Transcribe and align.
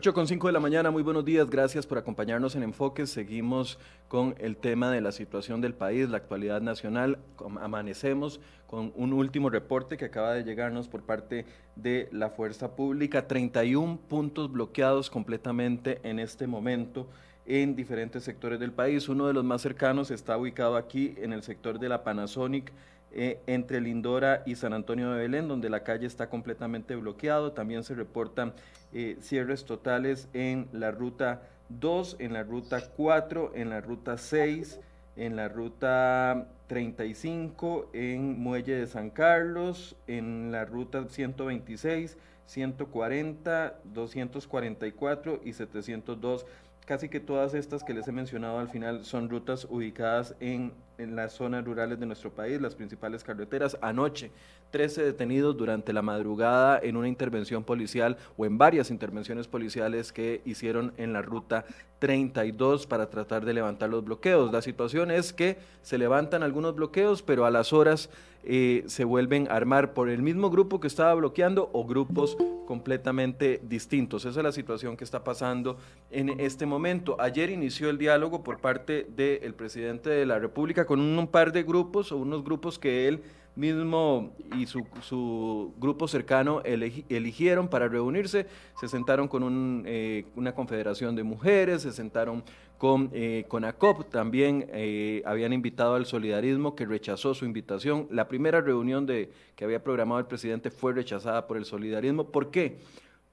8 0.00 0.14
con 0.14 0.26
5 0.26 0.46
de 0.46 0.54
la 0.54 0.60
mañana, 0.60 0.90
muy 0.90 1.02
buenos 1.02 1.26
días, 1.26 1.50
gracias 1.50 1.86
por 1.86 1.98
acompañarnos 1.98 2.56
en 2.56 2.62
Enfoque. 2.62 3.06
Seguimos 3.06 3.78
con 4.08 4.34
el 4.38 4.56
tema 4.56 4.90
de 4.90 5.02
la 5.02 5.12
situación 5.12 5.60
del 5.60 5.74
país, 5.74 6.08
la 6.08 6.16
actualidad 6.16 6.62
nacional. 6.62 7.18
Amanecemos 7.60 8.40
con 8.66 8.94
un 8.96 9.12
último 9.12 9.50
reporte 9.50 9.98
que 9.98 10.06
acaba 10.06 10.32
de 10.32 10.42
llegarnos 10.42 10.88
por 10.88 11.02
parte 11.02 11.44
de 11.76 12.08
la 12.12 12.30
Fuerza 12.30 12.76
Pública. 12.76 13.28
31 13.28 13.98
puntos 14.08 14.50
bloqueados 14.50 15.10
completamente 15.10 16.00
en 16.02 16.18
este 16.18 16.46
momento 16.46 17.06
en 17.44 17.76
diferentes 17.76 18.24
sectores 18.24 18.58
del 18.58 18.72
país. 18.72 19.06
Uno 19.06 19.26
de 19.26 19.34
los 19.34 19.44
más 19.44 19.60
cercanos 19.60 20.10
está 20.10 20.38
ubicado 20.38 20.76
aquí 20.76 21.14
en 21.18 21.34
el 21.34 21.42
sector 21.42 21.78
de 21.78 21.90
la 21.90 22.04
Panasonic 22.04 22.72
eh, 23.12 23.40
entre 23.48 23.80
Lindora 23.80 24.44
y 24.46 24.54
San 24.54 24.72
Antonio 24.72 25.10
de 25.10 25.18
Belén, 25.18 25.48
donde 25.48 25.68
la 25.68 25.82
calle 25.82 26.06
está 26.06 26.30
completamente 26.30 26.94
bloqueado. 26.94 27.52
También 27.52 27.82
se 27.82 27.94
reportan 27.94 28.54
eh, 28.92 29.16
cierres 29.20 29.64
totales 29.64 30.28
en 30.32 30.68
la 30.72 30.90
ruta 30.90 31.42
2, 31.68 32.16
en 32.18 32.32
la 32.32 32.42
ruta 32.42 32.80
4, 32.96 33.52
en 33.54 33.70
la 33.70 33.80
ruta 33.80 34.18
6, 34.18 34.80
en 35.16 35.36
la 35.36 35.48
ruta 35.48 36.48
35, 36.66 37.90
en 37.92 38.40
Muelle 38.40 38.76
de 38.76 38.86
San 38.86 39.10
Carlos, 39.10 39.96
en 40.06 40.50
la 40.52 40.64
ruta 40.64 41.06
126, 41.08 42.16
140, 42.46 43.80
244 43.84 45.40
y 45.44 45.52
702 45.52 46.46
casi 46.90 47.08
que 47.08 47.20
todas 47.20 47.54
estas 47.54 47.84
que 47.84 47.94
les 47.94 48.08
he 48.08 48.12
mencionado 48.12 48.58
al 48.58 48.68
final 48.68 49.04
son 49.04 49.28
rutas 49.28 49.64
ubicadas 49.70 50.34
en, 50.40 50.72
en, 51.02 51.16
las 51.16 51.32
zonas 51.32 51.64
rurales 51.64 51.98
de 51.98 52.06
nuestro 52.06 52.30
país, 52.30 52.60
las 52.60 52.74
principales 52.74 53.24
carreteras. 53.24 53.76
Anoche, 53.80 54.30
13 54.70 55.02
detenidos 55.04 55.56
durante 55.56 55.92
la 55.92 56.02
madrugada 56.02 56.78
en 56.82 56.96
una 56.96 57.08
intervención 57.08 57.64
policial 57.64 58.16
o 58.36 58.46
en 58.46 58.58
varias 58.58 58.90
intervenciones 58.90 59.48
policiales 59.48 60.12
que 60.12 60.42
hicieron 60.44 60.92
en 60.96 61.12
la 61.12 61.22
ruta 61.22 61.64
32 61.98 62.86
para 62.86 63.10
tratar 63.10 63.44
de 63.44 63.54
levantar 63.54 63.90
los 63.90 64.04
bloqueos. 64.04 64.52
La 64.52 64.62
situación 64.62 65.10
es 65.10 65.32
que 65.32 65.58
se 65.82 65.98
levantan 65.98 66.42
algunos 66.42 66.74
bloqueos, 66.74 67.22
pero 67.22 67.44
a 67.44 67.50
las 67.50 67.72
horas 67.72 68.10
eh, 68.42 68.84
se 68.86 69.04
vuelven 69.04 69.48
a 69.48 69.56
armar 69.56 69.92
por 69.92 70.08
el 70.08 70.22
mismo 70.22 70.50
grupo 70.50 70.80
que 70.80 70.86
estaba 70.86 71.12
bloqueando 71.14 71.68
o 71.72 71.84
grupos 71.86 72.38
completamente 72.66 73.60
distintos. 73.64 74.24
Esa 74.24 74.40
es 74.40 74.44
la 74.44 74.52
situación 74.52 74.96
que 74.96 75.04
está 75.04 75.22
pasando 75.24 75.76
en 76.10 76.40
este 76.40 76.64
momento. 76.64 77.16
Ayer 77.20 77.50
inició 77.50 77.90
el 77.90 77.98
diálogo 77.98 78.42
por 78.42 78.60
parte 78.60 79.06
del 79.14 79.54
presidente 79.54 80.08
de 80.08 80.24
la 80.24 80.38
República 80.38 80.86
con 80.90 80.98
un, 80.98 81.28
par 81.28 81.52
de 81.52 81.62
grupos 81.62 82.10
o 82.10 82.16
unos 82.16 82.42
grupos 82.42 82.76
que 82.76 83.06
él 83.06 83.22
mismo 83.54 84.34
y 84.58 84.66
su, 84.66 85.72
grupo 85.78 86.08
cercano 86.08 86.62
eligieron 86.64 87.68
para 87.68 87.86
reunirse, 87.86 88.48
se 88.80 88.88
sentaron 88.88 89.28
con 89.28 89.84
eh, 89.86 90.24
una 90.34 90.52
confederación 90.52 91.14
de 91.14 91.22
mujeres, 91.22 91.82
se 91.82 91.92
sentaron 91.92 92.42
con, 92.76 93.08
eh, 93.12 93.46
ACOP, 93.48 94.10
también 94.10 94.66
eh, 94.72 95.22
habían 95.26 95.52
invitado 95.52 95.94
al 95.94 96.06
solidarismo 96.06 96.74
que 96.74 96.86
rechazó 96.86 97.34
su 97.34 97.44
invitación. 97.44 98.08
La 98.10 98.26
primera 98.26 98.60
reunión 98.60 99.06
de, 99.06 99.30
que 99.54 99.64
había 99.64 99.84
programado 99.84 100.18
el 100.18 100.26
presidente 100.26 100.72
fue 100.72 100.92
rechazada 100.92 101.46
por 101.46 101.56
el 101.56 101.66
solidarismo. 101.66 102.32
¿Por 102.32 102.50
qué? 102.50 102.78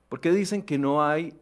Porque 0.09 0.29
dicen 0.31 0.61
que 0.61 0.77
no 0.77 1.03
hay 1.03 1.33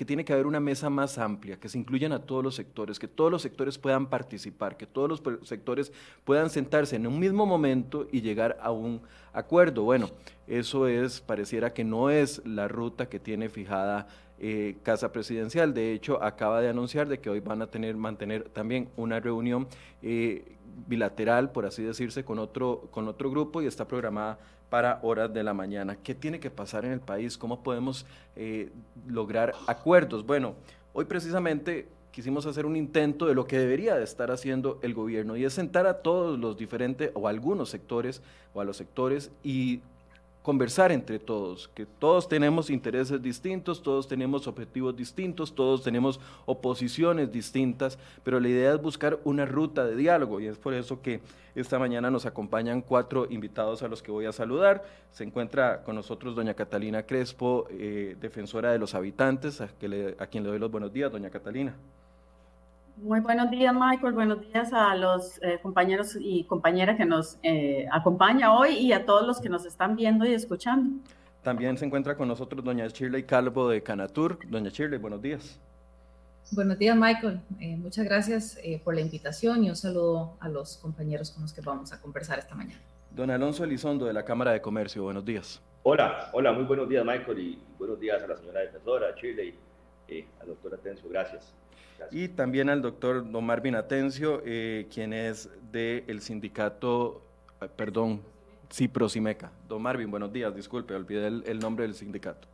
que 0.00 0.06
tiene 0.06 0.24
que 0.24 0.32
haber 0.32 0.46
una 0.46 0.60
mesa 0.60 0.88
más 0.88 1.18
amplia, 1.18 1.60
que 1.60 1.68
se 1.68 1.76
incluyan 1.76 2.12
a 2.12 2.20
todos 2.20 2.42
los 2.42 2.54
sectores, 2.54 2.98
que 2.98 3.06
todos 3.06 3.30
los 3.30 3.42
sectores 3.42 3.76
puedan 3.76 4.06
participar, 4.06 4.78
que 4.78 4.86
todos 4.86 5.10
los 5.10 5.46
sectores 5.46 5.92
puedan 6.24 6.48
sentarse 6.48 6.96
en 6.96 7.06
un 7.06 7.18
mismo 7.18 7.44
momento 7.44 8.06
y 8.10 8.22
llegar 8.22 8.56
a 8.62 8.70
un 8.70 9.02
acuerdo. 9.34 9.82
Bueno, 9.82 10.08
eso 10.46 10.88
es, 10.88 11.20
pareciera 11.20 11.74
que 11.74 11.84
no 11.84 12.08
es 12.08 12.40
la 12.46 12.66
ruta 12.66 13.10
que 13.10 13.20
tiene 13.20 13.50
fijada 13.50 14.08
eh, 14.38 14.78
Casa 14.82 15.12
Presidencial. 15.12 15.74
De 15.74 15.92
hecho, 15.92 16.22
acaba 16.22 16.62
de 16.62 16.70
anunciar 16.70 17.06
de 17.06 17.20
que 17.20 17.28
hoy 17.28 17.40
van 17.40 17.60
a 17.60 17.66
tener, 17.66 17.94
mantener 17.94 18.44
también 18.48 18.88
una 18.96 19.20
reunión 19.20 19.68
eh, 20.00 20.56
bilateral, 20.86 21.52
por 21.52 21.66
así 21.66 21.82
decirse, 21.82 22.24
con 22.24 22.38
otro, 22.38 22.88
con 22.90 23.06
otro 23.06 23.30
grupo 23.30 23.60
y 23.60 23.66
está 23.66 23.86
programada 23.86 24.38
para 24.70 25.00
horas 25.02 25.34
de 25.34 25.42
la 25.42 25.52
mañana. 25.52 25.96
¿Qué 25.96 26.14
tiene 26.14 26.40
que 26.40 26.50
pasar 26.50 26.84
en 26.84 26.92
el 26.92 27.00
país? 27.00 27.36
¿Cómo 27.36 27.62
podemos 27.62 28.06
eh, 28.36 28.70
lograr 29.06 29.52
acuerdos? 29.66 30.24
Bueno, 30.24 30.54
hoy 30.92 31.04
precisamente 31.04 31.88
quisimos 32.12 32.46
hacer 32.46 32.66
un 32.66 32.76
intento 32.76 33.26
de 33.26 33.34
lo 33.34 33.46
que 33.46 33.58
debería 33.58 33.96
de 33.96 34.04
estar 34.04 34.30
haciendo 34.30 34.78
el 34.82 34.94
gobierno 34.94 35.36
y 35.36 35.44
es 35.44 35.52
sentar 35.52 35.86
a 35.86 35.98
todos 36.02 36.38
los 36.38 36.56
diferentes 36.56 37.10
o 37.14 37.28
algunos 37.28 37.68
sectores 37.68 38.22
o 38.54 38.60
a 38.60 38.64
los 38.64 38.76
sectores 38.76 39.30
y 39.44 39.80
conversar 40.42 40.90
entre 40.90 41.18
todos, 41.18 41.68
que 41.68 41.84
todos 41.84 42.28
tenemos 42.28 42.70
intereses 42.70 43.20
distintos, 43.20 43.82
todos 43.82 44.08
tenemos 44.08 44.46
objetivos 44.46 44.96
distintos, 44.96 45.54
todos 45.54 45.82
tenemos 45.82 46.18
oposiciones 46.46 47.30
distintas, 47.30 47.98
pero 48.24 48.40
la 48.40 48.48
idea 48.48 48.74
es 48.74 48.80
buscar 48.80 49.20
una 49.24 49.44
ruta 49.44 49.84
de 49.84 49.96
diálogo 49.96 50.40
y 50.40 50.46
es 50.46 50.58
por 50.58 50.72
eso 50.72 51.02
que 51.02 51.20
esta 51.54 51.78
mañana 51.78 52.10
nos 52.10 52.24
acompañan 52.24 52.80
cuatro 52.80 53.26
invitados 53.28 53.82
a 53.82 53.88
los 53.88 54.02
que 54.02 54.12
voy 54.12 54.24
a 54.24 54.32
saludar. 54.32 54.84
Se 55.10 55.24
encuentra 55.24 55.82
con 55.82 55.94
nosotros 55.96 56.34
doña 56.34 56.54
Catalina 56.54 57.02
Crespo, 57.02 57.66
eh, 57.70 58.16
defensora 58.20 58.72
de 58.72 58.78
los 58.78 58.94
habitantes, 58.94 59.60
a, 59.60 59.64
a 59.64 60.26
quien 60.26 60.44
le 60.44 60.50
doy 60.50 60.58
los 60.58 60.70
buenos 60.70 60.92
días, 60.92 61.12
doña 61.12 61.28
Catalina. 61.28 61.74
Muy 63.02 63.20
buenos 63.20 63.50
días, 63.50 63.74
Michael. 63.74 64.12
Buenos 64.12 64.40
días 64.42 64.74
a 64.74 64.94
los 64.94 65.42
eh, 65.42 65.58
compañeros 65.62 66.18
y 66.20 66.44
compañeras 66.44 66.98
que 66.98 67.06
nos 67.06 67.38
eh, 67.42 67.86
acompañan 67.90 68.50
hoy 68.50 68.76
y 68.76 68.92
a 68.92 69.06
todos 69.06 69.26
los 69.26 69.40
que 69.40 69.48
nos 69.48 69.64
están 69.64 69.96
viendo 69.96 70.26
y 70.26 70.34
escuchando. 70.34 71.02
También 71.42 71.78
se 71.78 71.86
encuentra 71.86 72.14
con 72.14 72.28
nosotros 72.28 72.62
doña 72.62 72.86
Shirley 72.88 73.22
Calvo 73.22 73.70
de 73.70 73.82
Canatur. 73.82 74.38
Doña 74.46 74.68
Shirley, 74.68 74.98
buenos 74.98 75.22
días. 75.22 75.58
Buenos 76.52 76.78
días, 76.78 76.94
Michael. 76.94 77.40
Eh, 77.58 77.76
muchas 77.78 78.04
gracias 78.04 78.58
por 78.84 78.94
la 78.94 79.00
invitación 79.00 79.64
y 79.64 79.70
un 79.70 79.76
saludo 79.76 80.36
a 80.38 80.50
los 80.50 80.76
compañeros 80.76 81.30
con 81.30 81.42
los 81.42 81.54
que 81.54 81.62
vamos 81.62 81.94
a 81.94 82.00
conversar 82.02 82.38
esta 82.38 82.54
mañana. 82.54 82.82
Don 83.12 83.30
Alonso 83.30 83.64
Elizondo 83.64 84.04
de 84.04 84.12
la 84.12 84.26
Cámara 84.26 84.52
de 84.52 84.60
Comercio, 84.60 85.04
buenos 85.04 85.24
días. 85.24 85.62
Hola, 85.84 86.28
hola, 86.34 86.52
muy 86.52 86.64
buenos 86.64 86.86
días, 86.86 87.02
Michael, 87.02 87.38
y 87.38 87.62
buenos 87.78 87.98
días 87.98 88.22
a 88.22 88.26
la 88.26 88.36
señora 88.36 88.60
defensora, 88.60 89.08
a 89.08 89.14
Shirley, 90.10 90.26
al 90.40 90.48
doctor 90.48 90.74
Atencio, 90.74 91.08
gracias. 91.08 91.52
Y 92.10 92.28
también 92.28 92.68
al 92.70 92.82
doctor 92.82 93.30
Don 93.30 93.44
Marvin 93.44 93.74
Atencio, 93.74 94.42
eh, 94.44 94.86
quien 94.92 95.12
es 95.12 95.48
del 95.70 96.20
sindicato, 96.20 97.20
eh, 97.60 97.68
perdón, 97.74 98.20
Ciprosimeca. 98.72 99.50
Don 99.68 99.82
Marvin, 99.82 100.10
buenos 100.10 100.32
días, 100.32 100.54
disculpe, 100.54 100.94
olvidé 100.94 101.26
el, 101.26 101.58
nombre 101.58 101.84
del 101.84 101.94
sindicato. 101.94 102.48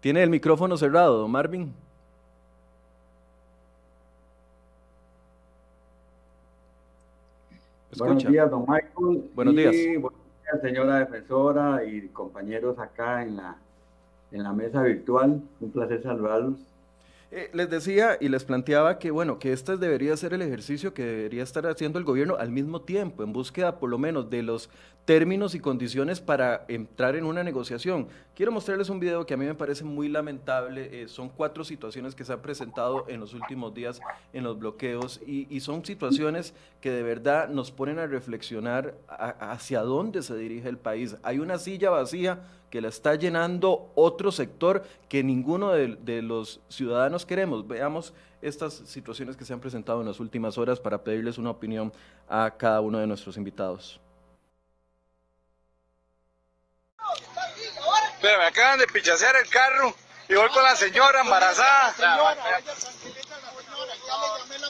¿Tiene 0.00 0.22
el 0.22 0.30
micrófono 0.30 0.76
cerrado, 0.76 1.18
don 1.18 1.30
Marvin? 1.30 1.72
Buenos 7.96 8.24
días, 8.24 8.50
don 8.50 8.60
Michael. 8.62 9.30
Buenos 9.34 9.54
días. 9.56 9.74
Buenos 10.00 10.20
días, 10.42 10.62
señora 10.62 10.98
defensora 11.00 11.84
y 11.84 12.08
compañeros 12.08 12.78
acá 12.78 13.22
en 13.22 13.36
la 13.36 13.56
en 14.32 14.42
la 14.42 14.52
mesa 14.52 14.82
virtual. 14.82 15.42
Un 15.60 15.70
placer 15.70 16.02
saludarlos. 16.02 16.54
Eh, 17.32 17.48
les 17.52 17.70
decía 17.70 18.18
y 18.20 18.28
les 18.28 18.42
planteaba 18.42 18.98
que, 18.98 19.12
bueno, 19.12 19.38
que 19.38 19.52
este 19.52 19.76
debería 19.76 20.16
ser 20.16 20.34
el 20.34 20.42
ejercicio 20.42 20.92
que 20.92 21.04
debería 21.04 21.44
estar 21.44 21.64
haciendo 21.64 22.00
el 22.00 22.04
gobierno 22.04 22.34
al 22.36 22.50
mismo 22.50 22.80
tiempo, 22.80 23.22
en 23.22 23.32
búsqueda 23.32 23.78
por 23.78 23.88
lo 23.88 23.98
menos 23.98 24.30
de 24.30 24.42
los 24.42 24.68
términos 25.04 25.54
y 25.54 25.60
condiciones 25.60 26.20
para 26.20 26.64
entrar 26.66 27.14
en 27.14 27.24
una 27.24 27.44
negociación. 27.44 28.08
Quiero 28.34 28.50
mostrarles 28.50 28.88
un 28.88 28.98
video 28.98 29.26
que 29.26 29.34
a 29.34 29.36
mí 29.36 29.44
me 29.44 29.54
parece 29.54 29.84
muy 29.84 30.08
lamentable. 30.08 31.02
Eh, 31.02 31.06
son 31.06 31.28
cuatro 31.28 31.62
situaciones 31.62 32.16
que 32.16 32.24
se 32.24 32.32
han 32.32 32.42
presentado 32.42 33.04
en 33.08 33.20
los 33.20 33.32
últimos 33.32 33.72
días 33.74 34.00
en 34.32 34.42
los 34.42 34.58
bloqueos 34.58 35.20
y, 35.24 35.60
son 35.60 35.84
situaciones 35.84 36.54
que 36.80 36.90
de 36.90 37.02
verdad 37.02 37.48
nos 37.48 37.70
ponen 37.70 37.98
a 37.98 38.06
reflexionar 38.06 38.94
hacia 39.08 39.82
dónde 39.82 40.22
se 40.22 40.36
dirige 40.36 40.68
el 40.68 40.78
país. 40.78 41.16
Hay 41.22 41.38
una 41.38 41.58
silla 41.58 41.90
vacía 41.90 42.40
que 42.70 42.80
la 42.80 42.88
está 42.88 43.16
llenando 43.16 43.90
otro 43.96 44.30
sector 44.30 44.86
que 45.08 45.24
ninguno 45.24 45.72
de, 45.72 46.22
los 46.22 46.60
ciudadanos 46.68 47.26
queremos. 47.26 47.66
Veamos 47.66 48.14
estas 48.40 48.74
situaciones 48.86 49.36
que 49.36 49.44
se 49.44 49.52
han 49.52 49.60
presentado 49.60 50.00
en 50.00 50.06
las 50.06 50.20
últimas 50.20 50.56
horas 50.56 50.78
para 50.78 51.02
pedirles 51.02 51.36
una 51.36 51.50
opinión 51.50 51.92
a 52.28 52.52
cada 52.56 52.80
uno 52.80 52.98
de 52.98 53.06
nuestros 53.06 53.36
invitados. 53.36 54.00
Pero 58.22 58.38
me 58.38 58.44
acaban 58.44 58.78
de 58.78 58.86
pichasear 58.86 59.34
el 59.36 59.48
carro 59.48 59.94
y 60.28 60.34
voy 60.34 60.48
con 60.50 60.62
la 60.62 60.76
señora 60.76 61.22
embarazada. 61.22 61.94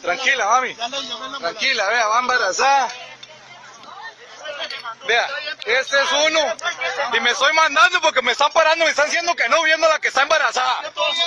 Tranquila, 0.00 0.46
mami. 0.46 0.74
Tranquila, 1.38 1.88
vea, 1.88 2.06
va 2.06 2.20
embarazada. 2.20 2.88
Vea, 5.06 5.26
este 5.66 5.96
es 5.96 6.12
uno. 6.28 6.40
Y 7.16 7.20
me 7.20 7.30
estoy 7.30 7.52
mandando 7.54 8.00
porque 8.00 8.22
me 8.22 8.32
están 8.32 8.52
parando, 8.52 8.84
me 8.84 8.90
están 8.90 9.06
diciendo 9.06 9.34
que 9.34 9.48
no, 9.48 9.62
viendo 9.62 9.88
la 9.88 9.98
que 9.98 10.08
está 10.08 10.22
embarazada. 10.22 10.80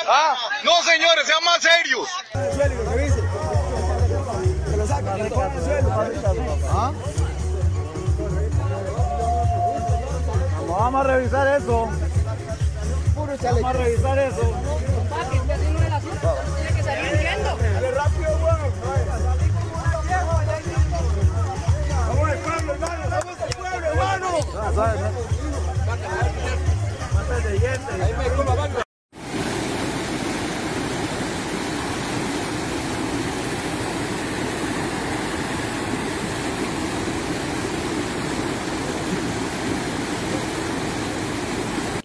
Ah, 0.07 0.35
no 0.63 0.83
señores, 0.83 1.25
sean 1.27 1.43
más 1.43 1.61
serios. 1.61 2.09
Vamos 10.67 11.05
a 11.05 11.07
revisar 11.07 11.61
eso. 11.61 11.89
Vamos 13.15 13.65
a 13.65 13.73
revisar 13.73 14.19
eso. 14.19 14.92
Pueblo, 22.65 22.73
hermano. 22.73 23.09
Vamos 23.09 23.37
al 23.41 23.49
pueblo, 23.55 23.87
hermano. 23.87 24.27
Ahí 28.03 28.13
me 28.17 28.29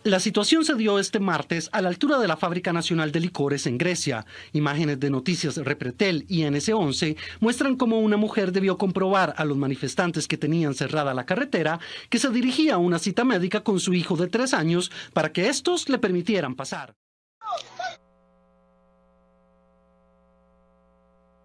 La 0.09 0.21
situación 0.21 0.65
se 0.65 0.75
dio 0.75 0.99
este 0.99 1.21
martes 1.21 1.69
a 1.71 1.83
la 1.83 1.91
altura 1.91 2.19
de 2.19 2.27
la 2.27 2.39
Fábrica 2.39 2.73
Nacional 2.73 3.13
de 3.13 3.21
Licores 3.21 3.67
en 3.67 3.77
Grecia. 3.77 4.25
Imágenes 4.55 4.99
de 4.99 5.11
noticias 5.11 5.57
Repretel 5.59 6.25
y 6.29 6.45
NS11 6.45 7.15
muestran 7.41 7.77
cómo 7.77 7.99
una 7.99 8.17
mujer 8.17 8.51
debió 8.51 8.79
comprobar 8.79 9.35
a 9.37 9.45
los 9.45 9.59
manifestantes 9.59 10.27
que 10.27 10.39
tenían 10.39 10.73
cerrada 10.73 11.13
la 11.13 11.27
carretera 11.27 11.79
que 12.09 12.19
se 12.19 12.31
dirigía 12.31 12.77
a 12.77 12.79
una 12.79 12.99
cita 12.99 13.23
médica 13.23 13.61
con 13.61 13.81
su 13.81 13.93
hijo 13.93 14.17
de 14.17 14.29
tres 14.29 14.55
años 14.55 14.91
para 15.13 15.31
que 15.31 15.51
estos 15.51 15.91
le 15.91 15.99
permitieran 15.99 16.55
pasar. 16.55 16.95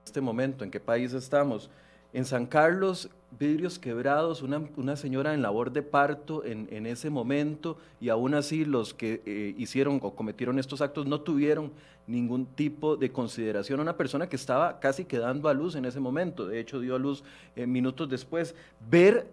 Este 0.05 0.21
momento, 0.21 0.63
¿en 0.63 0.71
qué 0.71 0.79
país 0.79 1.11
estamos? 1.11 1.69
En 2.13 2.23
San 2.23 2.45
Carlos, 2.45 3.09
vidrios 3.39 3.79
quebrados, 3.79 4.41
una, 4.41 4.95
señora 4.95 5.33
en 5.33 5.41
labor 5.41 5.71
de 5.71 5.81
parto 5.81 6.43
en, 6.45 6.85
ese 6.85 7.09
momento 7.09 7.77
y 7.99 8.09
aún 8.09 8.33
así 8.33 8.65
los 8.65 8.93
que 8.93 9.21
eh, 9.25 9.55
hicieron 9.57 9.99
o 10.01 10.15
cometieron 10.15 10.59
estos 10.59 10.81
actos 10.81 11.05
no 11.05 11.21
tuvieron 11.21 11.71
ningún 12.07 12.45
tipo 12.45 12.95
de 12.95 13.11
consideración. 13.11 13.79
Una 13.79 13.97
persona 13.97 14.27
que 14.27 14.35
estaba 14.35 14.79
casi 14.79 15.05
quedando 15.05 15.49
a 15.49 15.53
luz 15.53 15.75
en 15.75 15.85
ese 15.85 15.99
momento, 15.99 16.47
de 16.47 16.59
hecho 16.59 16.79
dio 16.79 16.95
a 16.95 16.99
luz 16.99 17.23
eh, 17.55 17.65
minutos 17.65 18.09
después. 18.09 18.55
Ver 18.89 19.27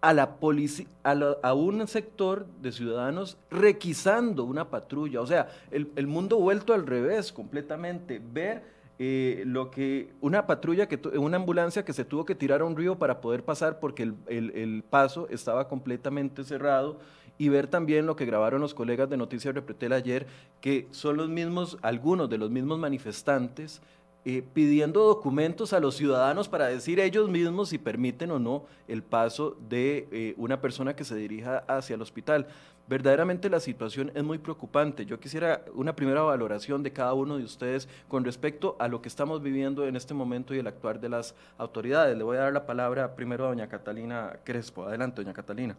a 0.00 0.14
la 0.14 0.36
policía, 0.36 0.86
a, 1.02 1.54
un 1.54 1.86
sector 1.86 2.46
de 2.62 2.72
ciudadanos 2.72 3.36
requisando 3.50 4.44
una 4.44 4.70
patrulla, 4.70 5.20
o 5.20 5.26
sea, 5.26 5.48
el, 5.70 5.90
el 5.96 6.06
mundo 6.06 6.38
vuelto 6.38 6.72
al 6.72 6.86
revés 6.86 7.32
completamente. 7.32 8.20
Ver 8.32 8.79
eh, 9.02 9.44
lo 9.46 9.70
que 9.70 10.12
una 10.20 10.46
patrulla, 10.46 10.86
que 10.86 11.00
una 11.16 11.38
ambulancia 11.38 11.86
que 11.86 11.94
se 11.94 12.04
tuvo 12.04 12.26
que 12.26 12.34
tirar 12.34 12.60
a 12.60 12.66
un 12.66 12.76
río 12.76 12.98
para 12.98 13.22
poder 13.22 13.42
pasar 13.42 13.80
porque 13.80 14.02
el, 14.02 14.14
el, 14.28 14.84
paso 14.90 15.26
estaba 15.30 15.68
completamente 15.68 16.44
cerrado 16.44 16.98
y 17.38 17.48
ver 17.48 17.66
también 17.66 18.04
lo 18.04 18.14
que 18.14 18.26
grabaron 18.26 18.60
los 18.60 18.74
colegas 18.74 19.08
de 19.08 19.16
Noticias 19.16 19.54
Repretel 19.54 19.94
ayer, 19.94 20.26
que 20.60 20.86
son 20.90 21.16
los 21.16 21.30
mismos, 21.30 21.78
algunos 21.80 22.28
de 22.28 22.36
los 22.36 22.50
mismos 22.50 22.78
manifestantes 22.78 23.80
eh, 24.26 24.44
pidiendo 24.52 25.06
documentos 25.06 25.72
a 25.72 25.80
los 25.80 25.96
ciudadanos 25.96 26.46
para 26.46 26.66
decir 26.66 27.00
ellos 27.00 27.30
mismos 27.30 27.70
si 27.70 27.78
permiten 27.78 28.30
o 28.32 28.38
no 28.38 28.66
el 28.86 29.02
paso 29.02 29.56
de 29.70 30.08
eh, 30.12 30.34
una 30.36 30.60
persona 30.60 30.94
que 30.94 31.04
se 31.04 31.16
dirija 31.16 31.64
hacia 31.68 31.94
el 31.94 32.02
hospital. 32.02 32.46
Verdaderamente 32.90 33.48
la 33.48 33.60
situación 33.60 34.10
es 34.16 34.24
muy 34.24 34.38
preocupante. 34.38 35.06
Yo 35.06 35.20
quisiera 35.20 35.62
una 35.76 35.94
primera 35.94 36.22
valoración 36.22 36.82
de 36.82 36.92
cada 36.92 37.14
uno 37.14 37.38
de 37.38 37.44
ustedes 37.44 37.88
con 38.08 38.24
respecto 38.24 38.74
a 38.80 38.88
lo 38.88 39.00
que 39.00 39.08
estamos 39.08 39.40
viviendo 39.40 39.86
en 39.86 39.94
este 39.94 40.12
momento 40.12 40.56
y 40.56 40.58
el 40.58 40.66
actuar 40.66 40.98
de 40.98 41.08
las 41.08 41.36
autoridades. 41.56 42.18
Le 42.18 42.24
voy 42.24 42.36
a 42.36 42.40
dar 42.40 42.52
la 42.52 42.66
palabra 42.66 43.14
primero 43.14 43.44
a 43.44 43.50
doña 43.50 43.68
Catalina 43.68 44.40
Crespo. 44.42 44.86
Adelante, 44.86 45.22
doña 45.22 45.32
Catalina. 45.32 45.76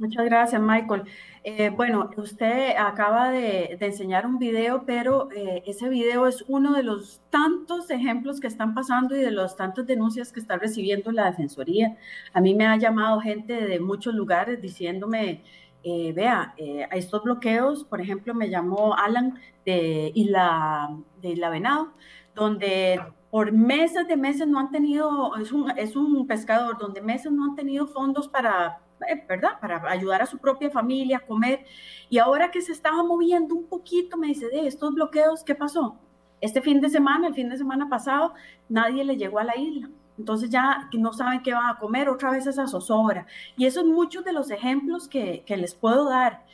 Muchas 0.00 0.24
gracias, 0.24 0.60
Michael. 0.60 1.04
Eh, 1.44 1.70
bueno, 1.70 2.10
usted 2.16 2.74
acaba 2.76 3.30
de, 3.30 3.78
enseñar 3.78 4.26
un 4.26 4.40
video, 4.40 4.82
pero 4.84 5.28
eh, 5.30 5.62
ese 5.64 5.88
video 5.88 6.26
es 6.26 6.44
uno 6.48 6.74
de 6.74 6.82
los 6.82 7.20
tantos 7.30 7.88
ejemplos 7.90 8.40
que 8.40 8.48
están 8.48 8.74
pasando 8.74 9.14
y 9.14 9.20
de 9.20 9.30
las 9.30 9.56
tantas 9.56 9.86
denuncias 9.86 10.32
que 10.32 10.40
está 10.40 10.56
recibiendo 10.56 11.12
la 11.12 11.26
Defensoría. 11.26 11.96
A 12.32 12.40
mí 12.40 12.56
me 12.56 12.66
ha 12.66 12.76
llamado 12.76 13.20
gente 13.20 13.52
de 13.52 13.78
muchos 13.78 14.12
lugares 14.16 14.60
diciéndome, 14.60 15.42
eh, 15.84 16.12
vea, 16.12 16.54
a 16.90 16.96
estos 16.96 17.22
bloqueos, 17.22 17.84
por 17.84 18.00
ejemplo, 18.00 18.34
me 18.34 18.48
llamó 18.48 18.94
Alan 18.94 19.38
de 19.64 20.10
Isla, 20.14 20.96
de 21.20 21.30
Isla 21.30 21.50
Venado, 21.50 21.92
donde 22.34 23.00
por 23.30 23.52
meses 23.52 24.08
de 24.08 24.16
meses 24.16 24.48
no 24.48 24.58
han 24.58 24.70
tenido, 24.70 25.36
es 25.36 25.52
un, 25.52 25.70
es 25.76 25.96
un 25.96 26.26
pescador, 26.26 26.78
donde 26.78 27.00
meses 27.00 27.30
no 27.32 27.44
han 27.44 27.54
tenido 27.56 27.86
fondos 27.86 28.28
para 28.28 28.80
eh, 29.08 29.24
¿verdad? 29.28 29.60
Para 29.60 29.90
ayudar 29.90 30.22
a 30.22 30.26
su 30.26 30.38
propia 30.38 30.70
familia 30.70 31.18
a 31.18 31.26
comer. 31.26 31.64
Y 32.08 32.18
ahora 32.18 32.50
que 32.50 32.60
se 32.60 32.72
estaba 32.72 33.02
moviendo 33.02 33.54
un 33.54 33.66
poquito, 33.66 34.16
me 34.16 34.28
dice, 34.28 34.48
de 34.48 34.66
estos 34.66 34.94
bloqueos, 34.94 35.44
¿qué 35.44 35.54
pasó? 35.54 35.96
Este 36.40 36.60
fin 36.60 36.80
de 36.80 36.90
semana, 36.90 37.28
el 37.28 37.34
fin 37.34 37.48
de 37.48 37.56
semana 37.56 37.88
pasado, 37.88 38.34
nadie 38.68 39.04
le 39.04 39.16
llegó 39.16 39.38
a 39.38 39.44
la 39.44 39.56
isla. 39.56 39.90
Entonces 40.18 40.50
ya 40.50 40.88
no 40.92 41.12
saben 41.12 41.42
qué 41.42 41.52
van 41.52 41.66
a 41.66 41.78
comer, 41.78 42.08
otra 42.08 42.30
vez 42.30 42.46
esa 42.46 42.66
zozobra. 42.66 43.26
Y 43.56 43.66
esos 43.66 43.82
son 43.82 43.92
muchos 43.92 44.24
de 44.24 44.32
los 44.32 44.50
ejemplos 44.50 45.08
que, 45.08 45.42
que 45.46 45.56
les 45.56 45.74
puedo 45.74 46.08
dar. 46.08 46.44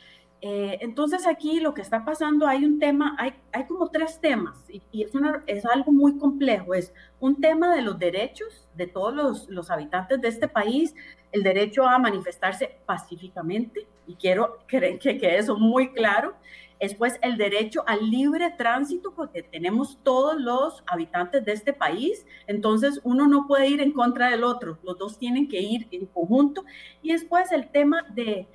Eh, 0.43 0.79
entonces 0.81 1.27
aquí 1.27 1.59
lo 1.59 1.75
que 1.75 1.83
está 1.83 2.03
pasando, 2.03 2.47
hay 2.47 2.65
un 2.65 2.79
tema, 2.79 3.15
hay, 3.19 3.35
hay 3.51 3.67
como 3.67 3.89
tres 3.89 4.19
temas 4.19 4.57
y, 4.69 5.03
es, 5.03 5.11
es, 5.45 5.65
algo 5.67 5.91
muy 5.91 6.17
complejo. 6.17 6.73
Es 6.73 6.93
un 7.19 7.39
tema 7.39 7.75
de 7.75 7.83
los 7.83 7.99
derechos 7.99 8.67
de 8.75 8.87
todos 8.87 9.13
los, 9.13 9.49
los, 9.49 9.69
habitantes 9.69 10.19
de 10.19 10.27
este 10.27 10.47
país, 10.47 10.95
el 11.31 11.43
derecho 11.43 11.87
a 11.87 11.99
manifestarse 11.99 12.79
pacíficamente 12.87 13.87
y 14.07 14.15
quiero 14.15 14.65
que, 14.67 14.97
que 14.97 15.19
quede 15.19 15.37
eso 15.37 15.57
muy 15.57 15.93
claro. 15.93 16.33
Después 16.81 17.19
el 17.21 17.37
derecho 17.37 17.83
al 17.85 18.09
libre 18.09 18.49
tránsito 18.57 19.13
porque 19.13 19.43
tenemos 19.43 19.99
todos 20.01 20.41
los 20.41 20.83
habitantes 20.87 21.45
de 21.45 21.51
este 21.51 21.73
país, 21.73 22.25
entonces 22.47 22.99
uno 23.03 23.27
no 23.27 23.45
puede 23.47 23.67
ir 23.67 23.81
en 23.81 23.91
contra 23.91 24.31
del 24.31 24.43
otro, 24.43 24.79
los 24.83 24.97
dos 24.97 25.19
tienen 25.19 25.47
que 25.47 25.61
ir 25.61 25.87
en 25.91 26.07
conjunto. 26.07 26.65
Y 27.03 27.11
después 27.11 27.51
el 27.51 27.69
tema 27.69 28.03
de 28.15 28.47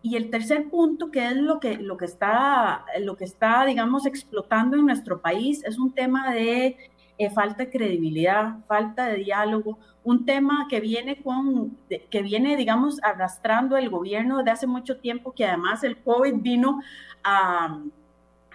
y 0.00 0.16
el 0.16 0.28
tercer 0.28 0.68
punto, 0.68 1.10
que 1.10 1.28
es 1.28 1.36
lo 1.36 1.60
que, 1.60 1.78
lo 1.78 1.96
que, 1.96 2.04
está, 2.04 2.84
lo 3.00 3.16
que 3.16 3.24
está, 3.24 3.64
digamos, 3.64 4.04
explotando 4.04 4.76
en 4.76 4.84
nuestro 4.84 5.22
país, 5.22 5.64
es 5.64 5.78
un 5.78 5.94
tema 5.94 6.30
de 6.34 6.76
eh, 7.16 7.30
falta 7.30 7.64
de 7.64 7.70
credibilidad, 7.70 8.58
falta 8.66 9.06
de 9.06 9.16
diálogo, 9.16 9.78
un 10.04 10.26
tema 10.26 10.66
que 10.68 10.80
viene, 10.80 11.22
con, 11.22 11.76
que 12.10 12.22
viene, 12.22 12.56
digamos, 12.56 13.02
arrastrando 13.02 13.76
el 13.76 13.90
gobierno 13.90 14.42
de 14.42 14.50
hace 14.50 14.66
mucho 14.66 14.98
tiempo, 14.98 15.32
que 15.32 15.46
además 15.46 15.82
el 15.82 15.96
COVID 15.96 16.34
vino 16.36 16.80
a, 17.24 17.80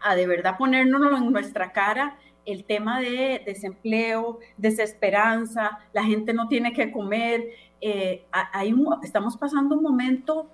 a 0.02 0.16
de 0.16 0.28
verdad 0.28 0.58
ponernos 0.58 1.20
en 1.20 1.32
nuestra 1.32 1.72
cara 1.72 2.18
el 2.46 2.64
tema 2.64 3.00
de 3.00 3.42
desempleo, 3.46 4.40
desesperanza, 4.58 5.80
la 5.94 6.04
gente 6.04 6.34
no 6.34 6.48
tiene 6.48 6.74
que 6.74 6.92
comer. 6.92 7.46
Eh, 7.82 8.26
hay 8.32 8.74
estamos 9.04 9.38
pasando 9.38 9.76
un 9.76 9.84
momento 9.84 10.50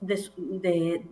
de, 0.00 1.04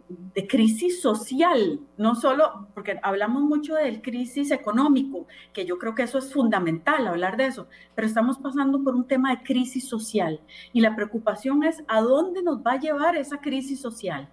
crisis 0.49 1.02
social, 1.02 1.81
no 1.97 2.14
solo 2.14 2.69
porque 2.75 2.99
hablamos 3.02 3.43
mucho 3.43 3.75
del 3.75 4.00
crisis 4.00 4.50
económico, 4.50 5.26
que 5.52 5.67
yo 5.67 5.78
creo 5.78 5.95
que 5.95 6.05
eso 6.05 6.19
es 6.19 6.33
fundamental 6.33 7.07
hablar 7.07 7.37
de 7.37 7.47
eso, 7.47 7.69
pero 7.95 8.07
estamos 8.07 8.38
pasando 8.38 8.83
por 8.83 8.95
un 8.95 9.07
tema 9.07 9.35
de 9.35 9.43
crisis 9.43 9.88
social 9.88 10.40
y 10.73 10.81
la 10.81 10.97
preocupación 10.97 11.62
es 11.64 11.83
a 11.88 12.00
dónde 12.00 12.43
nos 12.43 12.59
va 12.59 12.73
a 12.73 12.81
llevar 12.81 13.17
esa 13.17 13.40
crisis 13.40 13.81
social. 13.81 14.28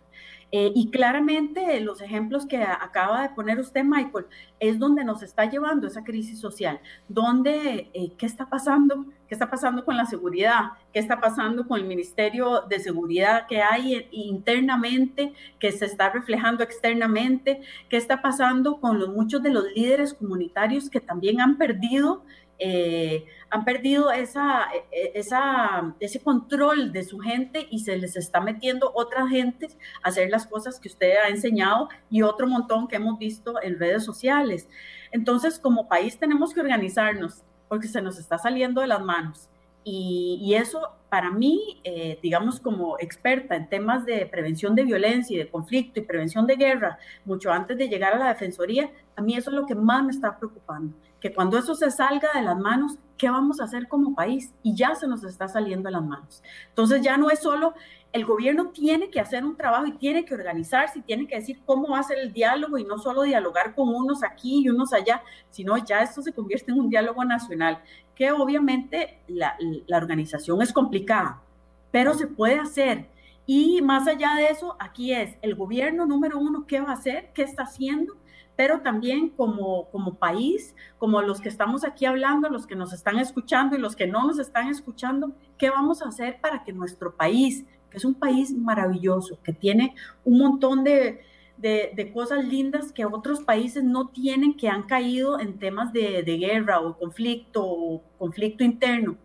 Eh, 0.52 0.72
y 0.76 0.90
claramente 0.90 1.80
los 1.82 2.02
ejemplos 2.02 2.46
que 2.46 2.62
acaba 2.64 3.24
de 3.24 3.30
poner 3.30 3.60
usted, 3.60 3.84
Michael, 3.84 4.26
es 4.60 4.80
donde 4.80 5.04
nos 5.04 5.22
está 5.24 5.46
llevando 5.46 5.88
esa 5.88 6.04
crisis 6.04 6.40
social, 6.40 6.80
donde, 7.10 7.90
eh, 7.94 8.12
¿qué 8.18 8.26
está 8.26 8.48
pasando? 8.48 9.06
¿Qué 9.28 9.34
está 9.34 9.50
pasando 9.50 9.84
con 9.84 9.98
la 9.98 10.06
seguridad? 10.06 10.74
¿Qué 10.94 11.00
está 11.00 11.20
pasando 11.20 11.68
con 11.68 11.80
el 11.80 11.88
Ministerio 11.88 12.62
de 12.70 12.80
Seguridad 12.80 13.48
que 13.48 13.62
hay 13.62 14.08
internamente, 14.12 15.34
que 15.60 15.72
se 15.72 15.86
está 15.86 16.10
reflejando 16.12 16.64
externamente? 16.64 17.62
¿Qué 17.90 17.98
está 17.98 18.22
pasando 18.22 18.80
con 18.80 19.00
los, 19.00 19.10
muchos 19.10 19.42
de 19.42 19.50
los 19.50 19.66
líderes 19.76 20.14
comunitarios 20.14 20.90
que 20.90 21.02
también 21.02 21.42
han 21.42 21.58
perdido 21.58 22.24
eh, 22.58 23.26
han 23.50 23.66
perdido 23.66 24.12
esa, 24.12 24.68
e, 24.74 24.86
e, 24.92 25.12
esa, 25.16 25.94
ese 26.00 26.22
control 26.22 26.92
de 26.94 27.04
su 27.04 27.20
gente 27.20 27.68
y 27.70 27.80
se 27.80 27.98
les 27.98 28.16
está 28.16 28.40
metiendo 28.40 28.92
otra 28.94 29.28
gente 29.28 29.68
a 30.04 30.10
hacer 30.10 30.30
las 30.30 30.48
cosas 30.48 30.80
que 30.80 30.88
usted 30.88 31.16
ha 31.24 31.30
enseñado 31.30 31.90
y 32.10 32.22
otro 32.22 32.48
montón 32.48 32.88
que 32.88 32.96
hemos 32.96 33.20
visto 33.20 33.62
en 33.62 33.80
redes 33.80 34.04
sociales. 34.06 34.70
Entonces, 35.12 35.60
como 35.60 35.88
país 35.88 36.18
tenemos 36.18 36.54
que 36.54 36.62
organizarnos 36.62 37.44
porque 37.68 37.88
se 37.88 38.02
nos 38.02 38.18
está 38.18 38.38
saliendo 38.38 38.82
de 38.82 38.88
las 38.88 39.02
manos. 39.02 39.50
Y, 39.88 40.56
eso 40.56 40.82
para 41.10 41.30
mí, 41.30 41.80
eh, 41.84 42.18
digamos 42.24 42.60
como 42.60 42.98
experta 43.00 43.56
en 43.56 43.70
temas 43.70 44.04
de 44.06 44.26
prevención 44.26 44.74
de 44.74 44.84
violencia 44.84 45.36
y 45.36 45.38
de 45.38 45.50
conflicto 45.50 46.00
y 46.00 46.04
prevención 46.04 46.48
de 46.48 46.56
guerra, 46.56 46.98
mucho 47.24 47.52
antes 47.52 47.78
de 47.78 47.88
llegar 47.88 48.14
a 48.14 48.18
la 48.18 48.30
Defensoría, 48.30 48.90
a 49.16 49.22
mí 49.22 49.36
eso 49.38 49.52
es 49.52 49.56
lo 49.56 49.66
que 49.68 49.76
más 49.76 50.04
me 50.04 50.12
está 50.12 50.38
preocupando 50.38 50.96
que 51.26 51.34
cuando 51.34 51.58
eso 51.58 51.74
se 51.74 51.90
salga 51.90 52.30
de 52.36 52.44
las 52.44 52.56
manos, 52.56 53.00
¿qué 53.18 53.32
vamos 53.32 53.60
a 53.60 53.64
hacer 53.64 53.88
como 53.88 54.14
país? 54.14 54.54
Y 54.62 54.76
ya 54.76 54.94
se 54.94 55.08
nos 55.08 55.24
está 55.24 55.48
saliendo 55.48 55.88
de 55.88 55.94
las 55.94 56.04
manos. 56.04 56.44
Entonces 56.70 57.02
ya 57.02 57.18
no 57.18 57.32
es 57.32 57.40
solo 57.40 57.74
el 58.14 58.26
gobierno 58.26 58.68
tiene 58.68 59.10
que 59.10 59.20
hacer 59.20 59.44
un 59.44 59.58
trabajo 59.58 59.88
y 59.88 59.94
tiene 59.94 60.24
que 60.24 60.36
organizarse 60.36 61.00
y 61.00 61.02
tiene 61.02 61.26
que 61.26 61.38
decir 61.38 61.62
cómo 61.66 61.88
va 61.90 61.98
a 61.98 62.04
ser 62.04 62.20
el 62.20 62.32
diálogo 62.32 62.78
y 62.78 62.84
no 62.84 63.00
solo 63.00 63.24
dialogar 63.24 63.74
con 63.74 63.90
unos 63.90 64.24
aquí 64.24 64.62
y 64.64 64.70
unos 64.70 64.94
allá, 64.94 65.24
sino 65.50 65.76
ya 65.78 66.02
esto 66.04 66.22
se 66.22 66.32
convierte 66.32 66.72
en 66.72 66.80
un 66.80 66.92
diálogo 66.92 67.26
nacional, 67.26 67.82
que 68.14 68.32
obviamente 68.32 69.20
la, 69.28 69.58
la 69.88 69.98
organización 69.98 70.62
es 70.62 70.72
complicada, 70.72 71.42
pero 71.90 72.14
se 72.14 72.28
puede 72.28 72.60
hacer. 72.60 73.10
Y 73.48 73.82
más 73.82 74.08
allá 74.08 74.36
de 74.36 74.50
eso, 74.50 74.76
aquí 74.80 75.12
es 75.12 75.38
el 75.42 75.56
gobierno 75.56 76.06
número 76.06 76.38
uno, 76.38 76.68
¿qué 76.68 76.82
va 76.82 76.92
a 76.92 76.94
hacer? 76.94 77.32
¿Qué 77.34 77.42
está 77.42 77.64
haciendo? 77.64 78.14
Pero 78.56 78.82
también 78.82 79.30
como, 79.30 79.90
como 79.90 80.16
país, 80.16 80.76
como 80.98 81.22
los 81.22 81.42
que 81.42 81.50
estamos 81.50 81.84
aquí 81.84 82.06
hablando, 82.06 82.50
los 82.50 82.68
que 82.68 82.76
nos 82.76 82.94
están 82.94 83.20
escuchando 83.20 83.76
y 83.76 83.80
los 83.80 83.96
que 83.96 84.08
no 84.08 84.26
nos 84.26 84.40
están 84.40 84.70
escuchando, 84.70 85.34
¿qué 85.58 85.70
vamos 85.70 86.02
a 86.02 86.08
hacer 86.08 86.40
para 86.42 86.64
que 86.64 86.74
nuestro 86.74 87.16
país 87.16 87.66
es 87.92 88.06
un 88.06 88.14
país 88.14 88.52
maravilloso, 88.54 89.40
que 89.42 89.54
tiene 89.54 89.96
un 90.24 90.40
montón 90.40 90.84
de, 90.84 91.22
de, 91.58 92.12
cosas 92.14 92.46
lindas 92.46 92.92
que 92.92 93.06
otros 93.06 93.42
países 93.42 93.84
no 93.84 94.10
tienen, 94.10 94.56
que 94.56 94.68
han 94.68 94.84
caído 94.84 95.40
en 95.40 95.58
temas 95.58 95.94
de, 95.94 96.24
de 96.24 96.38
guerra 96.38 96.82
o 96.82 96.98
conflicto 96.98 97.66
o 97.66 98.04
conflicto 98.18 98.64
interno. 98.64 99.18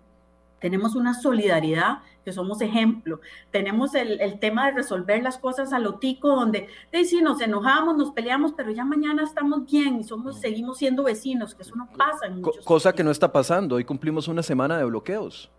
Tenemos 0.61 0.95
una 0.95 1.15
solidaridad 1.15 1.99
que 2.25 2.33
somos 2.33 2.61
ejemplo. 2.61 3.21
Tenemos 3.51 3.95
el, 3.95 4.21
el, 4.21 4.39
tema 4.39 4.67
de 4.67 4.73
resolver 4.73 5.23
las 5.23 5.39
cosas 5.39 5.73
a 5.73 5.79
lo 5.79 5.95
tico, 5.95 6.29
donde 6.29 6.69
de, 6.93 7.05
sí, 7.05 7.23
nos 7.23 7.41
enojamos, 7.41 7.97
nos 7.97 8.13
peleamos, 8.13 8.53
pero 8.57 8.71
ya 8.71 8.85
mañana 8.85 9.23
estamos 9.23 9.65
bien 9.71 10.01
y 10.01 10.05
somos, 10.05 10.41
seguimos 10.41 10.79
siendo 10.79 11.03
vecinos, 11.03 11.55
que 11.55 11.63
eso 11.63 11.75
no 11.77 11.89
pasa 11.97 12.27
en 12.27 12.41
muchos 12.41 12.65
Cosa 12.65 12.93
que 12.93 13.05
no 13.05 13.11
está 13.11 13.33
pasando. 13.33 13.77
Hoy 13.77 13.85
cumplimos 13.85 14.29
una 14.29 14.43
semana 14.43 14.79
de 14.79 14.85
bloqueos. 14.85 15.51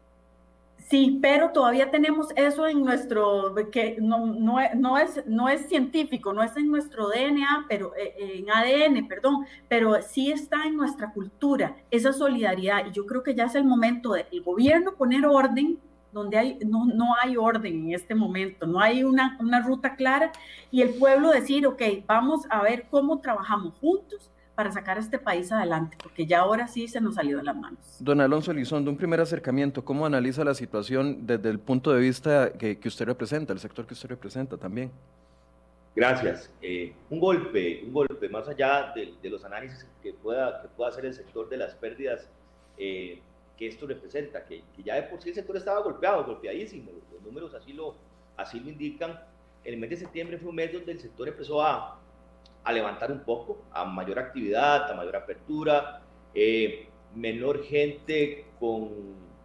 Sí, 0.92 1.20
pero 1.22 1.52
todavía 1.52 1.90
tenemos 1.90 2.28
eso 2.36 2.68
en 2.68 2.84
nuestro, 2.84 3.56
que 3.72 3.96
no, 4.02 4.26
no, 4.26 4.58
no, 4.76 4.98
es, 4.98 5.24
no 5.26 5.48
es 5.48 5.70
científico, 5.70 6.34
no 6.34 6.44
es 6.44 6.58
en 6.58 6.68
nuestro 6.70 7.08
DNA, 7.08 7.68
pero 7.70 7.94
eh, 7.96 8.14
en 8.18 8.50
ADN, 8.50 9.08
perdón, 9.08 9.46
pero 9.70 10.02
sí 10.02 10.34
está 10.34 10.66
en 10.66 10.76
nuestra 10.76 11.14
cultura, 11.14 11.78
esa 11.92 12.12
solidaridad. 12.12 12.88
Y 12.88 12.92
yo 12.92 13.06
creo 13.06 13.24
que 13.24 13.34
ya 13.34 13.46
es 13.46 13.56
el 13.56 13.64
momento 13.64 14.12
del 14.12 14.44
gobierno 14.44 14.96
poner 14.96 15.26
orden 15.26 15.80
donde 16.12 16.38
hay, 16.38 16.60
no, 16.66 16.86
no 16.86 17.16
hay 17.22 17.38
orden 17.38 17.88
en 17.88 17.94
este 17.94 18.16
momento, 18.16 18.66
no 18.66 18.80
hay 18.80 19.04
una, 19.04 19.38
una 19.40 19.62
ruta 19.62 19.96
clara 19.96 20.32
y 20.72 20.82
el 20.82 20.96
pueblo 20.96 21.30
decir, 21.30 21.66
ok, 21.68 21.82
vamos 22.06 22.46
a 22.50 22.62
ver 22.64 22.86
cómo 22.90 23.20
trabajamos 23.20 23.74
juntos 23.80 24.30
para 24.56 24.72
sacar 24.72 24.98
este 24.98 25.18
país 25.18 25.52
adelante, 25.52 25.98
porque 26.02 26.26
ya 26.26 26.42
ahora 26.42 26.68
sí 26.68 26.88
se 26.88 27.02
nos 27.02 27.16
salió 27.16 27.38
de 27.38 27.44
las 27.44 27.56
manos. 27.56 27.80
Don 28.00 28.22
Alonso 28.22 28.52
Elizondo, 28.52 28.92
un 28.92 28.98
primer 28.98 29.20
acercamiento, 29.20 29.84
¿cómo 29.84 30.06
analiza 30.06 30.44
la 30.44 30.54
situación 30.54 31.26
desde 31.26 31.50
el 31.50 31.60
punto 31.60 31.92
de 31.92 32.00
vista 32.00 32.52
que, 32.54 32.78
que 32.78 32.88
usted 32.88 33.06
representa, 33.06 33.54
el 33.54 33.60
sector 33.60 33.88
que 33.88 33.94
usted 33.94 34.10
representa 34.10 34.58
también? 34.58 34.92
Gracias. 35.96 36.50
Eh, 36.62 36.94
un 37.10 37.20
golpe, 37.20 37.84
un 37.86 37.94
golpe, 37.94 38.30
más 38.30 38.48
allá 38.48 38.94
de, 38.96 39.14
de, 39.22 39.30
los 39.30 39.44
análisis 39.44 39.86
que 40.02 40.14
pueda, 40.14 40.62
que 40.62 40.68
pueda 40.70 40.90
hacer 40.90 41.06
el 41.06 41.14
sector 41.14 41.50
de 41.50 41.58
las 41.58 41.76
pérdidas 41.76 42.30
eh, 42.78 43.20
que 43.62 43.68
esto 43.68 43.86
representa, 43.86 44.44
que, 44.44 44.64
que, 44.76 44.82
ya 44.82 44.96
de 44.96 45.04
por 45.04 45.22
sí 45.22 45.30
el 45.30 45.36
sector 45.36 45.56
estaba 45.56 45.82
golpeado, 45.82 46.26
golpeadísimo, 46.26 46.90
los 47.14 47.22
números 47.22 47.54
así 47.54 47.74
lo, 47.74 47.96
así 48.36 48.60
lo 48.60 48.72
indican. 48.72 49.20
El 49.64 49.78
mes 49.78 49.92
de 49.92 49.98
septiembre 49.98 50.40
fue 50.40 50.50
un 50.50 50.56
mes 50.56 50.74
donde 50.74 50.94
el 50.94 51.00
sector 51.00 51.28
empezó 51.28 51.62
a, 51.62 52.00
a 52.64 52.74
levantar 52.74 53.12
un 53.12 53.20
poco, 53.20 53.62
a 53.72 53.86
mayor 53.86 54.18
actividad, 54.18 54.90
a 54.90 54.96
mayor 54.96 55.16
apertura, 55.16 56.02
eh, 56.34 56.88
menor 57.14 57.64
gente 57.64 58.48
con, 58.60 58.90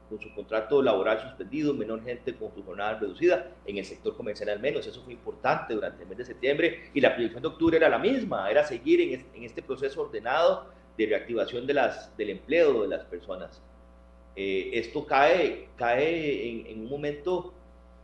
con, 0.08 0.18
su 0.18 0.34
contrato 0.34 0.80
laboral 0.80 1.20
suspendido, 1.20 1.74
menor 1.74 2.02
gente 2.02 2.34
con 2.36 2.54
su 2.54 2.64
jornada 2.64 2.98
reducida, 2.98 3.50
en 3.66 3.76
el 3.76 3.84
sector 3.84 4.16
comercial 4.16 4.48
al 4.48 4.60
menos, 4.60 4.86
eso 4.86 5.02
fue 5.02 5.12
importante 5.12 5.74
durante 5.74 6.04
el 6.04 6.08
mes 6.08 6.16
de 6.16 6.24
septiembre 6.24 6.88
y 6.94 7.02
la 7.02 7.12
proyección 7.12 7.42
de 7.42 7.48
octubre 7.48 7.76
era 7.76 7.90
la 7.90 7.98
misma, 7.98 8.50
era 8.50 8.64
seguir 8.64 8.98
en 9.02 9.20
este, 9.20 9.36
en 9.36 9.44
este 9.44 9.62
proceso 9.62 10.00
ordenado 10.00 10.68
de 10.96 11.04
reactivación 11.04 11.66
de 11.66 11.74
las, 11.74 12.16
del 12.16 12.30
empleo 12.30 12.80
de 12.80 12.88
las 12.88 13.04
personas. 13.04 13.60
Eh, 14.36 14.70
esto 14.74 15.06
cae, 15.06 15.68
cae 15.76 16.50
en, 16.50 16.66
en, 16.66 16.80
un 16.82 16.90
momento 16.90 17.54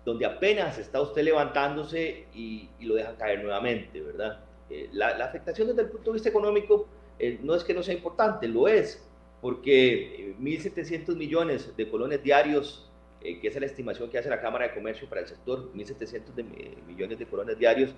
donde 0.04 0.24
apenas 0.24 0.78
está 0.78 1.00
usted 1.00 1.22
levantándose 1.22 2.26
y, 2.34 2.68
y 2.80 2.86
lo 2.86 2.94
dejan 2.94 3.16
caer 3.16 3.42
nuevamente, 3.42 4.00
¿verdad? 4.00 4.40
Eh, 4.72 4.88
la, 4.92 5.08
afectación 5.22 5.68
desde 5.68 5.82
el 5.82 5.88
punto 5.88 6.10
de 6.10 6.14
vista 6.14 6.30
económico 6.30 6.88
eh, 7.18 7.38
no 7.42 7.54
es 7.54 7.62
que 7.62 7.74
no 7.74 7.82
sea 7.82 7.94
importante, 7.94 8.48
lo 8.48 8.68
es, 8.68 9.06
porque 9.42 10.34
1.700 10.40 11.12
eh, 11.12 11.14
millones 11.14 11.76
de 11.76 11.90
colones 11.90 12.22
diarios, 12.22 12.88
que 13.20 13.46
es 13.46 13.60
la 13.60 13.66
estimación 13.66 14.08
que 14.10 14.18
hace 14.18 14.30
la 14.30 14.40
Cámara 14.40 14.66
de 14.66 14.74
Comercio 14.74 15.08
para 15.08 15.20
el 15.20 15.28
sector, 15.28 15.70
1.700 15.74 16.42
millones 16.88 17.18
de 17.18 17.26
colones 17.26 17.58
diarios, 17.58 17.94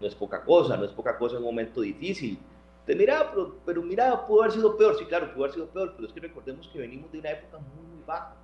no 0.00 0.06
es 0.06 0.14
poca 0.14 0.44
cosa, 0.44 0.76
no 0.76 0.84
es 0.84 0.92
poca 0.92 1.16
cosa 1.18 1.36
en 1.36 1.42
un 1.42 1.48
momento 1.48 1.80
difícil. 1.80 2.38
Te 2.88 2.96
mira, 2.96 3.30
pero, 3.30 3.54
pero, 3.66 3.82
mira, 3.82 4.26
pudo 4.26 4.40
haber 4.40 4.54
sido 4.54 4.74
peor, 4.74 4.98
sí, 4.98 5.04
claro, 5.04 5.30
pudo 5.34 5.44
haber 5.44 5.54
sido 5.56 5.66
peor, 5.66 5.92
pero 5.94 6.08
es 6.08 6.14
que 6.14 6.20
recordemos 6.20 6.66
que 6.72 6.78
venimos 6.78 7.12
de 7.12 7.18
una 7.18 7.32
época 7.32 7.58
muy, 7.58 7.86
muy 7.86 8.02
baja, 8.06 8.34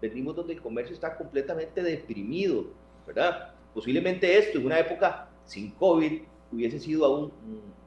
venimos 0.00 0.36
donde 0.36 0.52
el 0.52 0.62
comercio 0.62 0.94
está 0.94 1.16
completamente 1.16 1.82
deprimido, 1.82 2.66
¿verdad? 3.04 3.54
Posiblemente 3.74 4.38
esto 4.38 4.58
en 4.58 4.66
una 4.66 4.78
época 4.78 5.28
sin 5.44 5.72
COVID, 5.72 6.22
hubiese 6.52 6.78
sido 6.78 7.06
aún, 7.06 7.32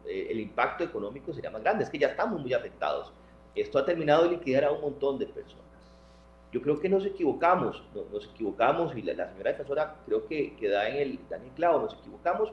eh, 0.05 0.27
el 0.31 0.41
impacto 0.41 0.83
económico 0.83 1.33
sería 1.33 1.49
más 1.49 1.63
grande. 1.63 1.85
Es 1.85 1.89
que 1.89 1.97
ya 1.97 2.07
estamos 2.07 2.41
muy 2.41 2.53
afectados. 2.53 3.13
Esto 3.55 3.79
ha 3.79 3.85
terminado 3.85 4.23
de 4.23 4.31
liquidar 4.31 4.65
a 4.65 4.71
un 4.71 4.81
montón 4.81 5.17
de 5.17 5.27
personas. 5.27 5.63
Yo 6.51 6.61
creo 6.61 6.77
que 6.77 6.89
nos 6.89 7.05
equivocamos, 7.05 7.81
nos 8.11 8.25
equivocamos 8.25 8.93
y 8.97 9.01
la, 9.01 9.29
señora 9.31 9.51
defensora 9.51 9.95
creo 10.05 10.27
que, 10.27 10.57
que 10.57 10.67
da, 10.67 10.89
en 10.89 10.95
el, 10.97 11.19
da 11.29 11.37
en 11.37 11.43
el 11.43 11.51
clavo, 11.51 11.79
nos 11.79 11.93
equivocamos, 11.93 12.51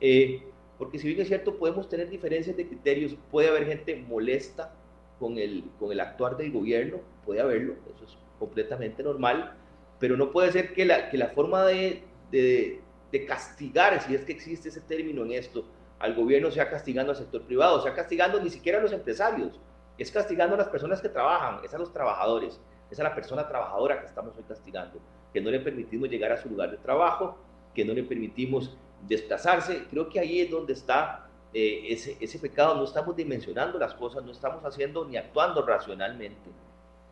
eh, 0.00 0.42
porque 0.78 0.98
si 0.98 1.08
bien 1.08 1.20
es 1.20 1.28
cierto, 1.28 1.56
podemos 1.56 1.88
tener 1.88 2.08
diferencias 2.08 2.56
de 2.56 2.66
criterios, 2.66 3.16
puede 3.30 3.48
haber 3.48 3.66
gente 3.66 3.96
molesta 3.96 4.72
con 5.18 5.36
el, 5.36 5.64
con 5.78 5.90
el 5.90 6.00
actuar 6.00 6.36
del 6.36 6.52
gobierno, 6.52 6.98
puede 7.26 7.40
haberlo, 7.40 7.74
eso 7.94 8.04
es 8.04 8.16
completamente 8.38 9.02
normal, 9.02 9.54
pero 9.98 10.16
no 10.16 10.30
puede 10.30 10.52
ser 10.52 10.72
que 10.72 10.84
la, 10.84 11.10
que 11.10 11.18
la 11.18 11.28
forma 11.28 11.64
de, 11.64 12.04
de, 12.30 12.80
de 13.10 13.26
castigar, 13.26 14.00
si 14.02 14.14
es 14.14 14.24
que 14.24 14.32
existe 14.32 14.68
ese 14.68 14.80
término 14.80 15.24
en 15.24 15.32
esto, 15.32 15.64
al 15.98 16.14
gobierno 16.14 16.52
sea 16.52 16.70
castigando 16.70 17.10
al 17.10 17.18
sector 17.18 17.42
privado, 17.42 17.82
sea 17.82 17.94
castigando 17.94 18.40
ni 18.40 18.48
siquiera 18.48 18.78
a 18.78 18.82
los 18.82 18.92
empresarios, 18.92 19.58
es 19.98 20.12
castigando 20.12 20.54
a 20.54 20.58
las 20.58 20.68
personas 20.68 21.00
que 21.02 21.08
trabajan, 21.08 21.64
es 21.64 21.74
a 21.74 21.78
los 21.78 21.92
trabajadores, 21.92 22.60
es 22.88 23.00
a 23.00 23.02
la 23.02 23.14
persona 23.16 23.48
trabajadora 23.48 24.00
que 24.00 24.06
estamos 24.06 24.36
hoy 24.36 24.44
castigando, 24.46 25.00
que 25.32 25.40
no 25.40 25.50
le 25.50 25.58
permitimos 25.58 26.08
llegar 26.08 26.30
a 26.30 26.36
su 26.36 26.48
lugar 26.48 26.70
de 26.70 26.76
trabajo, 26.76 27.36
que 27.74 27.84
no 27.84 27.92
le 27.92 28.04
permitimos 28.04 28.76
desplazarse. 29.06 29.84
Creo 29.90 30.08
que 30.08 30.20
ahí 30.20 30.40
es 30.40 30.50
donde 30.50 30.72
está 30.72 31.28
eh, 31.52 31.86
ese, 31.88 32.16
ese, 32.20 32.38
pecado, 32.38 32.74
no 32.74 32.84
estamos 32.84 33.16
dimensionando 33.16 33.78
las 33.78 33.94
cosas, 33.94 34.24
no 34.24 34.32
estamos 34.32 34.64
haciendo 34.64 35.04
ni 35.04 35.16
actuando 35.16 35.62
racionalmente. 35.64 36.50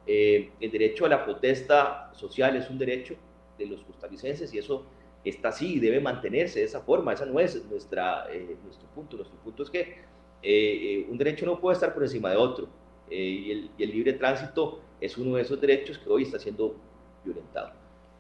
Eh, 0.06 0.52
el 0.60 0.70
derecho 0.70 1.06
a 1.06 1.08
la 1.08 1.24
protesta 1.24 2.10
social 2.14 2.56
es 2.56 2.70
un 2.70 2.78
derecho 2.78 3.16
de 3.58 3.66
los 3.66 3.82
costarricenses 3.82 4.52
y 4.54 4.58
eso 4.58 4.84
está 5.24 5.48
así 5.48 5.74
y 5.74 5.80
debe 5.80 6.00
mantenerse 6.00 6.60
de 6.60 6.66
esa 6.66 6.80
forma. 6.80 7.12
Esa 7.12 7.26
no 7.26 7.40
es 7.40 7.64
nuestra, 7.66 8.26
eh, 8.32 8.56
nuestro 8.64 8.88
punto. 8.88 9.16
Nuestro 9.16 9.38
punto 9.38 9.62
es 9.62 9.70
que 9.70 9.80
eh, 9.80 9.94
eh, 10.42 11.06
un 11.10 11.18
derecho 11.18 11.46
no 11.46 11.60
puede 11.60 11.74
estar 11.74 11.92
por 11.92 12.02
encima 12.02 12.30
de 12.30 12.36
otro. 12.36 12.68
Y 13.10 13.52
el, 13.52 13.70
y, 13.78 13.84
el, 13.84 13.90
libre 13.90 14.12
tránsito 14.14 14.80
es 15.00 15.16
uno 15.16 15.36
de 15.36 15.42
esos 15.42 15.60
derechos 15.60 15.98
que 15.98 16.08
hoy 16.08 16.24
está 16.24 16.38
siendo 16.38 16.76
violentado. 17.24 17.72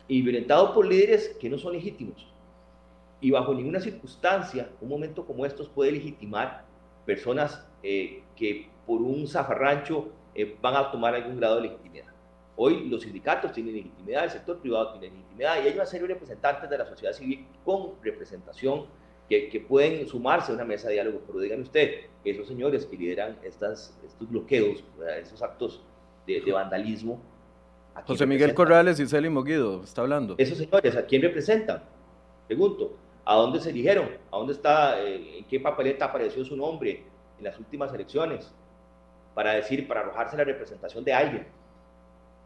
Y 0.08 0.22
violentado 0.22 0.72
por 0.72 0.86
líderes 0.86 1.36
que 1.40 1.48
no 1.48 1.58
son 1.58 1.72
legítimos. 1.72 2.26
Y 3.20 3.30
bajo 3.30 3.54
ninguna 3.54 3.80
circunstancia, 3.80 4.70
un 4.80 4.88
momento 4.88 5.24
como 5.24 5.46
estos 5.46 5.68
puede 5.68 5.92
legitimar 5.92 6.64
personas 7.04 7.66
que 7.82 8.68
por 8.86 9.00
un 9.00 9.26
zafarrancho 9.26 10.10
van 10.60 10.76
a 10.76 10.90
tomar 10.90 11.14
algún 11.14 11.36
grado 11.38 11.56
de 11.56 11.62
legitimidad. 11.62 12.06
Hoy 12.56 12.88
los 12.88 13.02
sindicatos 13.02 13.52
tienen 13.52 13.74
legitimidad, 13.74 14.24
el 14.24 14.30
sector 14.30 14.58
privado 14.58 14.92
tiene 14.92 15.14
legitimidad 15.14 15.62
y 15.62 15.68
hay 15.68 15.74
una 15.74 15.86
serie 15.86 16.08
de 16.08 16.14
representantes 16.14 16.70
de 16.70 16.78
la 16.78 16.86
sociedad 16.86 17.12
civil 17.12 17.46
con 17.64 17.92
representación 18.02 18.86
que, 19.28 19.48
que 19.48 19.60
pueden 19.60 20.06
sumarse 20.06 20.52
a 20.52 20.54
una 20.54 20.64
mesa 20.64 20.88
de 20.88 20.94
diálogo. 20.94 21.20
Pero 21.26 21.40
díganme 21.40 21.62
usted, 21.64 22.06
esos 22.24 22.48
señores 22.48 22.86
que 22.86 22.96
lideran 22.96 23.38
estas, 23.42 23.98
estos 24.04 24.28
bloqueos, 24.28 24.84
esos 25.20 25.42
actos 25.42 25.82
de, 26.26 26.40
de 26.40 26.52
vandalismo. 26.52 27.20
José 28.06 28.26
Miguel 28.26 28.54
Corrales 28.54 29.00
y 29.00 29.06
Celi 29.06 29.28
Moguido, 29.28 29.82
está 29.82 30.02
hablando. 30.02 30.34
Esos 30.38 30.58
señores, 30.58 30.96
¿a 30.96 31.04
quién 31.06 31.22
representan? 31.22 31.82
Pregunto, 32.46 32.96
¿a 33.26 33.34
dónde 33.34 33.60
se 33.60 33.70
eligieron? 33.70 34.08
¿A 34.30 34.38
dónde 34.38 34.52
está, 34.54 35.02
eh, 35.02 35.38
en 35.38 35.44
qué 35.46 35.58
papeleta 35.60 36.06
apareció 36.06 36.44
su 36.44 36.56
nombre 36.56 37.02
en 37.36 37.44
las 37.44 37.58
últimas 37.58 37.92
elecciones? 37.92 38.54
Para 39.34 39.52
decir, 39.52 39.86
para 39.86 40.00
arrojarse 40.00 40.36
la 40.36 40.44
representación 40.44 41.04
de 41.04 41.12
alguien. 41.12 41.46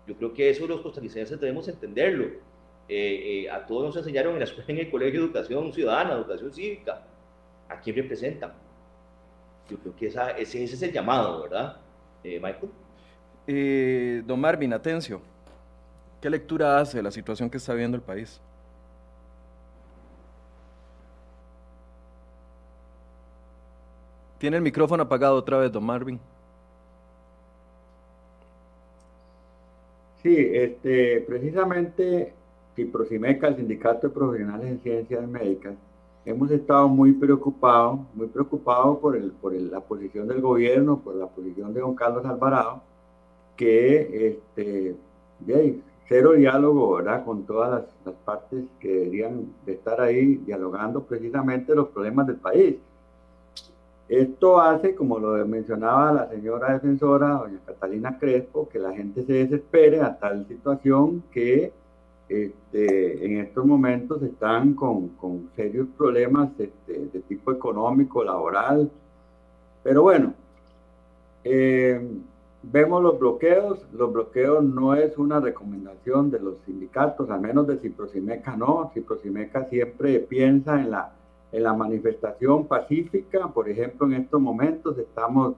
Yo 0.06 0.16
creo 0.16 0.32
que 0.32 0.48
eso 0.48 0.66
los 0.66 0.80
costarricenses 0.80 1.38
debemos 1.38 1.68
entenderlo. 1.68 2.24
Eh, 2.88 3.44
eh, 3.44 3.50
a 3.50 3.64
todos 3.64 3.84
nos 3.84 3.96
enseñaron 3.96 4.32
en 4.32 4.40
la 4.40 4.46
escuela, 4.46 4.64
en 4.68 4.78
el 4.78 4.90
colegio, 4.90 5.20
educación 5.20 5.72
ciudadana, 5.72 6.14
educación 6.14 6.52
cívica. 6.52 7.02
¿A 7.68 7.78
quién 7.78 7.94
representan? 7.94 8.52
Yo 9.68 9.78
creo 9.78 9.94
que 9.94 10.06
esa, 10.06 10.30
ese, 10.30 10.64
es 10.64 10.82
el 10.82 10.92
llamado, 10.92 11.42
¿verdad? 11.42 11.76
Eh, 12.24 12.40
Michael. 12.42 14.24
Don 14.26 14.40
Marvin, 14.40 14.72
Atencio, 14.72 15.20
¿qué 16.20 16.30
lectura 16.30 16.80
hace 16.80 16.96
de 16.96 17.02
la 17.02 17.10
situación 17.10 17.50
que 17.50 17.58
está 17.58 17.74
viendo 17.74 17.96
el 17.96 18.02
país? 18.02 18.40
Tiene 24.40 24.56
el 24.56 24.62
micrófono 24.62 25.02
apagado 25.02 25.36
otra 25.36 25.58
vez, 25.58 25.70
don 25.70 25.84
Marvin. 25.84 26.18
Sí, 30.22 30.34
este, 30.34 31.20
precisamente 31.28 32.32
Ciprosimeca, 32.74 33.48
el 33.48 33.56
Sindicato 33.56 34.08
de 34.08 34.14
Profesionales 34.14 34.66
en 34.66 34.80
Ciencias 34.80 35.28
Médicas, 35.28 35.74
hemos 36.24 36.50
estado 36.50 36.88
muy 36.88 37.12
preocupados, 37.12 38.00
muy 38.14 38.28
preocupados 38.28 38.96
por, 39.00 39.14
el, 39.14 39.30
por 39.32 39.52
la 39.52 39.80
posición 39.80 40.26
del 40.26 40.40
gobierno, 40.40 41.00
por 41.00 41.16
la 41.16 41.26
posición 41.26 41.74
de 41.74 41.80
don 41.80 41.94
Carlos 41.94 42.24
Alvarado, 42.24 42.80
que 43.58 44.26
este, 44.26 44.96
cero 46.08 46.32
diálogo 46.32 46.94
¿verdad? 46.94 47.26
con 47.26 47.44
todas 47.44 47.70
las, 47.70 47.84
las, 48.06 48.14
partes 48.24 48.64
que 48.80 48.88
deberían 48.88 49.52
de 49.66 49.72
estar 49.74 50.00
ahí 50.00 50.36
dialogando 50.36 51.02
precisamente 51.02 51.74
los 51.74 51.88
problemas 51.88 52.26
del 52.26 52.36
país. 52.36 52.76
Esto 54.10 54.60
hace, 54.60 54.96
como 54.96 55.20
lo 55.20 55.46
mencionaba 55.46 56.12
la 56.12 56.28
señora 56.28 56.72
defensora, 56.72 57.28
doña 57.28 57.60
Catalina 57.64 58.18
Crespo, 58.18 58.68
que 58.68 58.80
la 58.80 58.92
gente 58.92 59.22
se 59.22 59.34
desespere 59.34 60.00
a 60.00 60.18
tal 60.18 60.48
situación 60.48 61.22
que 61.30 61.72
este, 62.28 63.24
en 63.24 63.38
estos 63.38 63.64
momentos 63.64 64.20
están 64.24 64.74
con, 64.74 65.10
con 65.10 65.48
serios 65.54 65.86
problemas 65.96 66.50
este, 66.58 67.06
de 67.06 67.20
tipo 67.20 67.52
económico, 67.52 68.24
laboral. 68.24 68.90
Pero 69.84 70.02
bueno, 70.02 70.34
eh, 71.44 72.00
vemos 72.64 73.04
los 73.04 73.16
bloqueos. 73.16 73.86
Los 73.92 74.12
bloqueos 74.12 74.64
no 74.64 74.96
es 74.96 75.16
una 75.18 75.38
recomendación 75.38 76.32
de 76.32 76.40
los 76.40 76.56
sindicatos, 76.66 77.30
al 77.30 77.40
menos 77.40 77.68
de 77.68 77.78
Ciprosimeca 77.78 78.56
no. 78.56 78.90
Ciprosimeca 78.92 79.66
siempre 79.66 80.18
piensa 80.18 80.80
en 80.80 80.90
la 80.90 81.12
en 81.52 81.62
la 81.62 81.74
manifestación 81.74 82.66
pacífica. 82.66 83.48
Por 83.48 83.68
ejemplo, 83.68 84.06
en 84.06 84.14
estos 84.14 84.40
momentos 84.40 84.96
estamos 84.98 85.54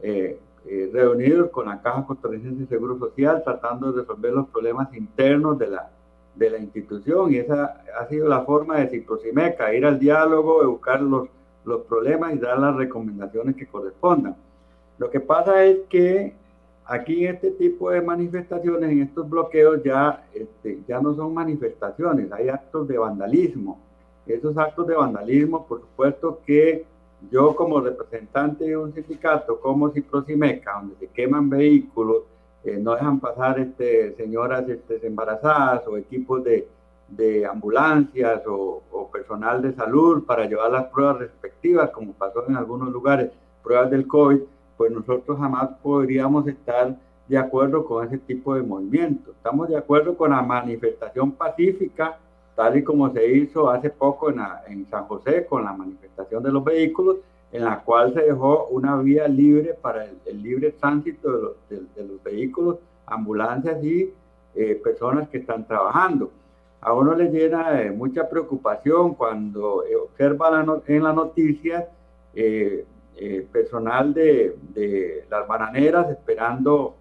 eh, 0.00 0.38
eh, 0.66 0.90
reunidos 0.92 1.50
con 1.50 1.66
la 1.66 1.80
Caja 1.80 2.04
Costarricense 2.06 2.62
de 2.62 2.66
Seguro 2.66 2.98
Social 2.98 3.42
tratando 3.44 3.92
de 3.92 4.00
resolver 4.00 4.32
los 4.32 4.48
problemas 4.48 4.92
internos 4.94 5.58
de 5.58 5.68
la, 5.68 5.90
de 6.34 6.50
la 6.50 6.58
institución 6.58 7.32
y 7.32 7.36
esa 7.36 7.82
ha 7.98 8.06
sido 8.08 8.28
la 8.28 8.42
forma 8.42 8.78
de 8.78 8.88
Ciprosimeca, 8.88 9.74
ir 9.74 9.86
al 9.86 9.98
diálogo, 9.98 10.66
buscar 10.68 11.00
los, 11.00 11.28
los 11.64 11.82
problemas 11.82 12.34
y 12.34 12.38
dar 12.38 12.58
las 12.58 12.74
recomendaciones 12.76 13.56
que 13.56 13.66
correspondan. 13.66 14.36
Lo 14.98 15.10
que 15.10 15.20
pasa 15.20 15.64
es 15.64 15.80
que 15.88 16.34
aquí 16.86 17.26
en 17.26 17.34
este 17.34 17.50
tipo 17.52 17.90
de 17.90 18.00
manifestaciones, 18.00 18.90
en 18.90 19.02
estos 19.02 19.28
bloqueos, 19.28 19.82
ya, 19.82 20.26
este, 20.32 20.80
ya 20.88 21.00
no 21.00 21.14
son 21.14 21.34
manifestaciones, 21.34 22.32
hay 22.32 22.48
actos 22.48 22.88
de 22.88 22.96
vandalismo 22.96 23.85
esos 24.34 24.56
actos 24.58 24.86
de 24.86 24.94
vandalismo, 24.94 25.66
por 25.66 25.80
supuesto 25.80 26.40
que 26.44 26.84
yo 27.30 27.54
como 27.56 27.80
representante 27.80 28.64
de 28.64 28.76
un 28.76 28.92
sindicato 28.92 29.60
como 29.60 29.90
Ciprosimeca, 29.90 30.74
donde 30.80 30.96
se 30.96 31.08
queman 31.08 31.48
vehículos, 31.48 32.24
eh, 32.64 32.78
no 32.80 32.94
dejan 32.94 33.20
pasar 33.20 33.58
este, 33.58 34.14
señoras 34.16 34.68
este, 34.68 35.06
embarazadas 35.06 35.86
o 35.86 35.96
equipos 35.96 36.42
de, 36.44 36.68
de 37.08 37.46
ambulancias 37.46 38.42
o, 38.46 38.82
o, 38.90 39.10
personal 39.10 39.62
de 39.62 39.72
salud 39.72 40.24
para 40.24 40.46
llevar 40.46 40.72
las 40.72 40.86
pruebas 40.86 41.18
respectivas, 41.18 41.90
como 41.90 42.12
pasó 42.12 42.44
en 42.48 42.56
algunos 42.56 42.90
lugares, 42.90 43.30
pruebas 43.62 43.90
del 43.90 44.06
COVID, 44.06 44.40
pues 44.76 44.92
nosotros 44.92 45.38
jamás 45.38 45.70
podríamos 45.82 46.46
estar 46.48 46.96
de 47.28 47.38
acuerdo 47.38 47.84
con 47.84 48.06
ese 48.06 48.18
tipo 48.18 48.54
de 48.54 48.62
movimiento. 48.62 49.32
Estamos 49.32 49.68
de 49.68 49.76
acuerdo 49.76 50.16
con 50.16 50.30
la 50.30 50.42
manifestación 50.42 51.32
pacífica 51.32 52.18
tal 52.56 52.78
y 52.78 52.82
como 52.82 53.12
se 53.12 53.36
hizo 53.36 53.70
hace 53.70 53.90
poco 53.90 54.30
en, 54.30 54.40
en, 54.66 54.88
San 54.90 55.04
José 55.04 55.46
con 55.46 55.64
la 55.64 55.74
manifestación 55.74 56.42
de 56.42 56.50
los 56.50 56.64
vehículos, 56.64 57.18
en 57.52 57.64
la 57.64 57.80
cual 57.80 58.14
se 58.14 58.22
dejó 58.22 58.66
una 58.68 58.96
vía 58.96 59.28
libre 59.28 59.74
para 59.74 60.06
el, 60.06 60.42
libre 60.42 60.72
tránsito 60.72 61.30
de 61.30 61.42
los, 61.42 61.94
de, 61.94 62.04
los, 62.04 62.22
vehículos, 62.24 62.78
ambulancias 63.06 63.84
y 63.84 64.10
eh, 64.54 64.80
personas 64.82 65.28
que 65.28 65.38
están 65.38 65.66
trabajando. 65.66 66.30
A 66.80 66.94
uno 66.94 67.14
le 67.14 67.28
llena 67.28 67.72
de 67.72 67.90
mucha 67.90 68.28
preocupación 68.28 69.14
cuando 69.14 69.84
eh, 69.84 69.94
observa 69.94 70.50
la 70.50 70.80
en 70.86 71.02
las 71.02 71.14
noticias 71.14 71.84
eh, 72.34 72.84
personal 73.52 74.12
de, 74.12 74.56
de, 74.74 75.24
las 75.30 75.46
bananeras 75.46 76.10
esperando 76.10 76.96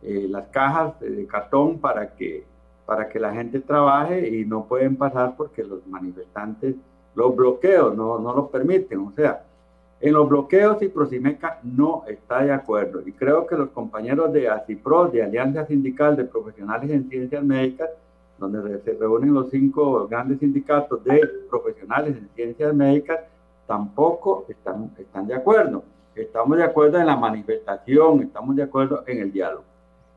las 0.00 0.46
cajas 0.48 0.98
de 1.00 1.26
cartón 1.26 1.78
para 1.78 2.14
que 2.14 2.44
para 2.88 3.06
que 3.06 3.20
la 3.20 3.34
gente 3.34 3.60
trabaje 3.60 4.26
y 4.34 4.46
no 4.46 4.64
pueden 4.64 4.96
pasar 4.96 5.34
porque 5.36 5.62
los 5.62 5.86
manifestantes, 5.86 6.74
los 7.14 7.36
bloqueos 7.36 7.94
no, 7.94 8.18
no 8.18 8.34
los 8.34 8.48
permiten. 8.48 9.00
O 9.00 9.12
sea, 9.14 9.42
en 10.00 10.14
los 10.14 10.26
bloqueos 10.26 10.80
y 10.80 10.88
Prosimeca 10.88 11.60
no 11.62 12.04
está 12.08 12.42
de 12.42 12.50
acuerdo. 12.50 13.02
Y 13.04 13.12
creo 13.12 13.46
que 13.46 13.56
los 13.56 13.68
compañeros 13.72 14.32
de 14.32 14.48
ACIPRO, 14.48 15.08
de 15.08 15.22
Alianza 15.22 15.66
Sindical 15.66 16.16
de 16.16 16.24
Profesionales 16.24 16.90
en 16.90 17.10
Ciencias 17.10 17.44
Médicas, 17.44 17.90
donde 18.38 18.80
se 18.80 18.94
reúnen 18.94 19.34
los 19.34 19.50
cinco 19.50 20.08
grandes 20.08 20.38
sindicatos 20.38 21.04
de 21.04 21.20
profesionales 21.50 22.16
en 22.16 22.30
ciencias 22.34 22.72
médicas, 22.72 23.20
tampoco 23.66 24.46
están, 24.48 24.92
están 24.96 25.26
de 25.26 25.34
acuerdo. 25.34 25.82
Estamos 26.14 26.56
de 26.56 26.64
acuerdo 26.64 26.98
en 26.98 27.04
la 27.04 27.16
manifestación, 27.16 28.22
estamos 28.22 28.56
de 28.56 28.62
acuerdo 28.62 29.04
en 29.06 29.18
el 29.18 29.30
diálogo. 29.30 29.67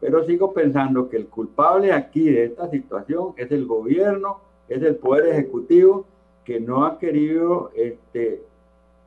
Pero 0.01 0.25
sigo 0.25 0.51
pensando 0.51 1.07
que 1.07 1.17
el 1.17 1.27
culpable 1.27 1.93
aquí 1.93 2.29
de 2.29 2.45
esta 2.45 2.69
situación 2.69 3.33
es 3.37 3.51
el 3.51 3.65
gobierno, 3.65 4.39
es 4.67 4.81
el 4.81 4.95
poder 4.95 5.27
ejecutivo 5.27 6.05
que 6.43 6.59
no 6.59 6.85
ha 6.85 6.97
querido, 6.97 7.71
este, 7.75 8.41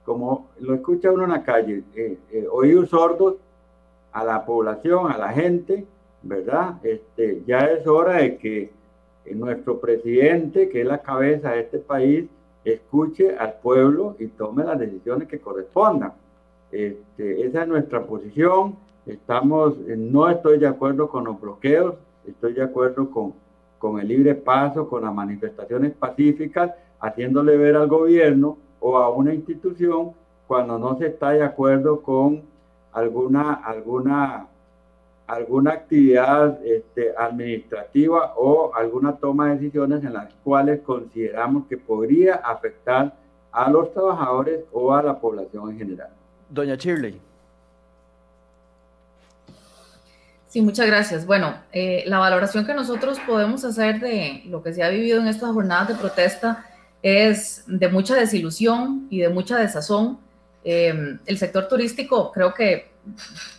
como 0.04 0.48
lo 0.60 0.72
escucha 0.74 1.10
uno 1.10 1.24
en 1.24 1.30
la 1.30 1.42
calle, 1.42 1.82
eh, 1.96 2.16
eh, 2.30 2.46
oídos 2.50 2.90
sordos 2.90 3.34
a 4.12 4.24
la 4.24 4.46
población, 4.46 5.10
a 5.10 5.18
la 5.18 5.30
gente, 5.30 5.84
¿verdad? 6.22 6.76
Este, 6.84 7.42
ya 7.44 7.58
es 7.58 7.86
hora 7.86 8.18
de 8.18 8.38
que 8.38 8.70
nuestro 9.34 9.80
presidente, 9.80 10.68
que 10.68 10.82
es 10.82 10.86
la 10.86 11.02
cabeza 11.02 11.50
de 11.50 11.60
este 11.60 11.78
país, 11.78 12.26
escuche 12.64 13.36
al 13.36 13.54
pueblo 13.60 14.16
y 14.18 14.28
tome 14.28 14.64
las 14.64 14.78
decisiones 14.78 15.28
que 15.28 15.40
correspondan. 15.40 16.12
Este, 16.70 17.46
esa 17.46 17.62
es 17.62 17.68
nuestra 17.68 18.04
posición. 18.04 18.76
Estamos, 19.06 19.74
eh, 19.86 19.96
no 19.96 20.28
estoy 20.30 20.58
de 20.58 20.66
acuerdo 20.66 21.08
con 21.08 21.24
los 21.24 21.40
bloqueos, 21.40 21.94
estoy 22.26 22.54
de 22.54 22.62
acuerdo 22.62 23.10
con, 23.10 23.34
con 23.78 24.00
el 24.00 24.08
libre 24.08 24.34
paso, 24.34 24.88
con 24.88 25.02
las 25.04 25.14
manifestaciones 25.14 25.92
pacíficas, 25.92 26.72
haciéndole 27.00 27.56
ver 27.56 27.76
al 27.76 27.88
gobierno 27.88 28.56
o 28.80 28.98
a 28.98 29.10
una 29.10 29.34
institución 29.34 30.12
cuando 30.46 30.78
no 30.78 30.96
se 30.98 31.08
está 31.08 31.30
de 31.30 31.42
acuerdo 31.42 32.00
con 32.00 32.42
alguna, 32.92 33.54
alguna, 33.54 34.46
alguna 35.26 35.72
actividad 35.72 36.64
este, 36.64 37.12
administrativa 37.16 38.34
o 38.36 38.74
alguna 38.74 39.16
toma 39.16 39.48
de 39.48 39.56
decisiones 39.56 40.04
en 40.04 40.14
las 40.14 40.32
cuales 40.44 40.80
consideramos 40.80 41.66
que 41.66 41.76
podría 41.76 42.36
afectar 42.36 43.14
a 43.52 43.70
los 43.70 43.92
trabajadores 43.92 44.64
o 44.72 44.92
a 44.92 45.02
la 45.02 45.18
población 45.18 45.70
en 45.70 45.78
general. 45.78 46.10
Doña 46.48 46.76
Shirley. 46.76 47.20
Sí, 50.54 50.62
muchas 50.62 50.86
gracias. 50.86 51.26
Bueno, 51.26 51.52
eh, 51.72 52.04
la 52.06 52.20
valoración 52.20 52.64
que 52.64 52.74
nosotros 52.74 53.18
podemos 53.26 53.64
hacer 53.64 53.98
de 53.98 54.44
lo 54.46 54.62
que 54.62 54.72
se 54.72 54.84
ha 54.84 54.88
vivido 54.88 55.20
en 55.20 55.26
estas 55.26 55.50
jornadas 55.50 55.88
de 55.88 55.94
protesta 55.96 56.64
es 57.02 57.64
de 57.66 57.88
mucha 57.88 58.14
desilusión 58.14 59.08
y 59.10 59.18
de 59.18 59.30
mucha 59.30 59.58
desazón. 59.58 60.20
Eh, 60.62 61.18
el 61.26 61.38
sector 61.38 61.66
turístico, 61.66 62.30
creo 62.30 62.54
que 62.54 62.92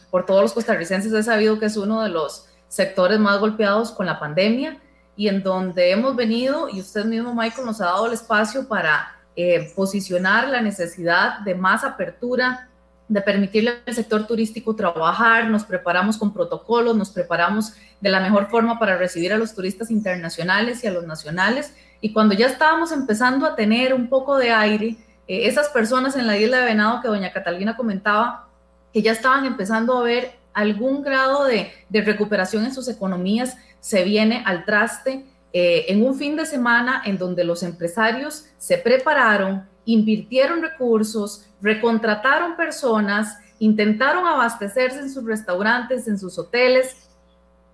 por 0.10 0.26
todos 0.26 0.42
los 0.42 0.54
costarricenses 0.54 1.12
he 1.12 1.22
sabido 1.22 1.60
que 1.60 1.66
es 1.66 1.76
uno 1.76 2.02
de 2.02 2.08
los 2.08 2.48
sectores 2.70 3.20
más 3.20 3.42
golpeados 3.42 3.92
con 3.92 4.06
la 4.06 4.18
pandemia 4.18 4.80
y 5.18 5.28
en 5.28 5.44
donde 5.44 5.92
hemos 5.92 6.16
venido, 6.16 6.70
y 6.70 6.80
usted 6.80 7.04
mismo, 7.04 7.36
Michael, 7.36 7.66
nos 7.66 7.82
ha 7.82 7.88
dado 7.88 8.08
el 8.08 8.14
espacio 8.14 8.70
para 8.70 9.18
eh, 9.36 9.70
posicionar 9.76 10.48
la 10.48 10.62
necesidad 10.62 11.40
de 11.40 11.56
más 11.56 11.84
apertura 11.84 12.70
de 13.08 13.22
permitirle 13.22 13.76
al 13.86 13.94
sector 13.94 14.26
turístico 14.26 14.76
trabajar, 14.76 15.50
nos 15.50 15.64
preparamos 15.64 16.18
con 16.18 16.34
protocolos, 16.34 16.96
nos 16.96 17.12
preparamos 17.12 17.74
de 18.02 18.10
la 18.10 18.20
mejor 18.20 18.50
forma 18.50 18.80
para 18.80 18.98
recibir 18.98 19.32
a 19.34 19.38
los 19.38 19.54
turistas 19.54 19.92
internacionales 19.92 20.84
y 20.84 20.88
a 20.88 20.92
los 20.92 21.06
nacionales. 21.06 21.74
Y 22.02 22.14
cuando 22.14 22.34
ya 22.34 22.48
estábamos 22.48 22.92
empezando 22.92 23.46
a 23.46 23.56
tener 23.56 23.94
un 23.94 24.10
poco 24.10 24.38
de 24.38 24.52
aire, 24.52 24.98
eh, 25.28 25.48
esas 25.48 25.70
personas 25.70 26.16
en 26.16 26.28
la 26.28 26.38
isla 26.38 26.60
de 26.60 26.66
Venado 26.66 27.02
que 27.02 27.08
doña 27.08 27.32
Catalina 27.32 27.78
comentaba, 27.78 28.48
que 28.94 29.02
ya 29.02 29.12
estaban 29.12 29.46
empezando 29.46 29.98
a 29.98 30.04
ver 30.04 30.34
algún 30.54 31.04
grado 31.04 31.46
de, 31.46 31.72
de 31.90 32.02
recuperación 32.02 32.66
en 32.66 32.74
sus 32.74 32.88
economías, 32.88 33.58
se 33.80 34.04
viene 34.04 34.42
al 34.46 34.66
traste 34.66 35.26
eh, 35.58 35.86
en 35.88 36.06
un 36.06 36.16
fin 36.16 36.36
de 36.36 36.46
semana 36.46 37.02
en 37.06 37.18
donde 37.18 37.46
los 37.46 37.64
empresarios 37.64 38.46
se 38.58 38.78
prepararon, 38.78 39.66
invirtieron 39.86 40.62
recursos, 40.62 41.48
recontrataron 41.62 42.56
personas, 42.56 43.38
intentaron 43.60 44.26
abastecerse 44.26 45.00
en 45.00 45.12
sus 45.12 45.24
restaurantes, 45.26 46.08
en 46.08 46.20
sus 46.20 46.38
hoteles 46.38 47.10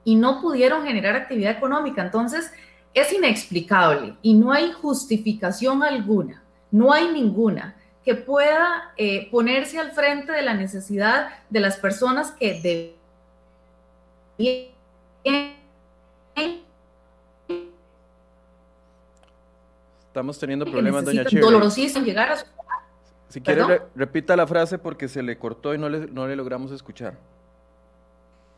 y 0.04 0.16
no 0.16 0.42
pudieron 0.42 0.86
generar 0.86 1.16
actividad 1.16 1.52
económica. 1.52 2.02
Entonces, 2.02 2.52
es 2.94 3.12
inexplicable 3.14 4.16
y 4.22 4.34
no 4.34 4.52
hay 4.52 4.72
justificación 4.72 5.84
alguna, 5.84 6.44
no 6.72 6.92
hay 6.92 7.12
ninguna 7.12 7.76
que 8.04 8.16
pueda 8.16 8.94
eh, 8.98 9.30
ponerse 9.30 9.80
al 9.80 9.92
frente 9.92 10.32
de 10.32 10.42
la 10.42 10.54
necesidad 10.54 11.30
de 11.50 11.60
las 11.60 11.78
personas 11.78 12.32
que 12.32 12.96
deben 14.38 14.72
Estamos 20.12 20.38
teniendo 20.38 20.66
problemas, 20.66 21.06
doña 21.06 21.24
Chile. 21.24 21.40
Dolorosísimo 21.40 22.04
llegar 22.04 22.34
a 22.34 22.38
su... 22.38 22.46
Si 23.30 23.40
quiere, 23.40 23.82
repita 23.96 24.36
la 24.36 24.46
frase 24.46 24.78
porque 24.78 25.08
se 25.08 25.24
le 25.24 25.38
cortó 25.38 25.74
y 25.74 25.78
no 25.78 25.88
le, 25.88 26.08
no 26.08 26.28
le 26.28 26.36
logramos 26.36 26.70
escuchar. 26.74 27.18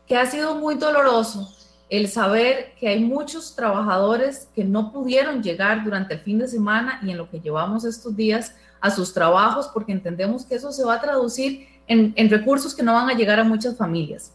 Que 0.08 0.16
ha 0.16 0.26
sido 0.26 0.56
muy 0.56 0.74
doloroso 0.74 1.48
el 1.88 2.08
saber 2.08 2.74
que 2.80 2.88
hay 2.88 3.04
muchos 3.04 3.54
trabajadores 3.54 4.48
que 4.52 4.64
no 4.64 4.90
pudieron 4.90 5.44
llegar 5.44 5.84
durante 5.84 6.14
el 6.14 6.20
fin 6.22 6.40
de 6.40 6.48
semana 6.48 6.98
y 7.04 7.12
en 7.12 7.18
lo 7.18 7.30
que 7.30 7.38
llevamos 7.38 7.84
estos 7.84 8.16
días 8.16 8.56
a 8.80 8.90
sus 8.90 9.14
trabajos 9.14 9.70
porque 9.72 9.92
entendemos 9.92 10.44
que 10.44 10.56
eso 10.56 10.72
se 10.72 10.82
va 10.82 10.94
a 10.94 11.00
traducir 11.00 11.68
en, 11.86 12.12
en 12.16 12.30
recursos 12.30 12.74
que 12.74 12.82
no 12.82 12.94
van 12.94 13.08
a 13.08 13.14
llegar 13.14 13.38
a 13.38 13.44
muchas 13.44 13.76
familias. 13.76 14.32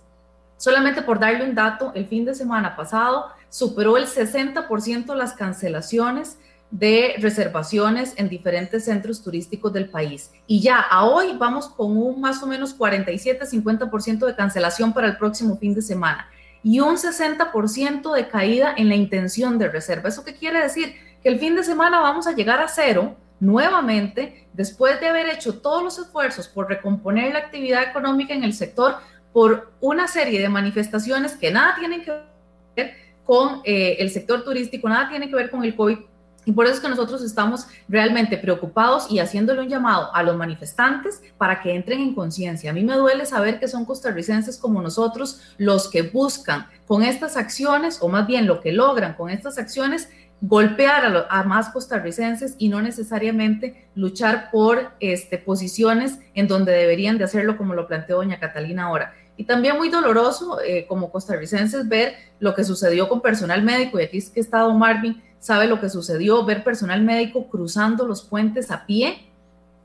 Solamente 0.56 1.02
por 1.02 1.20
darle 1.20 1.44
un 1.44 1.54
dato, 1.54 1.92
el 1.96 2.06
fin 2.06 2.24
de 2.24 2.34
semana 2.34 2.78
pasado 2.78 3.28
superó 3.50 3.98
el 3.98 4.06
60% 4.06 5.14
las 5.16 5.34
cancelaciones 5.34 6.38
de 6.72 7.16
reservaciones 7.18 8.14
en 8.18 8.30
diferentes 8.30 8.86
centros 8.86 9.24
turísticos 9.24 9.74
del 9.74 9.90
país. 9.90 10.32
Y 10.46 10.62
ya 10.62 10.80
a 10.80 11.06
hoy 11.06 11.36
vamos 11.38 11.68
con 11.68 11.98
un 11.98 12.22
más 12.22 12.44
o 12.44 12.48
menos 12.48 12.78
47-50% 12.78 14.26
de 14.26 14.36
cancelación 14.36 14.94
para 14.94 15.08
el 15.08 15.18
próximo 15.18 15.58
fin 15.58 15.74
de 15.74 15.82
semana 15.82 16.30
y 16.62 16.80
un 16.80 16.98
60% 16.98 18.14
de 18.14 18.28
caída 18.28 18.74
en 18.78 18.90
la 18.90 18.96
intención 18.96 19.58
de 19.58 19.70
reserva. 19.70 20.10
¿Eso 20.10 20.24
qué 20.24 20.36
quiere 20.36 20.62
decir? 20.62 20.94
Que 21.24 21.30
el 21.30 21.40
fin 21.40 21.56
de 21.56 21.64
semana 21.64 22.00
vamos 22.02 22.28
a 22.28 22.34
llegar 22.34 22.62
a 22.62 22.68
cero 22.68 23.16
nuevamente 23.40 24.48
después 24.54 25.00
de 25.00 25.08
haber 25.08 25.30
hecho 25.30 25.60
todos 25.60 25.82
los 25.82 25.98
esfuerzos 25.98 26.48
por 26.48 26.68
recomponer 26.68 27.34
la 27.34 27.40
actividad 27.40 27.84
económica 27.84 28.34
en 28.34 28.44
el 28.44 28.54
sector 28.54 28.98
por 29.32 29.72
una 29.80 30.08
serie 30.08 30.42
de 30.42 30.50
manifestaciones 30.50 31.34
que 31.34 31.52
nada 31.52 31.76
tienen 31.80 32.04
que 32.04 32.12
ver 32.76 32.94
con 33.26 33.62
eh, 33.64 33.98
el 34.00 34.10
sector 34.10 34.44
turístico, 34.44 34.90
nada 34.90 35.10
tiene 35.10 35.30
que 35.30 35.36
ver 35.36 35.50
con 35.50 35.64
el 35.64 35.76
COVID 35.76 35.98
y 36.50 36.52
por 36.52 36.66
eso 36.66 36.74
es 36.74 36.80
que 36.80 36.90
nosotros 36.90 37.22
estamos 37.22 37.68
realmente 37.88 38.36
preocupados 38.36 39.06
y 39.12 39.20
haciéndole 39.20 39.62
un 39.62 39.70
llamado 39.70 40.10
a 40.16 40.24
los 40.24 40.36
manifestantes 40.36 41.22
para 41.38 41.62
que 41.62 41.76
entren 41.76 42.00
en 42.00 42.16
conciencia. 42.16 42.72
A 42.72 42.74
mí 42.74 42.84
me 42.84 42.96
duele 42.96 43.28
saber 43.28 43.60
que 43.60 43.68
son 43.68 43.86
costarricenses 43.86 44.58
como 44.58 44.82
nosotros 44.82 45.42
los 45.60 45.92
que 45.92 46.02
buscan 46.02 46.66
con 46.88 47.04
estas 47.04 47.38
acciones, 47.38 48.00
o 48.02 48.10
más 48.10 48.26
bien 48.26 48.48
lo 48.48 48.62
que 48.62 48.72
logran 48.72 49.14
con 49.14 49.30
estas 49.30 49.60
acciones, 49.60 50.10
golpear 50.42 51.28
a, 51.30 51.44
más 51.44 51.70
costarricenses 51.70 52.56
y 52.58 52.70
no 52.70 52.82
necesariamente 52.82 53.88
luchar 53.94 54.50
por 54.50 54.90
este, 55.00 55.38
posiciones 55.38 56.18
en 56.34 56.48
donde 56.48 56.72
deberían 56.72 57.20
de 57.20 57.26
hacerlo 57.26 57.58
como 57.58 57.76
lo 57.76 57.88
planteó 57.88 58.16
doña 58.16 58.40
Catalina 58.40 58.86
ahora. 58.86 59.14
Y 59.38 59.44
también 59.44 59.78
muy 59.78 59.90
doloroso 59.90 60.60
eh, 60.62 60.88
como 60.88 61.12
costarricenses 61.12 61.88
ver 61.88 62.16
lo 62.40 62.56
que 62.56 62.64
sucedió 62.64 63.08
con 63.08 63.22
personal 63.22 63.62
médico, 63.62 64.00
y 64.00 64.04
aquí 64.04 64.18
es 64.18 64.32
que 64.32 64.40
está 64.40 64.62
Don 64.62 64.80
Marvin, 64.80 65.22
sabe 65.40 65.68
lo 65.68 65.80
que 65.80 65.90
sucedió, 65.90 66.44
ver 66.46 66.64
personal 66.64 67.02
médico 67.02 67.48
cruzando 67.48 68.06
los 68.06 68.24
puentes 68.24 68.72
a 68.72 68.86
pie 68.86 69.30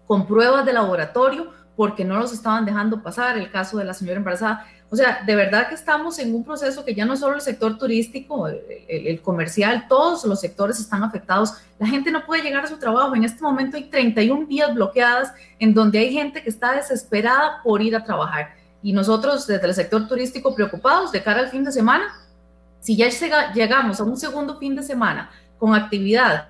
con 0.07 0.27
pruebas 0.27 0.67
de 0.67 0.73
laboratorio 0.73 1.53
porque 1.77 2.05
no 2.05 2.19
los 2.19 2.33
estaban 2.33 2.65
dejando 2.65 3.03
pasar, 3.03 3.37
el 3.37 3.51
caso 3.51 3.79
de 3.79 3.85
la 3.85 3.95
señora 3.95 4.19
embarazada. 4.19 4.67
O 4.91 4.97
sea, 4.97 5.23
de 5.27 5.35
verdad 5.35 5.69
que 5.69 5.75
estamos 5.75 6.19
en 6.21 6.33
un 6.35 6.45
proceso 6.45 6.85
que 6.85 6.95
ya 6.95 7.05
no 7.05 7.15
es 7.15 7.21
solo 7.21 7.35
el 7.35 7.41
sector 7.41 7.77
turístico, 7.79 8.47
el, 8.47 9.21
comercial, 9.23 9.87
todos 9.89 10.25
los 10.25 10.41
sectores 10.41 10.79
están 10.79 11.03
afectados. 11.03 11.55
La 11.81 11.89
gente 11.89 12.13
no 12.13 12.25
puede 12.25 12.43
llegar 12.43 12.65
a 12.65 12.69
su 12.69 12.77
trabajo. 12.77 13.17
En 13.17 13.25
este 13.25 13.43
momento 13.43 13.77
hay 13.77 13.85
31 13.85 14.47
vías 14.47 14.73
bloqueadas 14.73 15.33
en 15.59 15.75
donde 15.75 15.99
hay 15.99 16.13
gente 16.13 16.43
que 16.43 16.51
está 16.51 16.73
desesperada 16.73 17.61
por 17.65 17.83
ir 17.83 17.97
a 17.97 18.05
trabajar. 18.05 18.55
Y 18.83 18.93
nosotros 18.93 19.47
desde 19.49 19.67
el 19.67 19.75
sector 19.75 20.07
turístico 20.07 20.55
preocupados 20.55 21.11
de 21.11 21.23
cara 21.23 21.41
al 21.41 21.49
fin 21.49 21.65
de 21.65 21.73
semana, 21.73 22.05
si 22.79 22.97
ya 22.97 23.09
llegamos 23.53 23.99
a 23.99 24.05
un 24.05 24.17
segundo 24.17 24.59
fin 24.59 24.77
de 24.77 24.83
semana 24.83 25.31
con 25.59 25.75
actividad 25.75 26.49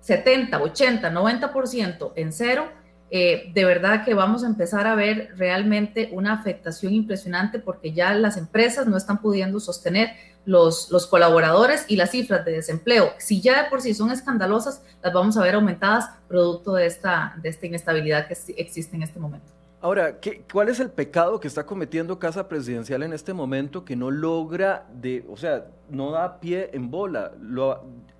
70, 0.00 0.60
80, 0.60 1.10
90% 1.10 2.12
en 2.16 2.32
cero, 2.32 2.68
eh, 3.10 3.50
de 3.52 3.64
verdad 3.64 4.04
que 4.04 4.14
vamos 4.14 4.44
a 4.44 4.46
empezar 4.46 4.86
a 4.86 4.94
ver 4.94 5.30
realmente 5.36 6.10
una 6.12 6.32
afectación 6.32 6.92
impresionante 6.94 7.58
porque 7.58 7.92
ya 7.92 8.14
las 8.14 8.36
empresas 8.36 8.86
no 8.86 8.96
están 8.96 9.20
pudiendo 9.20 9.58
sostener 9.58 10.10
los, 10.44 10.90
los 10.90 11.06
colaboradores 11.06 11.84
y 11.88 11.96
las 11.96 12.12
cifras 12.12 12.44
de 12.44 12.52
desempleo, 12.52 13.12
si 13.18 13.40
ya 13.40 13.64
de 13.64 13.68
por 13.68 13.82
sí 13.82 13.94
son 13.94 14.10
escandalosas, 14.10 14.82
las 15.02 15.12
vamos 15.12 15.36
a 15.36 15.42
ver 15.42 15.54
aumentadas 15.56 16.10
producto 16.28 16.74
de 16.74 16.86
esta, 16.86 17.34
de 17.42 17.48
esta 17.48 17.66
inestabilidad 17.66 18.26
que 18.26 18.36
existe 18.56 18.96
en 18.96 19.02
este 19.02 19.18
momento. 19.18 19.59
Ahora, 19.82 20.20
¿qué, 20.20 20.44
¿cuál 20.52 20.68
es 20.68 20.78
el 20.78 20.90
pecado 20.90 21.40
que 21.40 21.48
está 21.48 21.64
cometiendo 21.64 22.18
Casa 22.18 22.48
Presidencial 22.48 23.02
en 23.02 23.14
este 23.14 23.32
momento 23.32 23.82
que 23.82 23.96
no 23.96 24.10
logra, 24.10 24.86
de, 24.92 25.24
o 25.30 25.38
sea, 25.38 25.68
no 25.88 26.10
da 26.10 26.38
pie 26.38 26.68
en 26.74 26.90
bola? 26.90 27.32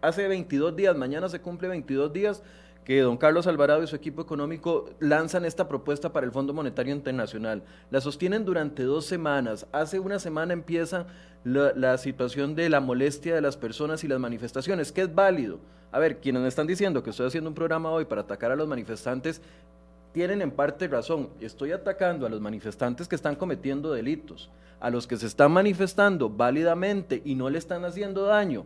Hace 0.01 0.27
22 0.27 0.75
días, 0.75 0.96
mañana 0.96 1.29
se 1.29 1.42
cumple 1.42 1.68
22 1.68 2.14
días 2.14 2.42
que 2.83 3.03
don 3.03 3.18
Carlos 3.18 3.46
Alvarado 3.46 3.83
y 3.83 3.87
su 3.87 3.94
equipo 3.94 4.23
económico 4.23 4.88
lanzan 5.01 5.44
esta 5.44 5.68
propuesta 5.68 6.14
para 6.14 6.25
el 6.25 6.33
Fondo 6.33 6.55
Monetario 6.55 6.94
Internacional. 6.94 7.62
La 7.90 8.01
sostienen 8.01 8.46
durante 8.46 8.83
dos 8.85 9.05
semanas. 9.05 9.66
Hace 9.70 10.01
una 10.01 10.18
semana 10.18 10.55
empieza 10.55 11.09
la, 11.44 11.75
la, 11.77 11.99
situación 11.99 12.55
de 12.55 12.70
la 12.70 12.81
molestia 12.81 13.35
de 13.35 13.42
las 13.42 13.59
personas 13.59 14.03
y 14.03 14.09
las 14.09 14.18
manifestaciones, 14.18 14.92
que 14.92 15.03
es 15.03 15.14
válido. 15.14 15.59
A 15.92 15.99
ver, 15.99 16.20
quienes 16.20 16.40
me 16.40 16.49
están 16.49 16.66
diciendo 16.66 17.03
que 17.03 17.11
estoy 17.11 17.27
haciendo 17.27 17.51
un 17.51 17.55
programa 17.55 17.90
hoy 17.90 18.07
para 18.07 18.23
atacar 18.23 18.51
a 18.51 18.57
los 18.57 18.66
manifestantes, 18.66 19.42
tienen 20.12 20.42
en 20.42 20.51
parte 20.51 20.88
razón. 20.88 21.31
Estoy 21.40 21.73
atacando 21.73 22.27
a 22.27 22.29
los 22.29 22.40
manifestantes 22.40 23.09
que 23.09 23.16
están 23.16 23.37
cometiendo 23.37 23.92
delitos, 23.92 24.51
a 24.81 24.90
los 24.90 25.07
que 25.07 25.16
se 25.16 25.27
están 25.27 25.53
manifestando 25.53 26.29
válidamente 26.29 27.23
y 27.25 27.35
no 27.35 27.51
le 27.51 27.59
están 27.59 27.85
haciendo 27.85 28.25
daño 28.25 28.64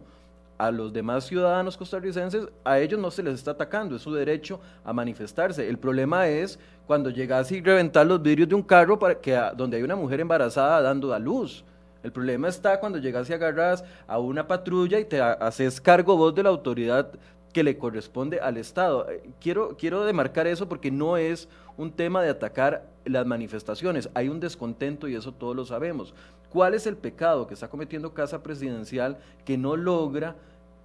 a 0.58 0.70
los 0.70 0.92
demás 0.92 1.24
ciudadanos 1.24 1.76
costarricenses, 1.76 2.48
a 2.64 2.78
ellos 2.78 3.00
no 3.00 3.10
se 3.10 3.22
les 3.22 3.34
está 3.34 3.52
atacando, 3.52 3.96
es 3.96 4.02
su 4.02 4.14
derecho 4.14 4.60
a 4.84 4.92
manifestarse. 4.92 5.68
El 5.68 5.78
problema 5.78 6.28
es 6.28 6.58
cuando 6.86 7.10
llegas 7.10 7.50
y 7.52 7.60
reventar 7.60 8.06
los 8.06 8.22
vidrios 8.22 8.48
de 8.48 8.54
un 8.54 8.62
carro 8.62 8.98
para 8.98 9.16
que, 9.16 9.40
donde 9.56 9.76
hay 9.76 9.82
una 9.82 9.96
mujer 9.96 10.20
embarazada 10.20 10.80
dando 10.80 11.12
a 11.12 11.18
luz. 11.18 11.64
El 12.02 12.12
problema 12.12 12.48
está 12.48 12.78
cuando 12.78 12.98
llegas 12.98 13.28
y 13.30 13.32
agarras 13.32 13.82
a 14.06 14.18
una 14.18 14.46
patrulla 14.46 15.00
y 15.00 15.06
te 15.06 15.20
haces 15.20 15.80
cargo 15.80 16.16
vos 16.16 16.34
de 16.34 16.42
la 16.42 16.50
autoridad 16.50 17.10
que 17.54 17.62
le 17.62 17.78
corresponde 17.78 18.40
al 18.40 18.58
Estado. 18.58 19.08
Eh, 19.08 19.22
quiero, 19.40 19.76
quiero 19.78 20.04
demarcar 20.04 20.46
eso 20.46 20.68
porque 20.68 20.90
no 20.90 21.16
es 21.16 21.48
un 21.78 21.92
tema 21.92 22.20
de 22.20 22.28
atacar 22.28 22.86
las 23.06 23.24
manifestaciones, 23.24 24.10
hay 24.14 24.28
un 24.28 24.40
descontento 24.40 25.08
y 25.08 25.14
eso 25.14 25.32
todos 25.32 25.56
lo 25.56 25.64
sabemos. 25.64 26.14
¿Cuál 26.50 26.74
es 26.74 26.86
el 26.86 26.96
pecado 26.96 27.46
que 27.46 27.54
está 27.54 27.68
cometiendo 27.68 28.12
Casa 28.12 28.42
Presidencial 28.42 29.18
que 29.44 29.56
no 29.56 29.76
logra 29.76 30.36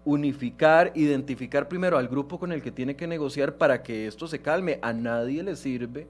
unificar, 0.05 0.91
identificar 0.95 1.67
primero 1.67 1.97
al 1.97 2.07
grupo 2.07 2.39
con 2.39 2.51
el 2.51 2.61
que 2.61 2.71
tiene 2.71 2.95
que 2.95 3.07
negociar 3.07 3.57
para 3.57 3.81
que 3.81 4.07
esto 4.07 4.27
se 4.27 4.39
calme? 4.39 4.79
A 4.81 4.93
nadie 4.93 5.43
le 5.43 5.55
sirve 5.55 6.07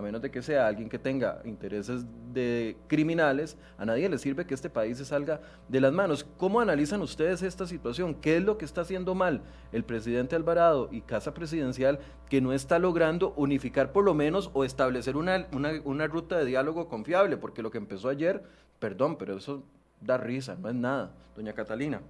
a 0.00 0.02
menos 0.02 0.22
de 0.22 0.30
que 0.30 0.42
sea 0.42 0.66
alguien 0.66 0.88
que 0.88 0.98
tenga 0.98 1.40
intereses 1.44 2.04
de 2.32 2.76
criminales, 2.88 3.56
a 3.78 3.84
nadie 3.84 4.08
le 4.08 4.18
sirve 4.18 4.46
que 4.46 4.54
este 4.54 4.70
país 4.70 4.98
se 4.98 5.04
salga 5.04 5.40
de 5.68 5.80
las 5.80 5.92
manos. 5.92 6.26
¿Cómo 6.38 6.60
analizan 6.60 7.02
ustedes 7.02 7.42
esta 7.42 7.66
situación? 7.66 8.14
¿Qué 8.14 8.38
es 8.38 8.42
lo 8.42 8.58
que 8.58 8.64
está 8.64 8.80
haciendo 8.80 9.14
mal 9.14 9.42
el 9.72 9.84
presidente 9.84 10.36
Alvarado 10.36 10.88
y 10.90 11.02
Casa 11.02 11.34
Presidencial 11.34 12.00
que 12.28 12.40
no 12.40 12.52
está 12.52 12.78
logrando 12.78 13.34
unificar 13.36 13.92
por 13.92 14.04
lo 14.04 14.14
menos 14.14 14.50
o 14.54 14.64
establecer 14.64 15.16
una, 15.16 15.46
una, 15.52 15.72
una 15.84 16.06
ruta 16.06 16.38
de 16.38 16.46
diálogo 16.46 16.88
confiable? 16.88 17.36
Porque 17.36 17.62
lo 17.62 17.70
que 17.70 17.78
empezó 17.78 18.08
ayer, 18.08 18.42
perdón, 18.78 19.16
pero 19.16 19.36
eso 19.36 19.62
da 20.00 20.16
risa, 20.16 20.56
no 20.56 20.68
es 20.70 20.74
nada. 20.74 21.12
Doña 21.36 21.52
Catalina. 21.52 22.00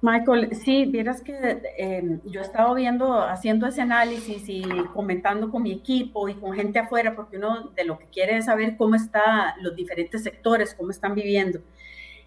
Michael, 0.00 0.54
sí, 0.54 0.84
vieras 0.84 1.22
que 1.22 1.60
em, 1.76 2.20
yo 2.24 2.40
he 2.40 2.44
estado 2.44 2.72
viendo, 2.74 3.20
haciendo 3.20 3.66
ese 3.66 3.80
análisis 3.80 4.44
y 4.48 4.62
comentando 4.94 5.50
con 5.50 5.64
mi 5.64 5.72
equipo 5.72 6.28
y 6.28 6.34
con 6.34 6.54
gente 6.54 6.78
afuera, 6.78 7.16
porque 7.16 7.36
uno 7.36 7.70
de 7.74 7.84
lo 7.84 7.98
que 7.98 8.06
quiere 8.06 8.36
es 8.36 8.44
saber 8.44 8.76
cómo 8.76 8.94
están 8.94 9.54
los 9.60 9.74
diferentes 9.74 10.22
sectores, 10.22 10.74
cómo 10.74 10.90
están 10.92 11.16
viviendo. 11.16 11.60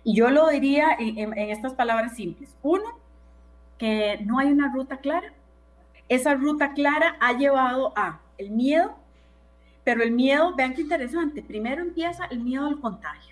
Y 0.04 0.16
yo 0.16 0.30
lo 0.30 0.50
diría 0.50 0.98
en, 1.00 1.38
en 1.38 1.50
estas 1.50 1.74
palabras 1.74 2.16
simples. 2.16 2.58
Uno, 2.62 3.00
que 3.78 4.20
no 4.26 4.40
hay 4.40 4.52
una 4.52 4.74
ruta 4.74 4.98
clara. 4.98 5.34
Esa 6.10 6.36
ruta 6.36 6.74
clara 6.74 7.16
ha 7.22 7.38
llevado 7.38 7.94
a 7.96 8.20
el 8.38 8.52
miedo, 8.52 8.98
pero 9.86 10.04
el 10.04 10.12
miedo, 10.12 10.56
vean 10.56 10.74
qué 10.74 10.82
interesante, 10.82 11.42
primero 11.42 11.82
empieza 11.82 12.26
el 12.26 12.42
miedo 12.42 12.68
al 12.68 12.82
contagio 12.82 13.31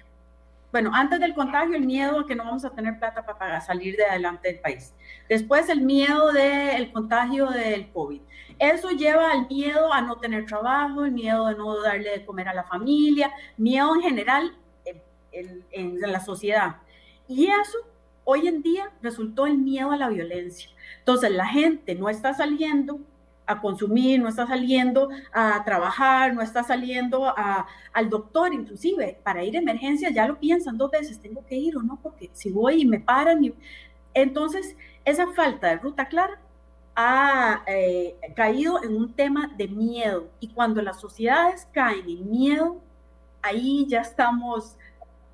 bueno, 0.71 0.91
antes 0.93 1.19
del 1.19 1.33
contagio, 1.33 1.75
el 1.75 1.85
miedo 1.85 2.19
a 2.19 2.27
que 2.27 2.35
no 2.35 2.43
vamos 2.43 2.63
a 2.63 2.69
tener 2.69 2.99
plata 2.99 3.25
para 3.25 3.59
salir 3.61 3.95
de 3.97 4.05
adelante 4.05 4.49
del 4.49 4.59
país. 4.59 4.93
Después, 5.27 5.67
el 5.69 5.81
miedo 5.81 6.31
del 6.31 6.91
contagio 6.91 7.47
del 7.47 7.91
COVID. 7.91 8.21
Eso 8.59 8.89
lleva 8.89 9.31
al 9.31 9.47
miedo 9.47 9.91
a 9.91 10.01
no 10.01 10.17
tener 10.17 10.45
trabajo, 10.45 11.05
el 11.05 11.11
miedo 11.11 11.47
de 11.47 11.55
no 11.55 11.81
darle 11.81 12.11
de 12.11 12.25
comer 12.25 12.49
a 12.49 12.53
la 12.53 12.63
familia, 12.63 13.31
miedo 13.57 13.95
en 13.95 14.01
general 14.01 14.57
en, 15.31 15.65
en 15.71 15.99
la 16.01 16.19
sociedad. 16.19 16.77
Y 17.27 17.47
eso 17.47 17.77
hoy 18.23 18.47
en 18.47 18.61
día 18.61 18.91
resultó 19.01 19.47
el 19.47 19.57
miedo 19.57 19.91
a 19.91 19.97
la 19.97 20.09
violencia. 20.09 20.69
Entonces, 20.99 21.31
la 21.31 21.47
gente 21.47 21.95
no 21.95 22.09
está 22.09 22.33
saliendo 22.33 22.99
a 23.49 23.59
consumir, 23.59 24.21
no 24.21 24.29
está 24.29 24.45
saliendo 24.45 25.09
a 25.33 25.63
trabajar, 25.65 26.35
no 26.35 26.41
está 26.41 26.63
saliendo 26.63 27.33
al 27.93 28.09
doctor, 28.09 28.53
inclusive 28.53 29.19
para 29.23 29.43
ir 29.43 29.55
a 29.57 29.59
emergencia 29.59 30.11
ya 30.11 30.27
lo 30.27 30.39
piensan 30.39 30.77
dos 30.77 30.91
veces, 30.91 31.19
tengo 31.19 31.43
que 31.47 31.55
ir 31.55 31.75
o 31.75 31.81
no, 31.81 31.99
porque 32.01 32.29
si 32.31 32.51
voy 32.51 32.81
y 32.81 32.85
me 32.85 32.99
paran. 32.99 33.41
Entonces, 34.13 34.77
esa 35.03 35.27
falta 35.33 35.69
de 35.69 35.77
ruta 35.77 36.07
clara 36.07 36.39
ha 36.95 37.63
eh, 37.65 38.15
caído 38.35 38.83
en 38.83 38.95
un 38.95 39.13
tema 39.13 39.51
de 39.57 39.67
miedo 39.67 40.29
y 40.39 40.49
cuando 40.49 40.81
las 40.83 40.99
sociedades 40.99 41.67
caen 41.71 42.07
en 42.07 42.29
miedo, 42.29 42.81
ahí 43.41 43.87
ya 43.87 44.01
estamos, 44.01 44.77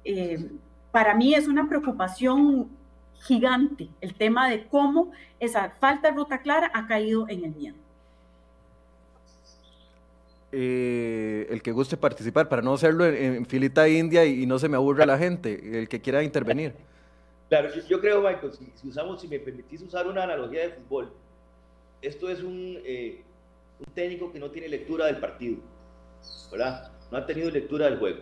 eh, 0.05 0.51
para 0.91 1.15
mí 1.15 1.33
es 1.33 1.49
una 1.49 1.67
preocupación 1.67 2.69
gigante 3.19 3.89
el 3.99 4.13
tema 4.13 4.49
de 4.49 4.67
cómo 4.67 5.11
esa 5.39 5.71
falta 5.81 6.09
de 6.09 6.15
ruta 6.15 6.39
clara 6.39 6.71
ha 6.73 6.87
caído 6.87 7.27
en 7.27 7.43
el 7.43 7.55
miedo. 7.55 7.84
Eh, 10.57 11.47
el 11.49 11.61
que 11.61 11.73
guste 11.73 11.97
participar, 11.97 12.47
para 12.47 12.61
no 12.61 12.75
hacerlo 12.75 13.05
en, 13.05 13.45
filita 13.45 13.89
india 13.89 14.23
y, 14.23 14.45
no 14.45 14.57
se 14.57 14.69
me 14.69 14.77
aburra 14.77 15.05
la 15.05 15.17
gente, 15.17 15.79
el 15.79 15.89
que 15.89 15.99
quiera 15.99 16.23
intervenir. 16.23 16.73
Claro, 17.49 17.69
yo, 17.89 17.99
creo, 17.99 18.21
Michael, 18.21 18.53
si, 18.53 18.87
usamos, 18.87 19.19
si 19.19 19.27
me 19.27 19.37
permitís 19.37 19.81
usar 19.81 20.07
una 20.07 20.23
analogía 20.23 20.61
de 20.61 20.69
fútbol, 20.69 21.11
esto 22.01 22.29
es 22.29 22.41
un, 22.41 22.79
eh, 22.85 23.21
un 23.85 23.93
técnico 23.93 24.31
que 24.31 24.39
no 24.39 24.49
tiene 24.49 24.69
lectura 24.69 25.07
del 25.07 25.17
partido, 25.17 25.57
¿verdad? 26.49 26.89
No 27.11 27.17
ha 27.17 27.25
tenido 27.25 27.51
lectura 27.51 27.87
del 27.87 27.99
juego. 27.99 28.21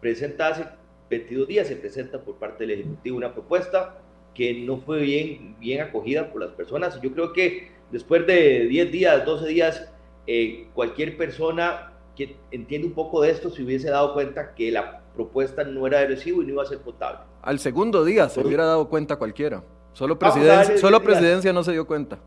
Presenta 0.00 0.48
hace 0.48 0.66
22 1.10 1.46
días, 1.46 1.68
se 1.68 1.76
presenta 1.76 2.20
por 2.20 2.40
parte 2.40 2.66
del 2.66 2.80
Ejecutivo 2.80 3.16
una 3.16 3.32
propuesta 3.32 4.02
que 4.34 4.52
no 4.52 4.78
fue 4.78 5.02
bien, 5.02 5.54
bien 5.60 5.80
acogida 5.80 6.32
por 6.32 6.40
las 6.40 6.50
personas. 6.54 7.00
Yo 7.00 7.12
creo 7.12 7.32
que 7.32 7.70
después 7.92 8.26
de 8.26 8.66
10 8.66 8.90
días, 8.90 9.24
12 9.24 9.46
días, 9.46 9.92
eh, 10.32 10.68
cualquier 10.74 11.16
persona 11.16 11.90
que 12.14 12.36
entiende 12.52 12.86
un 12.86 12.94
poco 12.94 13.20
de 13.20 13.32
esto 13.32 13.50
se 13.50 13.64
hubiese 13.64 13.90
dado 13.90 14.14
cuenta 14.14 14.54
que 14.54 14.70
la 14.70 15.00
propuesta 15.12 15.64
no 15.64 15.88
era 15.88 15.98
de 15.98 16.06
recibo 16.06 16.40
y 16.40 16.46
no 16.46 16.52
iba 16.52 16.62
a 16.62 16.66
ser 16.66 16.78
potable. 16.78 17.22
Al 17.42 17.58
segundo 17.58 18.04
día 18.04 18.28
se 18.28 18.38
hubiera 18.38 18.64
dado 18.64 18.88
cuenta 18.88 19.16
cualquiera. 19.16 19.64
Solo 19.92 20.20
presidencia, 20.20 20.78
solo 20.78 21.02
presidencia 21.02 21.52
no 21.52 21.64
se 21.64 21.72
dio 21.72 21.84
cuenta. 21.84 22.20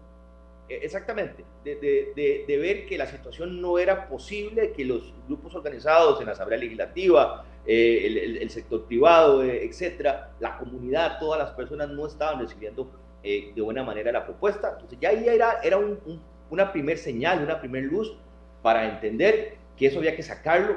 E, 0.68 0.80
exactamente, 0.84 1.46
de, 1.64 1.76
de, 1.76 2.44
de, 2.46 2.58
ver 2.58 2.86
que 2.88 2.98
la 2.98 3.08
situación 3.08 3.62
no 3.62 3.80
era 3.80 4.10
posible, 4.10 4.74
que 4.74 4.84
los 4.84 5.14
grupos 5.26 5.56
organizados 5.56 6.20
en 6.20 6.26
la 6.26 6.34
Asamblea 6.34 6.60
Legislativa, 6.60 7.46
eh, 7.66 8.02
el, 8.06 8.38
el, 8.38 8.50
sector 8.50 8.84
privado, 8.84 9.44
eh, 9.44 9.64
etcétera, 9.64 10.34
la 10.42 10.58
comunidad, 10.58 11.20
todas 11.20 11.40
las 11.40 11.52
personas 11.52 11.88
no 11.88 12.06
estaban 12.06 12.42
recibiendo 12.42 12.92
de 13.24 13.62
buena 13.62 13.82
manera 13.82 14.12
la 14.12 14.26
propuesta. 14.26 14.72
Entonces 14.74 15.00
ya 15.00 15.08
ahí 15.08 15.26
era, 15.26 15.62
era 15.64 15.78
un, 15.78 15.98
un 16.06 16.33
una 16.54 16.72
primer 16.72 17.00
señal, 17.00 17.44
una 17.44 17.60
primer 17.60 17.84
luz 17.84 18.16
para 18.62 18.88
entender 18.88 19.58
que 19.76 19.88
eso 19.88 19.98
había 19.98 20.16
que 20.16 20.22
sacarlo, 20.22 20.76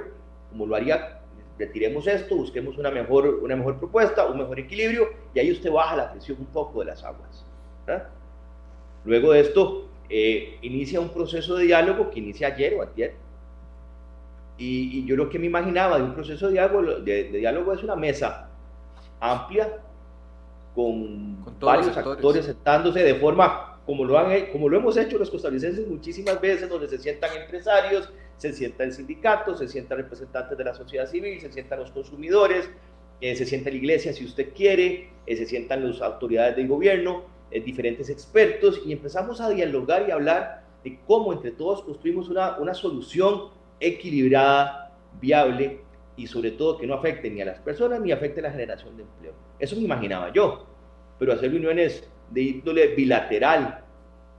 como 0.48 0.64
lo 0.64 0.74
haría, 0.74 1.20
retiremos 1.58 2.06
esto, 2.06 2.34
busquemos 2.34 2.78
una 2.78 2.90
mejor, 2.90 3.26
una 3.42 3.56
mejor 3.56 3.78
propuesta, 3.78 4.26
un 4.26 4.38
mejor 4.38 4.58
equilibrio, 4.58 5.10
y 5.34 5.38
ahí 5.38 5.52
usted 5.52 5.70
baja 5.70 5.94
la 5.96 6.10
presión 6.10 6.38
un 6.40 6.46
poco 6.46 6.80
de 6.80 6.86
las 6.86 7.04
aguas. 7.04 7.44
Luego 9.04 9.32
de 9.32 9.40
esto, 9.40 9.88
eh, 10.08 10.58
inicia 10.62 10.98
un 10.98 11.10
proceso 11.10 11.56
de 11.56 11.66
diálogo 11.66 12.10
que 12.10 12.20
inicia 12.20 12.48
ayer 12.48 12.74
o 12.74 12.82
ayer. 12.82 13.14
Y, 14.56 15.04
yo 15.04 15.14
lo 15.14 15.28
que 15.28 15.38
me 15.38 15.46
imaginaba 15.46 15.98
de 15.98 16.04
un 16.04 16.14
proceso 16.14 16.46
de 16.46 16.52
diálogo, 16.52 17.00
de, 17.00 17.24
diálogo 17.24 17.74
es 17.74 17.82
una 17.82 17.96
mesa 17.96 18.48
amplia 19.20 19.78
con, 20.74 21.44
varios 21.60 21.94
actores 21.94 22.46
sentándose 22.46 23.00
de 23.00 23.14
forma 23.16 23.75
como 23.86 24.04
lo, 24.04 24.18
han, 24.18 24.46
como 24.46 24.68
lo 24.68 24.76
hemos 24.76 24.96
hecho 24.96 25.16
los 25.16 25.30
costarricenses 25.30 25.86
muchísimas 25.86 26.40
veces, 26.40 26.68
donde 26.68 26.88
se 26.88 26.98
sientan 26.98 27.30
empresarios, 27.40 28.12
se 28.36 28.52
sientan 28.52 28.92
sindicatos, 28.92 29.60
se 29.60 29.68
sientan 29.68 29.98
representantes 29.98 30.58
de 30.58 30.64
la 30.64 30.74
sociedad 30.74 31.06
civil, 31.06 31.40
se 31.40 31.52
sientan 31.52 31.78
los 31.78 31.92
consumidores, 31.92 32.68
eh, 33.20 33.36
se 33.36 33.46
sienta 33.46 33.70
la 33.70 33.76
iglesia 33.76 34.12
si 34.12 34.24
usted 34.24 34.52
quiere, 34.52 35.10
eh, 35.24 35.36
se 35.36 35.46
sientan 35.46 35.88
las 35.88 36.02
autoridades 36.02 36.56
del 36.56 36.66
gobierno, 36.66 37.24
eh, 37.52 37.60
diferentes 37.60 38.10
expertos, 38.10 38.82
y 38.84 38.92
empezamos 38.92 39.40
a 39.40 39.48
dialogar 39.50 40.08
y 40.08 40.10
hablar 40.10 40.64
de 40.82 40.98
cómo 41.06 41.32
entre 41.32 41.52
todos 41.52 41.82
construimos 41.82 42.28
una, 42.28 42.58
una 42.58 42.74
solución 42.74 43.50
equilibrada, 43.78 44.94
viable 45.20 45.80
y 46.16 46.26
sobre 46.26 46.50
todo 46.50 46.76
que 46.76 46.86
no 46.86 46.94
afecte 46.94 47.30
ni 47.30 47.40
a 47.40 47.44
las 47.44 47.60
personas 47.60 48.00
ni 48.00 48.10
afecte 48.10 48.40
a 48.40 48.44
la 48.44 48.50
generación 48.50 48.96
de 48.96 49.04
empleo. 49.04 49.32
Eso 49.58 49.76
me 49.76 49.82
imaginaba 49.82 50.32
yo, 50.32 50.66
pero 51.18 51.32
hacer 51.32 51.50
reuniones 51.52 52.08
de 52.30 52.42
índole 52.42 52.88
bilateral, 52.94 53.84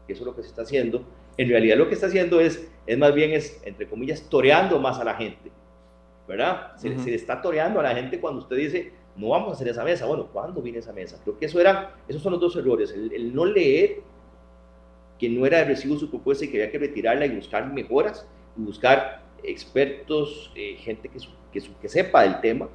que 0.06 0.14
eso 0.14 0.24
es 0.24 0.26
lo 0.28 0.36
que 0.36 0.42
se 0.42 0.50
está 0.50 0.64
haciendo, 0.64 1.04
en 1.38 1.50
realidad 1.50 1.78
lo 1.78 1.88
que 1.88 1.94
está 1.94 2.08
haciendo 2.08 2.40
es, 2.40 2.68
es 2.86 2.98
más 2.98 3.14
bien, 3.14 3.32
es, 3.32 3.62
entre 3.64 3.88
comillas, 3.88 4.28
toreando 4.30 4.80
más 4.80 5.00
a 5.00 5.04
la 5.04 5.16
gente, 5.16 5.52
¿verdad? 6.28 6.76
Se, 6.78 6.90
le 6.90 7.16
está 7.16 7.42
toreando 7.42 7.80
a 7.80 7.84
la 7.84 7.96
gente 7.96 8.20
cuando 8.20 8.42
usted 8.42 8.58
dice, 8.58 8.92
no 9.16 9.30
vamos 9.30 9.50
a 9.50 9.52
hacer 9.54 9.68
esa 9.68 9.84
mesa. 9.84 10.06
Bueno, 10.06 10.28
¿cuándo 10.32 10.62
viene 10.62 10.80
esa 10.80 10.94
mesa? 10.94 11.20
Creo 11.24 11.38
que 11.38 11.46
eso 11.46 11.60
era, 11.60 11.96
esos 12.08 12.22
son 12.22 12.34
los 12.34 12.42
dos 12.42 12.56
errores, 12.56 12.92
el, 12.92 13.34
no 13.34 13.46
leer 13.46 14.02
que 15.20 15.30
no 15.30 15.46
era 15.46 15.60
de 15.60 15.66
recibo 15.66 15.98
su 15.98 16.10
propuesta 16.10 16.46
y 16.46 16.50
que 16.50 16.58
había 16.58 16.72
que 16.72 16.80
retirarla 16.80 17.26
y 17.26 17.36
buscar 17.36 17.72
mejoras, 17.72 18.28
y 18.58 18.62
buscar 18.62 19.24
expertos, 19.44 20.52
eh, 20.56 20.76
gente 20.80 21.10
que, 21.10 21.20
que, 21.52 21.68
que, 21.82 21.90
sepa 21.90 22.24
del 22.24 22.40
tema, 22.42 22.68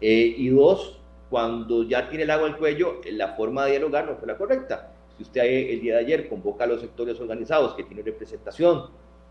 eh, 0.00 0.34
y 0.36 0.48
dos, 0.48 0.99
cuando 1.30 1.84
ya 1.84 2.08
tiene 2.08 2.24
el 2.24 2.30
agua 2.30 2.48
al 2.48 2.58
cuello, 2.58 3.00
la 3.12 3.34
forma 3.34 3.64
de 3.64 3.70
dialogar 3.70 4.04
no 4.04 4.16
fue 4.16 4.26
la 4.26 4.36
correcta. 4.36 4.92
Si 5.16 5.22
usted 5.22 5.44
el 5.44 5.80
día 5.80 5.94
de 5.94 6.00
ayer 6.00 6.28
convoca 6.28 6.64
a 6.64 6.66
los 6.66 6.80
sectores 6.80 7.20
organizados 7.20 7.74
que 7.74 7.84
tienen 7.84 8.04
representación, 8.04 8.90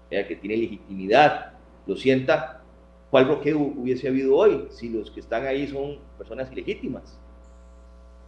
eh, 0.09 0.25
que 0.25 0.37
tienen 0.37 0.61
legitimidad, 0.61 1.53
lo 1.85 1.97
sienta, 1.97 2.63
¿cuál 3.11 3.25
bloqueo 3.25 3.59
hubiese 3.59 4.07
habido 4.07 4.35
hoy 4.35 4.67
si 4.69 4.89
los 4.89 5.11
que 5.11 5.19
están 5.19 5.45
ahí 5.45 5.67
son 5.67 5.99
personas 6.17 6.49
ilegítimas? 6.51 7.19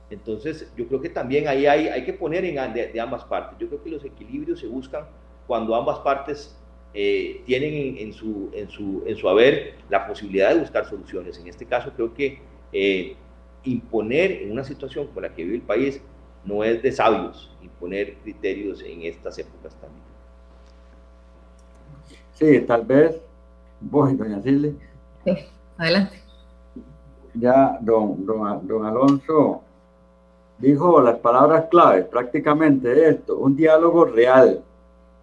Entonces, 0.10 0.70
yo 0.76 0.86
creo 0.88 1.00
que 1.00 1.10
también 1.10 1.48
ahí 1.48 1.66
hay, 1.66 1.88
hay 1.88 2.04
que 2.04 2.12
poner 2.12 2.44
en, 2.44 2.56
de, 2.74 3.00
ambas 3.00 3.24
partes. 3.24 3.58
Yo 3.58 3.68
creo 3.68 3.82
que 3.82 3.90
los 3.90 4.04
equilibrios 4.04 4.60
se 4.60 4.68
buscan 4.68 5.06
cuando 5.48 5.74
ambas 5.74 6.00
partes 6.00 6.58
eh, 6.94 7.42
tienen 7.46 7.98
en, 7.98 8.12
su, 8.12 8.50
en, 8.54 8.70
su, 8.70 9.04
en 9.06 9.16
su 9.16 9.30
haber 9.30 9.76
la 9.90 10.06
posibilidad 10.06 10.54
de 10.54 10.60
buscar 10.60 10.86
soluciones. 10.86 11.40
En 11.40 11.48
este 11.48 11.66
caso, 11.66 11.94
creo 11.96 12.14
que 12.14 12.40
eh, 12.74 13.16
imponer 13.64 14.32
en 14.32 14.52
una 14.52 14.64
situación 14.64 15.08
como 15.08 15.22
la 15.22 15.34
que 15.34 15.44
vive 15.44 15.58
el 15.58 15.62
país 15.62 16.02
no 16.44 16.64
es 16.64 16.82
de 16.82 16.92
sabios 16.92 17.56
imponer 17.62 18.16
criterios 18.24 18.82
en 18.82 19.04
estas 19.04 19.38
épocas 19.38 19.76
también. 19.76 20.04
Sí, 22.34 22.62
tal 22.66 22.86
vez 22.86 23.22
voy, 23.80 24.16
doña 24.16 24.42
Silvia. 24.42 24.74
Sí, 25.24 25.38
adelante. 25.78 26.18
Ya, 27.36 27.78
don, 27.80 28.26
don, 28.26 28.68
don 28.68 28.86
Alonso 28.88 29.62
dijo 30.58 31.00
las 31.00 31.20
palabras 31.20 31.66
claves 31.70 32.06
prácticamente 32.06 32.88
de 32.88 33.10
esto, 33.10 33.38
un 33.38 33.56
diálogo 33.56 34.06
real. 34.06 34.64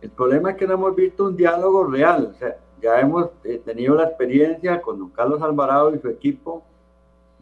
El 0.00 0.10
problema 0.10 0.50
es 0.52 0.56
que 0.56 0.68
no 0.68 0.74
hemos 0.74 0.94
visto 0.94 1.24
un 1.24 1.36
diálogo 1.36 1.84
real. 1.84 2.32
O 2.32 2.38
sea, 2.38 2.56
ya 2.80 3.00
hemos 3.00 3.30
eh, 3.42 3.60
tenido 3.64 3.96
la 3.96 4.04
experiencia 4.04 4.80
con 4.80 5.00
don 5.00 5.10
Carlos 5.10 5.42
Alvarado 5.42 5.92
y 5.94 5.98
su 5.98 6.08
equipo 6.08 6.62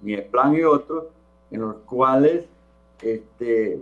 mi 0.02 0.16
plan 0.18 0.54
y 0.54 0.62
otros, 0.62 1.04
en 1.50 1.60
los 1.60 1.76
cuales 1.86 2.46
este, 3.02 3.80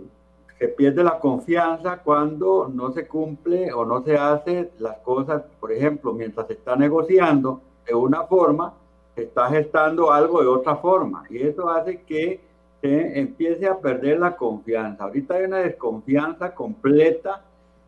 se 0.57 0.67
pierde 0.69 1.03
la 1.03 1.19
confianza 1.19 1.97
cuando 1.97 2.71
no 2.73 2.91
se 2.91 3.07
cumple 3.07 3.71
o 3.73 3.85
no 3.85 4.03
se 4.03 4.17
hace 4.17 4.71
las 4.79 4.97
cosas, 4.97 5.43
por 5.59 5.71
ejemplo, 5.71 6.13
mientras 6.13 6.47
se 6.47 6.53
está 6.53 6.75
negociando 6.75 7.61
de 7.85 7.93
una 7.93 8.23
forma, 8.23 8.73
se 9.15 9.23
está 9.23 9.49
gestando 9.49 10.11
algo 10.11 10.41
de 10.41 10.47
otra 10.47 10.77
forma. 10.77 11.23
Y 11.29 11.41
eso 11.41 11.69
hace 11.69 12.01
que 12.03 12.39
se 12.81 13.19
empiece 13.19 13.67
a 13.67 13.79
perder 13.79 14.19
la 14.19 14.35
confianza. 14.35 15.05
Ahorita 15.05 15.35
hay 15.35 15.45
una 15.45 15.57
desconfianza 15.59 16.53
completa 16.53 17.41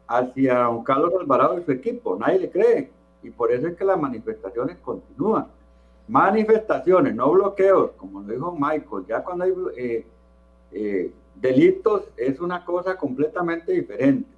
hacia 0.07 0.59
don 0.59 0.83
Carlos 0.83 1.13
Alvarado 1.19 1.59
y 1.59 1.63
su 1.63 1.71
equipo. 1.71 2.17
Nadie 2.17 2.39
le 2.39 2.51
cree. 2.51 2.91
Y 3.23 3.29
por 3.29 3.51
eso 3.51 3.67
es 3.67 3.75
que 3.75 3.85
las 3.85 3.99
manifestaciones 3.99 4.77
continúan 4.77 5.47
manifestaciones, 6.08 7.15
no 7.15 7.32
bloqueos, 7.32 7.91
como 7.98 8.22
lo 8.22 8.34
dijo 8.34 8.52
Michael, 8.58 9.06
ya 9.08 9.24
cuando 9.24 9.43
hay 9.43 9.54
eh, 9.76 10.06
eh, 10.72 11.12
delitos 11.36 12.04
es 12.15 12.39
una 12.39 12.63
cosa 12.63 12.98
completamente 12.98 13.72
diferente. 13.72 14.30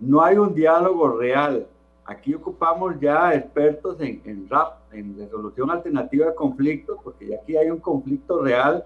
No 0.00 0.22
hay 0.22 0.36
un 0.36 0.54
diálogo 0.54 1.08
real 1.18 1.66
aquí 2.04 2.34
ocupamos 2.34 2.98
ya 3.00 3.34
expertos 3.34 4.00
en, 4.00 4.20
en 4.24 4.48
RAP, 4.48 4.92
en 4.92 5.16
resolución 5.18 5.70
alternativa 5.70 6.26
de 6.26 6.34
conflictos, 6.34 6.98
porque 7.02 7.28
ya 7.28 7.36
aquí 7.36 7.56
hay 7.56 7.70
un 7.70 7.80
conflicto 7.80 8.42
real 8.42 8.84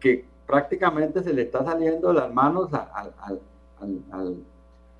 que 0.00 0.24
prácticamente 0.46 1.22
se 1.22 1.32
le 1.32 1.42
está 1.42 1.64
saliendo 1.64 2.08
de 2.08 2.14
las 2.14 2.32
manos 2.32 2.72
al, 2.72 3.12
al, 3.20 3.40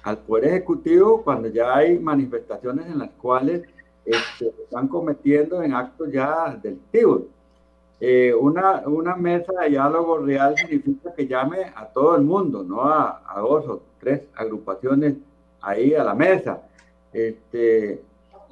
al, 0.05 0.19
Poder 0.27 0.47
Ejecutivo 0.47 1.23
cuando 1.23 1.49
ya 1.49 1.75
hay 1.77 1.99
manifestaciones 1.99 2.87
en 2.87 2.99
las 2.99 3.11
cuales 3.11 3.63
este, 4.05 4.49
están 4.63 4.89
cometiendo 4.89 5.63
en 5.63 5.75
actos 5.75 6.11
ya 6.11 6.59
delictivos. 6.63 7.23
Eh, 8.01 8.35
una, 8.35 8.83
una 8.87 9.15
mesa 9.15 9.53
de 9.61 9.71
diálogo 9.71 10.19
real 10.19 10.57
significa 10.57 11.15
que 11.15 11.27
llame 11.27 11.73
a 11.75 11.87
todo 11.87 12.17
el 12.17 12.23
mundo, 12.23 12.65
no 12.65 12.83
a, 12.83 13.23
a 13.27 13.41
dos 13.41 13.67
o 13.69 13.83
tres 14.01 14.23
agrupaciones 14.35 15.15
ahí 15.61 15.95
a 15.95 16.03
la 16.03 16.15
mesa. 16.15 16.63
Este, 17.13 18.03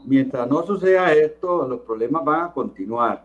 mientras 0.05 0.49
no 0.49 0.63
suceda 0.63 1.13
esto, 1.13 1.67
los 1.67 1.81
problemas 1.81 2.25
van 2.25 2.45
a 2.45 2.53
continuar. 2.53 3.25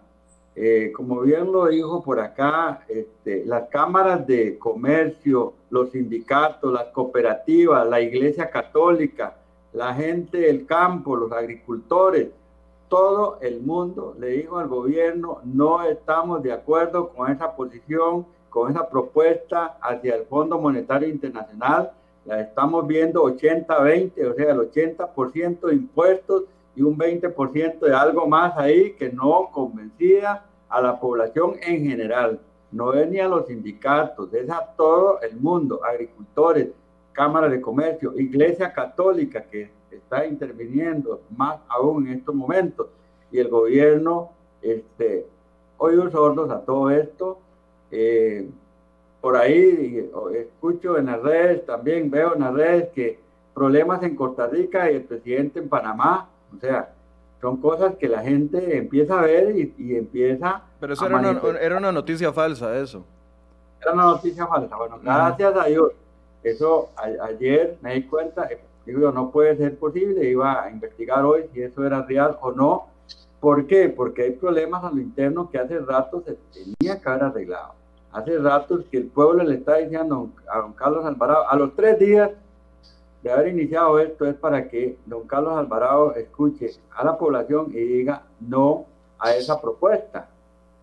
Eh, 0.55 0.91
como 0.95 1.21
bien 1.21 1.51
lo 1.51 1.67
dijo 1.67 2.01
por 2.01 2.19
acá, 2.19 2.85
este, 2.87 3.45
las 3.45 3.67
cámaras 3.69 4.25
de 4.25 4.57
comercio, 4.57 5.53
los 5.69 5.91
sindicatos, 5.91 6.71
las 6.71 6.85
cooperativas, 6.85 7.85
la 7.87 7.99
iglesia 7.99 8.49
católica, 8.49 9.35
la 9.75 9.93
gente 9.93 10.37
del 10.37 10.65
campo, 10.65 11.17
los 11.17 11.31
agricultores, 11.33 12.29
todo 12.87 13.39
el 13.41 13.59
mundo 13.61 14.15
le 14.17 14.27
dijo 14.29 14.57
al 14.57 14.69
gobierno, 14.69 15.41
no 15.43 15.83
estamos 15.83 16.41
de 16.43 16.53
acuerdo 16.53 17.09
con 17.09 17.29
esa 17.29 17.55
posición, 17.55 18.25
con 18.49 18.71
esa 18.71 18.89
propuesta 18.89 19.77
hacia 19.81 20.15
el 20.15 20.25
Fondo 20.27 20.59
Monetario 20.59 21.09
Internacional. 21.09 21.91
La 22.23 22.39
estamos 22.41 22.87
viendo 22.87 23.23
80-20, 23.23 24.31
o 24.31 24.33
sea, 24.33 24.51
el 24.51 24.59
80% 24.59 25.59
de 25.59 25.75
impuestos 25.75 26.43
y 26.75 26.81
un 26.81 26.97
20% 26.97 27.79
de 27.79 27.93
algo 27.93 28.27
más 28.27 28.57
ahí 28.57 28.93
que 28.93 29.11
no 29.11 29.49
convencía 29.51 30.45
a 30.69 30.81
la 30.81 30.97
población 30.99 31.55
en 31.61 31.83
general. 31.83 32.39
No 32.71 32.93
es 32.93 33.09
ni 33.09 33.19
a 33.19 33.27
los 33.27 33.47
sindicatos, 33.47 34.33
es 34.33 34.49
a 34.49 34.73
todo 34.77 35.19
el 35.21 35.35
mundo, 35.35 35.81
agricultores, 35.83 36.69
cámaras 37.15 37.49
de 37.49 37.61
comercio, 37.61 38.13
iglesia 38.19 38.71
católica 38.73 39.43
que 39.43 39.71
está 39.89 40.27
interviniendo 40.27 41.21
más 41.35 41.59
aún 41.69 42.07
en 42.07 42.19
estos 42.19 42.35
momentos 42.35 42.87
y 43.31 43.39
el 43.39 43.47
gobierno 43.47 44.31
este, 44.61 45.25
oídos 45.77 46.11
sordos 46.11 46.49
a 46.51 46.59
todo 46.61 46.91
esto. 46.91 47.39
Eh, 47.91 48.47
por 49.21 49.37
ahí 49.37 50.07
escucho 50.35 50.97
en 50.97 51.07
las 51.07 51.21
redes, 51.21 51.65
también 51.65 52.11
veo 52.11 52.35
en 52.35 52.41
las 52.41 52.53
redes 52.53 52.89
que 52.93 53.19
problemas 53.53 54.03
en 54.03 54.15
Costa 54.15 54.47
Rica 54.47 54.91
y 54.91 54.95
el 54.95 55.03
presidente 55.03 55.59
en 55.59 55.69
Panamá. 55.69 56.29
O 56.55 56.59
sea, 56.59 56.93
son 57.41 57.57
cosas 57.57 57.95
que 57.95 58.07
la 58.07 58.21
gente 58.21 58.77
empieza 58.77 59.19
a 59.19 59.23
ver 59.23 59.55
y, 59.55 59.95
empieza 59.95 60.63
Pero 60.79 60.93
eso 60.93 61.05
era 61.05 61.17
una, 61.17 61.59
era 61.59 61.77
una, 61.77 61.91
noticia 61.91 62.31
falsa, 62.33 62.77
eso. 62.77 63.03
Era 63.81 63.93
una 63.93 64.03
noticia 64.03 64.45
falsa. 64.45 64.75
Bueno, 64.75 64.99
gracias 65.01 65.55
a 65.55 65.65
Dios. 65.65 65.91
Eso 66.45 66.91
ayer 67.23 67.79
me 67.81 67.95
di 67.95 68.03
cuenta, 68.03 68.43
eh, 68.51 68.59
digo, 68.85 69.11
no 69.11 69.31
puede 69.31 69.57
ser 69.57 69.79
posible, 69.79 70.29
iba 70.29 70.63
a 70.63 70.69
investigar 70.69 71.25
hoy 71.25 71.45
si 71.51 71.63
eso 71.63 71.83
era 71.83 72.03
real 72.03 72.37
o 72.39 72.51
no. 72.51 72.85
¿Por 73.39 73.65
qué? 73.65 73.89
Porque 73.89 74.21
hay 74.21 74.31
problemas 74.33 74.83
a 74.83 74.91
lo 74.91 75.01
interno 75.01 75.49
que 75.49 75.57
hace 75.57 75.79
rato 75.79 76.21
se 76.21 76.37
tenía 76.53 77.01
que 77.01 77.09
haber 77.09 77.23
arreglado. 77.23 77.73
Hace 78.11 78.37
rato 78.37 78.79
que 78.91 78.97
el 78.97 79.07
pueblo 79.07 79.43
le 79.43 79.55
está 79.55 79.77
diciendo 79.77 80.29
a 80.47 80.59
don 80.59 80.73
Carlos 80.73 81.03
Alvarado, 81.03 81.49
a 81.49 81.55
los 81.55 81.75
tres 81.75 81.97
días 81.97 82.29
de 83.23 83.31
haber 83.31 83.47
iniciado 83.47 83.97
esto 83.97 84.27
es 84.27 84.35
para 84.35 84.69
que 84.69 84.99
don 85.07 85.25
Carlos 85.25 85.57
Alvarado 85.57 86.13
escuche 86.13 86.69
a 86.95 87.03
la 87.03 87.17
población 87.17 87.71
y 87.71 87.79
diga 87.79 88.21
no 88.39 88.85
a 89.17 89.33
esa 89.35 89.59
propuesta. 89.59 90.29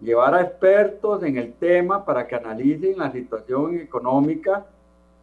Llevar 0.00 0.34
a 0.34 0.42
expertos 0.42 1.22
en 1.22 1.36
el 1.36 1.52
tema 1.52 2.04
para 2.04 2.26
que 2.26 2.34
analicen 2.34 2.98
la 2.98 3.12
situación 3.12 3.78
económica, 3.78 4.66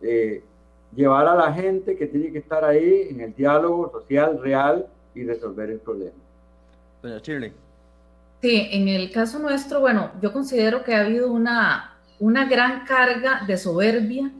eh, 0.01 0.43
llevar 0.95 1.27
a 1.27 1.35
la 1.35 1.53
gente 1.53 1.97
que 1.97 2.07
tiene 2.07 2.31
que 2.31 2.39
estar 2.39 2.63
ahí 2.65 3.07
en 3.09 3.21
el 3.21 3.35
diálogo 3.35 3.91
social 3.91 4.39
real 4.41 4.87
y 5.13 5.23
resolver 5.23 5.69
el 5.69 5.79
problema. 5.79 6.17
Doña 7.01 7.19
Shirley. 7.19 7.53
Sí, 8.41 8.69
en 8.71 8.87
el 8.87 9.11
caso 9.11 9.39
nuestro, 9.39 9.81
bueno, 9.81 10.11
yo 10.21 10.31
considero 10.31 10.83
que 10.83 10.95
ha 10.95 11.01
habido 11.01 11.31
una, 11.31 11.97
una 12.19 12.45
gran 12.45 12.85
carga 12.85 13.43
de 13.45 13.57
soberbia 13.57 14.31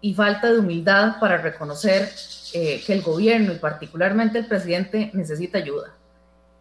y 0.00 0.14
falta 0.14 0.52
de 0.52 0.60
humildad 0.60 1.18
para 1.20 1.38
reconocer 1.38 2.08
eh, 2.54 2.82
que 2.86 2.92
el 2.92 3.02
gobierno 3.02 3.52
y 3.52 3.56
particularmente 3.56 4.38
el 4.38 4.46
presidente 4.46 5.10
necesita 5.14 5.58
ayuda. 5.58 5.94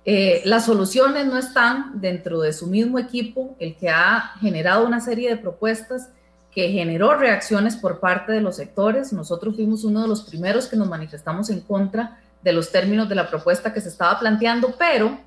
Eh, 0.04 0.42
las 0.46 0.66
soluciones 0.66 1.28
no 1.28 1.38
están 1.38 2.02
dentro 2.02 2.42
de 2.42 2.54
su 2.54 2.66
mismo 2.68 2.98
equipo, 2.98 3.56
el 3.60 3.76
que 3.76 3.90
ha 3.90 4.34
generado 4.40 4.88
una 4.88 5.00
serie 5.00 5.30
de 5.30 5.38
propuestas 5.38 6.10
que 6.52 6.70
generó 6.70 7.16
reacciones 7.16 7.76
por 7.78 8.00
parte 8.00 8.32
de 8.34 8.42
los 8.42 8.58
sectores. 8.58 9.14
Nosotros 9.14 9.56
fuimos 9.56 9.84
uno 9.84 10.02
de 10.02 10.08
los 10.08 10.24
primeros 10.24 10.68
que 10.68 10.76
nos 10.76 10.90
manifestamos 10.90 11.50
en 11.50 11.62
contra 11.62 12.20
de 12.44 12.54
los 12.54 12.72
términos 12.72 13.08
de 13.08 13.16
la 13.16 13.30
propuesta 13.30 13.74
que 13.74 13.82
se 13.82 13.90
estaba 13.90 14.20
planteando, 14.20 14.76
pero 14.78 15.18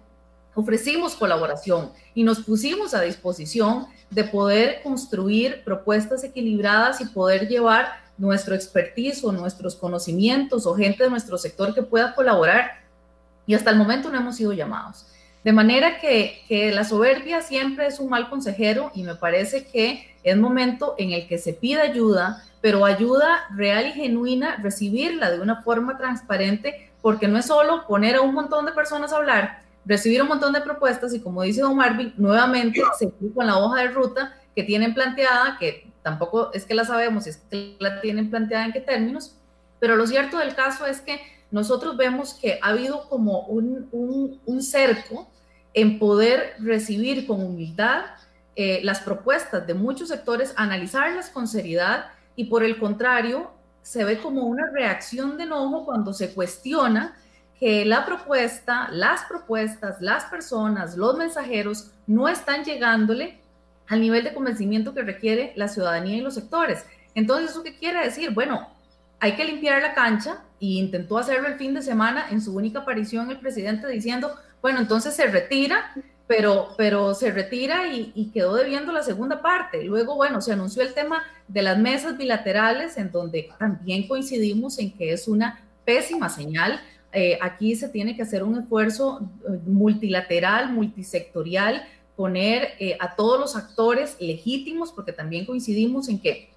ofrecimos 0.54 1.14
colaboración 1.14 1.90
y 2.14 2.22
nos 2.22 2.40
pusimos 2.40 2.94
a 2.94 3.00
disposición 3.00 3.86
de 4.10 4.24
poder 4.24 4.82
construir 4.82 5.62
propuestas 5.64 6.22
equilibradas 6.24 7.00
y 7.00 7.06
poder 7.06 7.48
llevar 7.48 8.04
nuestro 8.16 8.54
expertise 8.54 9.24
o 9.24 9.32
nuestros 9.32 9.74
conocimientos 9.74 10.66
o 10.66 10.74
gente 10.74 11.04
de 11.04 11.10
nuestro 11.10 11.36
sector 11.38 11.74
que 11.74 11.82
pueda 11.82 12.14
colaborar 12.14 12.84
y 13.46 13.54
hasta 13.54 13.70
el 13.70 13.76
momento 13.76 14.10
no 14.10 14.18
hemos 14.18 14.36
sido 14.36 14.52
llamados. 14.52 15.06
De 15.44 15.52
manera 15.52 16.00
que, 16.00 16.42
que, 16.48 16.72
la 16.72 16.84
soberbia 16.84 17.42
siempre 17.42 17.86
es 17.86 18.00
un 18.00 18.08
mal 18.08 18.30
consejero 18.30 18.90
y 18.94 19.02
me 19.02 19.14
parece 19.14 19.66
que 19.66 20.16
es 20.22 20.36
momento 20.36 20.94
en 20.96 21.12
el 21.12 21.28
que 21.28 21.36
se 21.38 21.52
pida 21.52 21.82
ayuda, 21.82 22.42
pero 22.62 22.86
ayuda 22.86 23.44
real 23.54 23.86
y 23.88 23.92
genuina, 23.92 24.56
recibirla 24.56 25.30
de 25.30 25.40
una 25.40 25.62
forma 25.62 25.98
transparente, 25.98 26.90
porque 27.02 27.28
no 27.28 27.38
es 27.38 27.44
solo 27.44 27.86
poner 27.86 28.16
a 28.16 28.22
un 28.22 28.32
montón 28.32 28.64
de 28.64 28.72
personas 28.72 29.12
a 29.12 29.16
hablar, 29.16 29.62
recibir 29.84 30.22
un 30.22 30.28
montón 30.28 30.54
de 30.54 30.62
propuestas 30.62 31.12
y 31.12 31.20
como 31.20 31.42
dice 31.42 31.60
Don 31.60 31.76
Marvin, 31.76 32.14
nuevamente 32.16 32.80
se 32.98 33.12
con 33.34 33.46
la 33.46 33.58
hoja 33.58 33.82
de 33.82 33.88
ruta 33.88 34.34
que 34.56 34.62
tienen 34.62 34.94
planteada, 34.94 35.58
que 35.58 35.92
tampoco 36.02 36.50
es 36.54 36.64
que 36.64 36.74
la 36.74 36.84
sabemos, 36.84 37.26
es 37.26 37.36
que 37.50 37.76
la 37.80 38.00
tienen 38.00 38.30
planteada 38.30 38.64
en 38.64 38.72
qué 38.72 38.80
términos, 38.80 39.36
pero 39.78 39.96
lo 39.96 40.06
cierto 40.06 40.38
del 40.38 40.54
caso 40.54 40.86
es 40.86 41.02
que 41.02 41.20
nosotros 41.50 41.96
vemos 41.96 42.34
que 42.34 42.58
ha 42.62 42.68
habido 42.68 43.08
como 43.08 43.40
un, 43.42 43.88
un, 43.92 44.62
cerco 44.62 45.28
en 45.74 45.98
poder 45.98 46.54
recibir 46.58 47.26
con 47.26 47.42
humildad 47.42 48.04
eh, 48.56 48.80
las 48.84 49.00
propuestas 49.00 49.66
de 49.66 49.74
muchos 49.74 50.08
sectores, 50.08 50.54
analizarlas 50.56 51.28
con 51.28 51.48
seriedad 51.48 52.06
y 52.36 52.44
por 52.44 52.62
el 52.62 52.78
contrario, 52.78 53.50
se 53.82 54.04
ve 54.04 54.18
como 54.18 54.44
una 54.44 54.70
reacción 54.70 55.36
de 55.36 55.42
enojo 55.42 55.84
cuando 55.84 56.14
se 56.14 56.32
cuestiona 56.32 57.16
que 57.58 57.84
la 57.84 58.06
propuesta, 58.06 58.88
las 58.90 59.24
propuestas, 59.24 60.00
las 60.00 60.24
personas, 60.24 60.96
los 60.96 61.16
mensajeros 61.16 61.90
no 62.06 62.28
están 62.28 62.64
llegándole 62.64 63.40
al 63.88 64.00
nivel 64.00 64.24
de 64.24 64.32
convencimiento 64.32 64.94
que 64.94 65.02
requiere 65.02 65.52
la 65.56 65.68
ciudadanía 65.68 66.16
y 66.16 66.20
los 66.20 66.34
sectores. 66.34 66.84
Entonces, 67.14 67.50
¿eso 67.50 67.62
qué 67.62 67.76
quiere 67.76 68.02
decir? 68.02 68.30
Bueno, 68.30 68.68
hay 69.20 69.36
que 69.36 69.44
limpiar 69.44 69.82
la 69.82 69.94
cancha 69.94 70.42
y 70.58 70.78
intentó 70.78 71.18
hacerlo 71.18 71.48
el 71.48 71.56
fin 71.56 71.74
de 71.74 71.82
semana 71.82 72.26
en 72.30 72.40
su 72.40 72.56
única 72.56 72.80
aparición 72.80 73.30
el 73.30 73.40
presidente 73.40 73.86
diciendo, 73.88 74.34
bueno, 74.64 74.80
entonces 74.80 75.14
se 75.14 75.26
retira, 75.26 75.92
pero, 76.26 76.68
pero 76.78 77.12
se 77.12 77.30
retira 77.30 77.86
y, 77.86 78.30
quedó 78.32 78.54
debiendo 78.54 78.92
la 78.92 79.02
segunda 79.02 79.42
parte. 79.42 79.84
Luego, 79.84 80.14
bueno, 80.14 80.40
se 80.40 80.52
anunció 80.54 80.80
el 80.80 80.94
tema 80.94 81.22
de 81.48 81.60
las 81.60 81.78
mesas 81.78 82.16
bilaterales, 82.16 82.96
en 82.96 83.12
donde 83.12 83.50
también 83.58 84.08
coincidimos 84.08 84.78
en 84.78 84.90
que 84.96 85.12
es 85.12 85.28
una 85.28 85.60
pésima 85.84 86.30
señal. 86.30 86.80
Eh, 87.12 87.38
aquí 87.42 87.76
se 87.76 87.90
tiene 87.90 88.16
que 88.16 88.22
hacer 88.22 88.42
un 88.42 88.58
esfuerzo 88.58 89.20
eh, 89.46 89.60
multilateral, 89.66 90.72
multisectorial, 90.72 91.86
poner 92.16 92.70
eh, 92.78 92.96
a 93.00 93.16
todos 93.16 93.38
los 93.38 93.56
actores 93.56 94.16
legítimos, 94.18 94.92
porque 94.92 95.12
también 95.12 95.44
coincidimos 95.44 96.08
en 96.08 96.18
que 96.18 96.48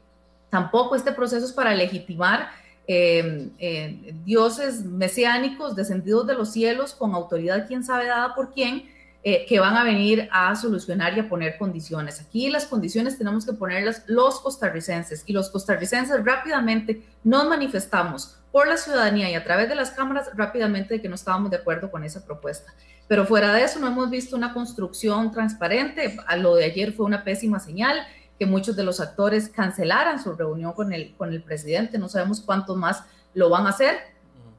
tampoco 0.50 0.96
este 0.96 1.12
proceso 1.12 1.46
es 1.46 1.52
para 1.52 1.76
legitimar 1.76 2.52
em, 2.88 3.52
eh, 3.60 4.14
dioses 4.26 4.84
mesiánicos 4.84 5.76
descendidos 5.76 6.26
de 6.26 6.34
los 6.34 6.52
cielos 6.52 6.96
con 6.96 7.14
autoridad, 7.14 7.68
quién 7.68 7.84
sabe, 7.84 8.08
dada 8.08 8.34
por 8.34 8.54
quién, 8.54 8.90
eh, 9.24 9.46
que 9.46 9.60
van 9.60 9.76
a 9.76 9.84
venir 9.84 10.30
a 10.32 10.56
solucionar 10.56 11.18
y 11.18 11.20
a 11.20 11.28
poner 11.28 11.58
condiciones. 11.58 12.22
Aquí 12.22 12.50
las 12.50 12.66
condiciones 12.66 13.18
tenemos 13.18 13.46
que 13.46 13.52
ponerlas 13.52 14.04
los 14.08 14.40
costarricenses 14.40 15.24
y 15.26 15.34
los 15.34 15.50
costarricenses 15.50 16.24
rápidamente 16.24 17.04
nos 17.26 17.46
manifestamos 17.46 18.38
por 18.54 18.68
la 18.68 18.78
ciudadanía 18.78 19.30
y 19.30 19.36
a 19.36 19.44
través 19.44 19.68
de 19.68 19.76
las 19.76 19.92
cámaras 19.92 20.30
rápidamente 20.36 20.94
de 20.94 21.02
que 21.02 21.10
no 21.10 21.16
estábamos 21.16 21.52
de 21.52 21.58
acuerdo 21.58 21.92
con 21.92 22.04
esa 22.04 22.26
propuesta. 22.26 22.74
Pero 23.08 23.26
fuera 23.26 23.54
de 23.54 23.64
eso 23.64 23.80
no 23.80 23.88
hemos 23.88 24.10
visto 24.10 24.36
una 24.36 24.54
construcción 24.54 25.32
transparente. 25.32 26.18
A 26.26 26.38
lo 26.38 26.56
de 26.56 26.66
ayer 26.66 26.94
fue 26.94 27.06
una 27.06 27.24
pésima 27.24 27.60
señal 27.60 28.00
que 28.38 28.46
muchos 28.46 28.76
de 28.76 28.84
los 28.84 29.00
actores 29.00 29.50
cancelaran 29.50 30.22
su 30.22 30.34
reunión 30.34 30.74
con 30.74 30.94
el, 30.94 31.16
con 31.16 31.34
el 31.34 31.42
presidente. 31.42 31.98
No 31.98 32.10
sabemos 32.10 32.42
cuántos 32.42 32.78
más 32.78 33.04
lo 33.34 33.50
van 33.50 33.66
a 33.66 33.70
hacer. 33.70 33.96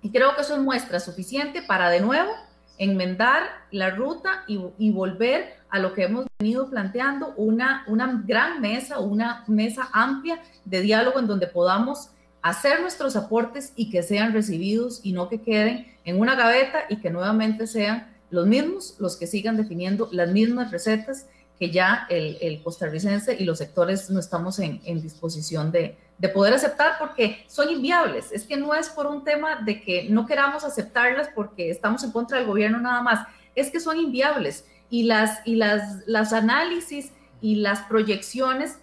Y 0.03 0.11
creo 0.11 0.35
que 0.35 0.43
eso 0.43 0.55
es 0.55 0.61
muestra 0.61 1.01
suficiente 1.01 1.63
para 1.63 1.91
de 1.91 2.01
nuevo 2.01 2.31
enmendar 2.79 3.43
la 3.71 3.91
ruta 3.91 4.45
y, 4.47 4.91
volver 4.91 5.57
a 5.69 5.79
lo 5.79 5.93
que 5.93 6.05
hemos 6.05 6.27
venido 6.39 6.71
planteando, 6.71 7.35
una, 7.37 7.85
una 7.89 8.23
gran 8.25 8.61
mesa, 8.61 9.01
una 9.01 9.45
mesa 9.49 9.89
amplia 9.93 10.41
de 10.65 10.81
diálogo 10.81 11.19
en 11.19 11.27
donde 11.27 11.49
podamos 11.49 12.11
hacer 12.41 12.81
nuestros 12.81 13.17
aportes 13.17 13.73
y 13.75 13.91
que 13.91 14.03
sean 14.03 14.33
recibidos 14.33 15.01
y 15.03 15.13
no 15.13 15.29
que 15.29 15.43
queden 15.43 15.93
en 16.05 16.21
una 16.21 16.37
gaveta 16.37 16.85
y 16.89 16.97
que 16.97 17.11
nuevamente 17.11 17.67
sean 17.67 18.17
los 18.31 18.47
mismos 18.47 18.95
los 18.99 19.17
que 19.17 19.27
sigan 19.27 19.57
definiendo 19.57 20.09
las 20.13 20.31
mismas 20.31 20.71
recetas 20.71 21.27
que 21.59 21.71
ya 21.71 22.07
el, 22.09 22.63
costarricense 22.63 23.37
y 23.39 23.45
los 23.45 23.59
sectores 23.59 24.11
no 24.11 24.21
estamos 24.21 24.59
en, 24.61 24.81
disposición 25.03 25.73
de, 25.73 25.97
de, 26.19 26.29
poder 26.29 26.55
aceptar 26.55 26.93
porque 26.99 27.45
son 27.49 27.69
inviables. 27.71 28.31
Es 28.33 28.45
que 28.45 28.57
no 28.57 28.75
es 28.75 28.89
por 28.89 29.07
un 29.07 29.25
tema 29.25 29.57
de 29.57 29.83
que 29.83 30.09
no 30.09 30.27
queramos 30.27 30.65
aceptarlas 30.65 31.29
porque 31.35 31.71
estamos 31.71 32.05
en 32.05 32.13
contra 32.13 32.39
del 32.39 32.47
gobierno 32.47 32.79
nada 32.79 33.03
más, 33.03 33.27
es 33.55 33.71
que 33.71 33.81
son 33.81 33.99
inviables 33.99 34.67
y 34.89 35.03
las, 35.03 35.41
y 35.45 35.57
las, 35.57 36.07
las 36.07 36.33
análisis 36.33 37.13
y 37.41 37.57
las 37.57 37.81
proyecciones 37.83 38.79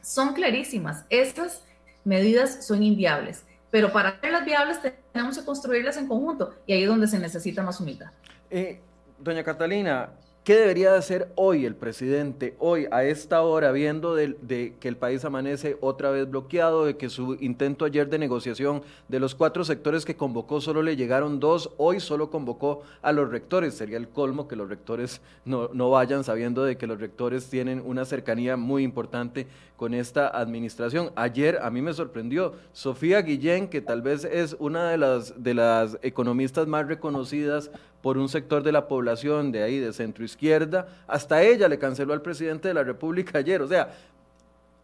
son 0.00 0.34
clarísimas. 0.34 1.04
Estas 1.10 1.62
medidas 2.04 2.64
son 2.64 2.82
inviables, 2.82 3.44
pero 3.70 3.92
para 3.92 4.10
hacerlas 4.10 4.44
viables 4.44 4.78
tenemos 5.12 5.38
que 5.38 5.44
construirlas 5.44 5.96
en 5.96 6.06
conjunto 6.06 6.54
y 6.66 6.72
ahí 6.72 6.82
es 6.82 6.88
donde 6.88 7.06
se 7.06 7.18
necesita 7.18 7.62
más 7.62 7.80
humildad. 7.80 8.10
Eh, 8.50 8.80
doña 9.18 9.42
Catalina, 9.42 10.10
¿Qué 10.44 10.56
debería 10.56 10.96
hacer 10.96 11.30
hoy 11.36 11.64
el 11.66 11.76
presidente, 11.76 12.56
hoy 12.58 12.88
a 12.90 13.04
esta 13.04 13.42
hora, 13.42 13.70
viendo 13.70 14.16
de, 14.16 14.74
que 14.80 14.88
el 14.88 14.96
país 14.96 15.24
amanece 15.24 15.76
otra 15.80 16.10
vez 16.10 16.28
bloqueado, 16.28 16.84
de 16.84 16.96
que 16.96 17.10
su 17.10 17.34
intento 17.34 17.84
ayer 17.84 18.08
de 18.10 18.18
negociación 18.18 18.82
de 19.06 19.20
los 19.20 19.36
cuatro 19.36 19.64
sectores 19.64 20.04
que 20.04 20.16
convocó 20.16 20.60
solo 20.60 20.82
le 20.82 20.96
llegaron 20.96 21.38
dos, 21.38 21.70
hoy 21.76 22.00
solo 22.00 22.28
convocó 22.28 22.82
a 23.02 23.12
los 23.12 23.30
rectores? 23.30 23.74
Sería 23.74 23.98
el 23.98 24.08
colmo 24.08 24.48
que 24.48 24.56
los 24.56 24.68
rectores 24.68 25.20
no, 25.44 25.70
no 25.72 25.90
vayan 25.90 26.24
sabiendo 26.24 26.64
de 26.64 26.76
que 26.76 26.88
los 26.88 26.98
rectores 26.98 27.48
tienen 27.48 27.80
una 27.86 28.04
cercanía 28.04 28.56
muy 28.56 28.82
importante 28.82 29.46
con 29.82 29.94
esta 29.94 30.28
administración. 30.28 31.10
Ayer 31.16 31.58
a 31.60 31.68
mí 31.68 31.82
me 31.82 31.92
sorprendió 31.92 32.54
Sofía 32.72 33.20
Guillén, 33.20 33.66
que 33.66 33.80
tal 33.80 34.00
vez 34.00 34.22
es 34.24 34.54
una 34.60 34.88
de 34.90 34.96
las, 34.96 35.42
de 35.42 35.54
las 35.54 35.98
economistas 36.02 36.68
más 36.68 36.86
reconocidas 36.86 37.68
por 38.00 38.16
un 38.16 38.28
sector 38.28 38.62
de 38.62 38.70
la 38.70 38.86
población 38.86 39.50
de 39.50 39.64
ahí, 39.64 39.80
de 39.80 39.92
centro 39.92 40.24
izquierda, 40.24 40.86
hasta 41.08 41.42
ella 41.42 41.66
le 41.66 41.80
canceló 41.80 42.12
al 42.12 42.22
presidente 42.22 42.68
de 42.68 42.74
la 42.74 42.84
República 42.84 43.38
ayer. 43.38 43.60
O 43.60 43.66
sea, 43.66 43.92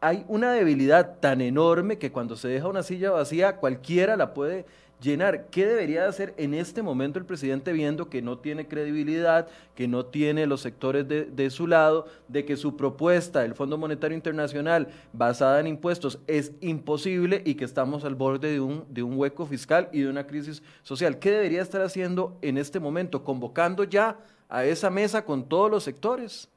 hay 0.01 0.25
una 0.27 0.51
debilidad 0.51 1.21
tan 1.21 1.43
enorme 1.43 1.99
que 1.99 2.11
cuando 2.11 2.35
se 2.35 2.49
deja 2.49 2.67
una 2.67 2.83
silla 2.83 3.13
vacía, 3.13 3.55
cualquiera 3.55 4.17
la 4.17 4.35
puede 4.35 4.67
llenar. 5.01 5.47
¿Qué 5.51 5.67
debería 5.67 6.07
hacer 6.07 6.35
en 6.37 6.55
este 6.55 6.83
momento 6.83 7.19
el 7.19 7.25
presidente 7.25 7.73
viendo 7.73 8.09
que 8.09 8.23
no 8.23 8.39
tiene 8.39 8.67
credibilidad, 8.67 9.49
que 9.75 9.89
no 9.89 10.07
tiene 10.07 10.47
los 10.47 10.61
sectores 10.61 11.07
de, 11.09 11.51
su 11.51 11.67
lado, 11.67 12.07
de 12.29 12.45
que 12.45 12.57
su 12.57 12.77
propuesta 12.77 13.41
del 13.41 13.55
Fondo 13.55 13.79
Monetario 13.79 14.17
Internacional 14.17 14.89
basada 15.13 15.61
en 15.61 15.67
impuestos 15.67 16.19
es 16.27 16.53
imposible 16.61 17.43
y 17.45 17.55
que 17.55 17.65
estamos 17.65 18.05
al 18.05 18.15
borde 18.15 18.53
de 18.53 18.61
un, 18.61 18.85
de 18.89 19.03
un 19.03 19.19
hueco 19.19 19.47
fiscal 19.47 19.89
y 19.93 20.01
de 20.01 20.09
una 20.09 20.27
crisis 20.27 20.63
social? 20.83 21.19
¿Qué 21.19 21.31
debería 21.31 21.63
estar 21.63 21.83
haciendo 21.83 22.37
en 22.43 22.59
este 22.59 22.81
momento? 22.81 23.25
Convocando 23.25 23.85
ya 23.85 24.19
a 24.49 24.65
esa 24.65 24.91
mesa 24.91 25.25
con 25.25 25.49
todos 25.49 25.71
los 25.71 25.85
sectores. 25.85 26.49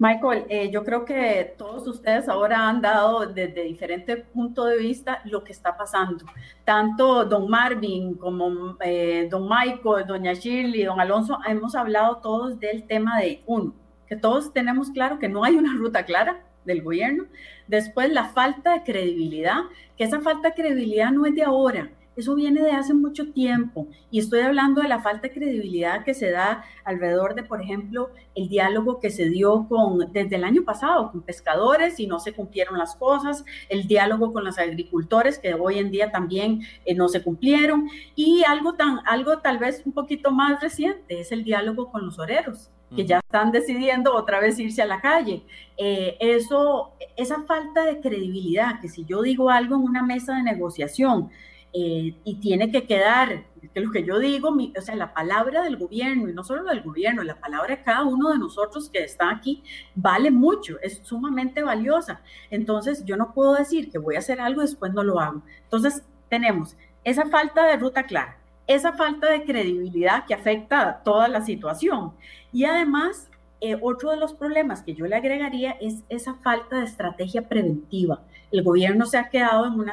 Michael, 0.00 0.44
eh, 0.48 0.70
yo 0.70 0.84
creo 0.84 1.04
que 1.04 1.54
todos 1.58 1.88
ustedes 1.88 2.28
ahora 2.28 2.68
han 2.68 2.80
dado 2.80 3.26
desde 3.26 3.64
diferente 3.64 4.16
punto 4.16 4.64
de 4.64 4.78
vista 4.78 5.20
lo 5.24 5.42
que 5.42 5.50
está 5.50 5.76
pasando. 5.76 6.24
Tanto 6.64 7.24
don 7.24 7.50
Marvin 7.50 8.14
como 8.14 8.76
eh, 8.80 9.26
don 9.28 9.48
Michael, 9.48 10.06
doña 10.06 10.34
Shirley, 10.34 10.84
don 10.84 11.00
Alonso, 11.00 11.38
hemos 11.48 11.74
hablado 11.74 12.18
todos 12.18 12.60
del 12.60 12.84
tema 12.86 13.18
de 13.18 13.42
uno, 13.46 13.74
que 14.06 14.14
todos 14.14 14.52
tenemos 14.52 14.90
claro 14.90 15.18
que 15.18 15.28
no 15.28 15.42
hay 15.42 15.56
una 15.56 15.74
ruta 15.76 16.04
clara 16.04 16.44
del 16.64 16.82
gobierno. 16.82 17.24
Después, 17.66 18.12
la 18.12 18.26
falta 18.28 18.74
de 18.74 18.84
credibilidad, 18.84 19.62
que 19.96 20.04
esa 20.04 20.20
falta 20.20 20.50
de 20.50 20.54
credibilidad 20.54 21.10
no 21.10 21.26
es 21.26 21.34
de 21.34 21.42
ahora, 21.42 21.90
eso 22.18 22.34
viene 22.34 22.62
de 22.62 22.72
hace 22.72 22.94
mucho 22.94 23.32
tiempo 23.32 23.88
y 24.10 24.18
estoy 24.18 24.40
hablando 24.40 24.82
de 24.82 24.88
la 24.88 25.00
falta 25.00 25.28
de 25.28 25.34
credibilidad 25.34 26.04
que 26.04 26.14
se 26.14 26.30
da 26.30 26.64
alrededor 26.84 27.34
de, 27.34 27.44
por 27.44 27.62
ejemplo, 27.62 28.10
el 28.34 28.48
diálogo 28.48 28.98
que 28.98 29.10
se 29.10 29.28
dio 29.28 29.66
con 29.68 30.12
desde 30.12 30.36
el 30.36 30.44
año 30.44 30.64
pasado 30.64 31.12
con 31.12 31.22
pescadores 31.22 32.00
y 32.00 32.06
no 32.06 32.18
se 32.18 32.32
cumplieron 32.32 32.78
las 32.78 32.96
cosas, 32.96 33.44
el 33.68 33.86
diálogo 33.86 34.32
con 34.32 34.44
los 34.44 34.58
agricultores 34.58 35.38
que 35.38 35.54
hoy 35.54 35.78
en 35.78 35.90
día 35.90 36.10
también 36.10 36.62
eh, 36.84 36.94
no 36.94 37.08
se 37.08 37.22
cumplieron 37.22 37.88
y 38.14 38.42
algo 38.44 38.74
tan 38.74 38.98
algo 39.06 39.38
tal 39.38 39.58
vez 39.58 39.82
un 39.84 39.92
poquito 39.92 40.30
más 40.30 40.60
reciente 40.60 41.20
es 41.20 41.32
el 41.32 41.44
diálogo 41.44 41.90
con 41.90 42.04
los 42.04 42.18
oreros 42.18 42.70
que 42.94 43.04
ya 43.04 43.18
están 43.18 43.52
decidiendo 43.52 44.14
otra 44.14 44.40
vez 44.40 44.58
irse 44.58 44.82
a 44.82 44.86
la 44.86 45.00
calle. 45.00 45.42
Eh, 45.76 46.16
eso, 46.20 46.94
esa 47.16 47.42
falta 47.42 47.84
de 47.84 48.00
credibilidad, 48.00 48.80
que 48.80 48.88
si 48.88 49.04
yo 49.04 49.22
digo 49.22 49.50
algo 49.50 49.76
en 49.76 49.82
una 49.82 50.02
mesa 50.02 50.36
de 50.36 50.42
negociación, 50.42 51.30
eh, 51.72 52.14
y 52.24 52.34
tiene 52.40 52.70
que 52.70 52.86
quedar, 52.86 53.44
que 53.74 53.80
lo 53.80 53.90
que 53.90 54.04
yo 54.04 54.18
digo, 54.18 54.50
o 54.50 54.80
sea, 54.80 54.96
la 54.96 55.12
palabra 55.12 55.62
del 55.62 55.76
gobierno, 55.76 56.28
y 56.28 56.32
no 56.32 56.42
solo 56.42 56.64
del 56.64 56.82
gobierno, 56.82 57.22
la 57.22 57.38
palabra 57.38 57.76
de 57.76 57.82
cada 57.82 58.04
uno 58.04 58.30
de 58.30 58.38
nosotros 58.38 58.88
que 58.88 59.04
está 59.04 59.30
aquí, 59.30 59.62
vale 59.94 60.30
mucho, 60.30 60.78
es 60.80 61.00
sumamente 61.02 61.62
valiosa. 61.62 62.22
Entonces, 62.50 63.04
yo 63.04 63.16
no 63.16 63.34
puedo 63.34 63.54
decir 63.54 63.90
que 63.90 63.98
voy 63.98 64.16
a 64.16 64.20
hacer 64.20 64.40
algo 64.40 64.62
y 64.62 64.66
después 64.66 64.92
no 64.94 65.02
lo 65.02 65.20
hago. 65.20 65.42
Entonces, 65.64 66.02
tenemos 66.28 66.76
esa 67.04 67.26
falta 67.26 67.66
de 67.66 67.76
ruta 67.76 68.04
clara, 68.04 68.38
esa 68.66 68.92
falta 68.92 69.30
de 69.30 69.44
credibilidad 69.44 70.24
que 70.26 70.34
afecta 70.34 71.02
toda 71.04 71.28
la 71.28 71.42
situación. 71.42 72.12
Y 72.52 72.64
además, 72.64 73.30
eh, 73.60 73.76
otro 73.80 74.10
de 74.10 74.16
los 74.16 74.34
problemas 74.34 74.82
que 74.82 74.94
yo 74.94 75.06
le 75.06 75.16
agregaría 75.16 75.72
es 75.80 76.04
esa 76.08 76.34
falta 76.34 76.78
de 76.78 76.84
estrategia 76.84 77.48
preventiva. 77.48 78.22
El 78.50 78.62
gobierno 78.62 79.04
se 79.04 79.18
ha 79.18 79.28
quedado 79.28 79.66
en 79.66 79.74
una, 79.74 79.92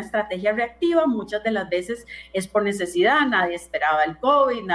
estrategia 0.00 0.52
reactiva, 0.52 1.06
muchas 1.06 1.42
de 1.44 1.52
las 1.52 1.68
veces 1.68 2.04
es 2.32 2.48
por 2.48 2.64
necesidad, 2.64 3.26
nadie 3.28 3.54
esperaba 3.54 4.02
el 4.04 4.18
COVID, 4.18 4.68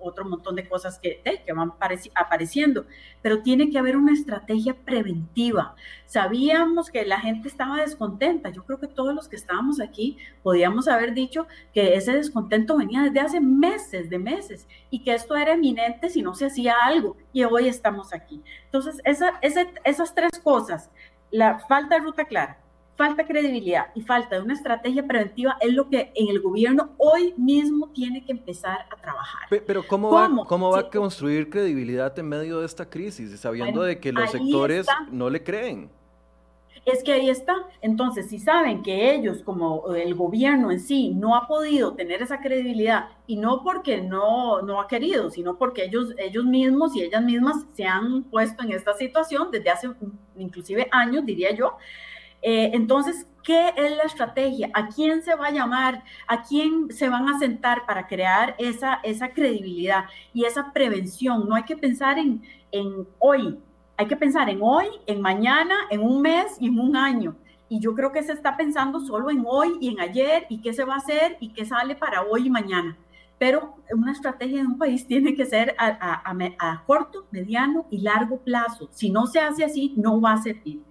otro 0.00 0.24
montón 0.24 0.56
de 0.56 0.68
cosas 0.68 0.98
que, 0.98 1.22
que 1.22 1.52
van 1.52 1.72
apareciendo, 2.14 2.86
pero 3.22 3.42
tiene 3.42 3.70
que 3.70 3.78
haber 3.78 3.96
una 3.96 4.12
estrategia 4.12 4.74
preventiva. 4.74 5.76
Sabíamos 6.06 6.90
que 6.90 7.04
la 7.06 7.20
gente 7.20 7.48
estaba 7.48 7.80
descontenta, 7.80 8.50
yo 8.50 8.64
creo 8.64 8.80
que 8.80 8.88
todos 8.88 9.14
los 9.14 9.28
que 9.28 9.36
estábamos 9.36 9.80
aquí 9.80 10.18
podíamos 10.42 10.88
haber 10.88 11.14
dicho 11.14 11.46
que 11.72 11.94
ese 11.94 12.12
descontento 12.12 12.76
venía 12.76 13.02
desde 13.02 13.20
hace 13.20 13.40
meses, 13.40 14.10
de 14.10 14.18
meses, 14.18 14.66
y 14.90 15.04
que 15.04 15.14
esto 15.14 15.36
era 15.36 15.54
eminente 15.54 16.10
si 16.10 16.22
no 16.22 16.34
se 16.34 16.46
hacía 16.46 16.74
algo, 16.82 17.16
y 17.32 17.44
hoy 17.44 17.68
estamos 17.68 18.12
aquí. 18.12 18.42
Entonces, 18.64 19.00
esa, 19.04 19.38
esas 19.40 20.14
tres 20.14 20.40
cosas, 20.42 20.90
la 21.30 21.60
falta 21.60 21.96
de 21.96 22.02
ruta 22.02 22.24
clara, 22.24 22.63
falta 22.96 23.26
credibilidad 23.26 23.86
y 23.94 24.02
falta 24.02 24.36
de 24.36 24.42
una 24.42 24.54
estrategia 24.54 25.06
preventiva 25.06 25.56
es 25.60 25.72
lo 25.72 25.88
que 25.88 26.12
en 26.14 26.28
el 26.28 26.40
gobierno 26.40 26.90
hoy 26.98 27.34
mismo 27.36 27.88
tiene 27.88 28.24
que 28.24 28.32
empezar 28.32 28.86
a 28.90 28.96
trabajar. 28.96 29.48
Pero 29.48 29.86
¿cómo, 29.86 30.10
Va, 30.10 30.30
cómo 30.46 30.70
va 30.70 30.80
a 30.80 30.90
construir 30.90 31.50
credibilidad 31.50 32.16
en 32.18 32.28
medio 32.28 32.60
de 32.60 32.66
esta 32.66 32.88
crisis, 32.88 33.38
sabiendo 33.38 33.82
de 33.82 33.98
que 33.98 34.12
los 34.12 34.30
sectores 34.30 34.86
no 35.10 35.28
le 35.28 35.42
creen? 35.42 35.90
Es 36.84 37.02
que 37.02 37.14
ahí 37.14 37.30
está. 37.30 37.54
Entonces, 37.80 38.28
si 38.28 38.38
saben 38.38 38.82
que 38.82 39.14
ellos, 39.14 39.42
como 39.42 39.94
el 39.94 40.14
gobierno 40.14 40.70
en 40.70 40.80
sí, 40.80 41.14
no 41.14 41.34
ha 41.34 41.48
podido 41.48 41.94
tener 41.94 42.20
esa 42.20 42.40
credibilidad, 42.40 43.08
y 43.26 43.36
no 43.36 43.62
porque 43.62 44.02
no, 44.02 44.60
no 44.60 44.80
ha 44.80 44.86
querido, 44.86 45.30
sino 45.30 45.56
porque 45.56 45.84
ellos, 45.84 46.14
ellos 46.18 46.44
mismos 46.44 46.94
y 46.94 47.02
ellas 47.02 47.22
mismas 47.22 47.64
se 47.72 47.86
han 47.86 48.24
puesto 48.24 48.62
en 48.62 48.72
esta 48.72 48.92
situación 48.92 49.50
desde 49.50 49.70
hace 49.70 49.90
inclusive 50.36 50.86
años, 50.90 51.24
diría 51.24 51.54
yo, 51.54 51.78
eh, 52.46 52.72
entonces, 52.74 53.26
¿qué 53.42 53.72
es 53.74 53.96
la 53.96 54.02
estrategia? 54.02 54.68
¿A 54.74 54.88
quién 54.88 55.22
se 55.22 55.34
va 55.34 55.46
a 55.46 55.50
llamar? 55.50 56.04
¿A 56.28 56.42
quién 56.42 56.92
se 56.92 57.08
van 57.08 57.26
a 57.26 57.38
sentar 57.38 57.86
para 57.86 58.06
crear 58.06 58.54
esa, 58.58 59.00
credibilidad 59.34 60.04
y 60.34 60.44
esa 60.44 60.70
prevención? 60.70 61.48
No 61.48 61.54
hay 61.54 61.62
que 61.62 61.74
pensar 61.74 62.18
en, 62.18 62.42
hoy, 63.18 63.58
hay 63.96 64.06
que 64.06 64.16
pensar 64.16 64.50
en 64.50 64.58
hoy, 64.60 64.88
en 65.06 65.22
mañana, 65.22 65.74
en 65.88 66.02
un 66.02 66.20
mes 66.20 66.58
y 66.60 66.68
en 66.68 66.78
un 66.78 66.96
año. 66.96 67.34
Y 67.70 67.80
yo 67.80 67.94
creo 67.94 68.12
que 68.12 68.22
se 68.22 68.32
está 68.32 68.58
pensando 68.58 69.00
solo 69.00 69.30
en 69.30 69.42
hoy 69.46 69.78
y 69.80 69.88
en 69.88 70.00
ayer 70.00 70.44
y 70.50 70.60
qué 70.60 70.74
se 70.74 70.84
va 70.84 70.96
a 70.96 70.98
hacer 70.98 71.38
y 71.40 71.48
qué 71.54 71.64
sale 71.64 71.96
para 71.96 72.24
hoy 72.24 72.48
y 72.48 72.50
mañana. 72.50 72.98
Pero 73.38 73.76
una 73.90 74.12
estrategia 74.12 74.60
de 74.60 74.66
un 74.66 74.76
país 74.76 75.06
tiene 75.08 75.34
que 75.34 75.46
ser 75.46 75.74
a, 75.78 75.86
a, 75.88 76.36
a 76.58 76.84
corto, 76.84 77.26
mediano 77.30 77.86
y 77.90 78.02
largo 78.02 78.36
plazo. 78.40 78.90
Si 78.92 79.08
no 79.08 79.26
se 79.26 79.40
hace 79.40 79.64
así, 79.64 79.94
no 79.96 80.20
va 80.20 80.34
a 80.34 80.42
servir. 80.42 80.82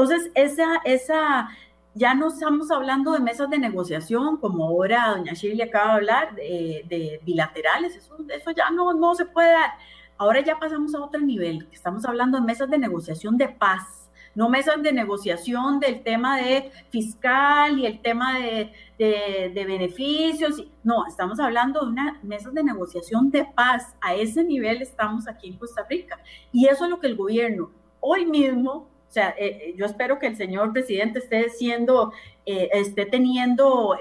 Entonces, 0.00 0.30
esa, 0.36 0.76
esa, 0.84 1.48
ya 1.94 2.14
no 2.14 2.28
estamos 2.28 2.70
hablando 2.70 3.10
de 3.10 3.18
mesas 3.18 3.50
de 3.50 3.58
negociación, 3.58 4.36
como 4.36 4.68
ahora 4.68 5.16
doña 5.16 5.32
Shirley 5.32 5.62
acaba 5.62 5.86
de 5.86 5.94
hablar, 5.94 6.34
de, 6.36 7.20
bilaterales, 7.24 7.96
eso, 7.96 8.16
eso 8.28 8.50
ya 8.52 8.70
no, 8.70 8.94
no 8.94 9.16
se 9.16 9.26
puede 9.26 9.50
dar. 9.50 9.72
Ahora 10.16 10.40
ya 10.40 10.56
pasamos 10.60 10.94
a 10.94 11.00
otro 11.00 11.20
nivel, 11.20 11.68
estamos 11.72 12.04
hablando 12.04 12.38
de 12.38 12.44
mesas 12.44 12.70
de 12.70 12.78
negociación 12.78 13.36
de 13.36 13.48
paz, 13.48 14.08
no 14.36 14.48
mesas 14.48 14.80
de 14.84 14.92
negociación 14.92 15.80
del 15.80 16.04
tema 16.04 16.36
de 16.36 16.70
fiscal 16.90 17.76
y 17.76 17.86
el 17.86 18.00
tema 18.00 18.38
de, 18.38 18.72
de, 18.96 19.64
beneficios. 19.64 20.64
No, 20.84 21.08
estamos 21.08 21.40
hablando 21.40 21.80
de 21.80 21.88
una 21.88 22.20
mesa 22.22 22.50
de 22.50 22.62
negociación 22.62 23.32
de 23.32 23.46
paz. 23.46 23.96
A 24.00 24.14
ese 24.14 24.44
nivel 24.44 24.80
estamos 24.80 25.26
aquí 25.26 25.48
en 25.48 25.56
Costa 25.56 25.84
Rica. 25.90 26.20
Y 26.52 26.66
eso 26.68 26.84
es 26.84 26.90
lo 26.90 27.00
que 27.00 27.08
el 27.08 27.16
gobierno 27.16 27.72
hoy 28.00 28.26
mismo 28.26 28.88
o 29.08 29.10
sea, 29.10 29.30
eh, 29.38 29.58
eh, 29.62 29.74
yo 29.76 29.86
espero 29.86 30.18
que 30.18 30.26
el 30.26 30.36
señor 30.36 30.72
presidente 30.72 31.18
esté 31.18 31.48
siendo, 31.48 32.12
eh, 32.44 32.68
esté 32.74 33.06
teniendo 33.06 33.96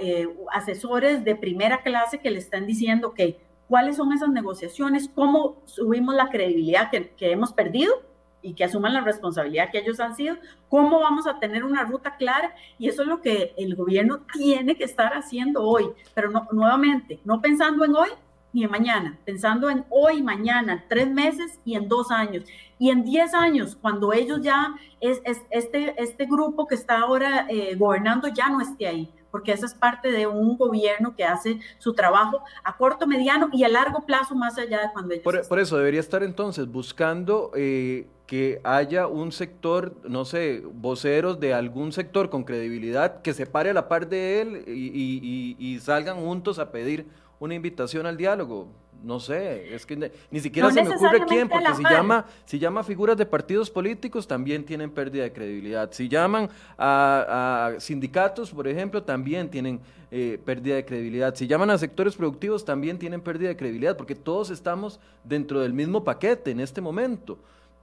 asesores 0.51 1.23
de 1.23 1.35
primera 1.35 1.81
clase 1.81 2.19
que 2.19 2.29
le 2.29 2.39
están 2.39 2.67
diciendo 2.67 3.13
que 3.13 3.39
cuáles 3.69 3.95
son 3.95 4.11
esas 4.11 4.29
negociaciones, 4.29 5.09
cómo 5.13 5.61
subimos 5.65 6.13
la 6.13 6.29
credibilidad 6.29 6.91
que, 6.91 7.11
que 7.11 7.31
hemos 7.31 7.53
perdido 7.53 7.93
y 8.41 8.53
que 8.53 8.65
asuman 8.65 8.93
la 8.93 9.01
responsabilidad 9.01 9.71
que 9.71 9.79
ellos 9.79 9.99
han 10.01 10.15
sido, 10.15 10.35
cómo 10.67 10.99
vamos 10.99 11.25
a 11.25 11.39
tener 11.39 11.63
una 11.63 11.83
ruta 11.83 12.17
clara 12.17 12.53
y 12.77 12.89
eso 12.89 13.01
es 13.01 13.07
lo 13.07 13.21
que 13.21 13.53
el 13.57 13.75
gobierno 13.75 14.25
tiene 14.33 14.75
que 14.75 14.83
estar 14.83 15.13
haciendo 15.13 15.63
hoy, 15.63 15.89
pero 16.13 16.29
no, 16.29 16.47
nuevamente, 16.51 17.19
no 17.23 17.41
pensando 17.41 17.85
en 17.85 17.95
hoy 17.95 18.09
ni 18.57 18.63
en 18.63 18.71
mañana, 18.71 19.19
pensando 19.23 19.69
en 19.69 19.85
hoy, 19.91 20.23
mañana, 20.23 20.83
tres 20.89 21.07
meses 21.07 21.59
y 21.63 21.75
en 21.75 21.87
dos 21.87 22.09
años. 22.09 22.43
Y 22.79 22.89
en 22.89 23.03
diez 23.03 23.35
años, 23.35 23.77
cuando 23.79 24.13
ellos 24.13 24.41
ya, 24.41 24.73
es, 24.99 25.21
este, 25.51 25.93
este 26.01 26.25
grupo 26.25 26.65
que 26.65 26.73
está 26.73 27.01
ahora 27.01 27.45
eh, 27.49 27.75
gobernando 27.75 28.27
ya 28.29 28.49
no 28.49 28.59
esté 28.59 28.87
ahí, 28.87 29.13
porque 29.29 29.51
esa 29.51 29.67
es 29.67 29.75
parte 29.75 30.11
de 30.11 30.25
un 30.25 30.57
gobierno 30.57 31.15
que 31.15 31.23
hace 31.23 31.59
su 31.77 31.93
trabajo 31.93 32.41
a 32.63 32.75
corto, 32.77 33.05
mediano 33.05 33.49
y 33.53 33.63
a 33.63 33.69
largo 33.69 34.07
plazo, 34.07 34.33
más 34.33 34.57
allá 34.57 34.81
de 34.81 34.91
cuando 34.91 35.13
ellos... 35.13 35.47
Por, 35.47 35.59
eso 35.59 35.77
debería 35.77 35.99
estar 35.99 36.23
entonces 36.23 36.67
buscando... 36.67 37.51
Eh, 37.55 38.07
que 38.27 38.59
haya 38.65 39.07
un 39.07 39.31
sector, 39.31 39.95
no 40.03 40.25
sé, 40.25 40.61
voceros 40.73 41.39
de 41.39 41.53
algún 41.53 41.93
sector 41.93 42.29
con 42.29 42.43
credibilidad 42.43 43.21
que 43.21 43.33
se 43.33 43.45
pare 43.45 43.69
a 43.69 43.73
la 43.73 43.87
par 43.87 44.09
de 44.09 44.41
él 44.41 44.63
y 44.67 45.79
salgan 45.79 46.17
juntos 46.17 46.59
a 46.59 46.69
pedir 46.69 47.05
una 47.39 47.55
invitación 47.55 48.05
al 48.05 48.17
diálogo. 48.17 48.67
No 49.03 49.19
sé, 49.19 49.75
es 49.75 49.85
que 49.85 50.11
ni 50.31 50.39
siquiera 50.39 50.71
se 50.71 50.81
me 50.81 50.89
ocurre 50.89 51.23
quién, 51.27 51.47
porque 51.47 51.73
si 51.75 51.83
llama, 51.83 52.25
si 52.45 52.57
llama 52.57 52.83
figuras 52.83 53.15
de 53.15 53.27
partidos 53.27 53.69
políticos 53.69 54.27
también 54.27 54.65
tienen 54.65 54.89
pérdida 54.89 55.23
de 55.23 55.31
credibilidad. 55.31 55.91
Si 55.91 56.09
llaman 56.09 56.49
a, 56.79 57.73
sindicatos, 57.77 58.51
por 58.51 58.67
ejemplo, 58.67 59.03
también 59.03 59.49
tienen 59.49 59.79
eh, 60.09 60.39
pérdida 60.43 60.75
de 60.75 60.85
credibilidad. 60.85 61.35
Si 61.35 61.45
llaman 61.45 61.69
a 61.69 61.77
sectores 61.77 62.15
productivos, 62.15 62.65
también 62.65 62.97
tienen 62.97 63.21
pérdida 63.21 63.49
de 63.49 63.57
credibilidad, 63.57 63.95
porque 63.95 64.15
todos 64.15 64.49
estamos 64.49 64.99
dentro 65.23 65.59
del 65.59 65.73
mismo 65.73 66.03
paquete 66.03 66.49
en 66.49 66.59
este 66.59 66.81
momento, 66.81 67.37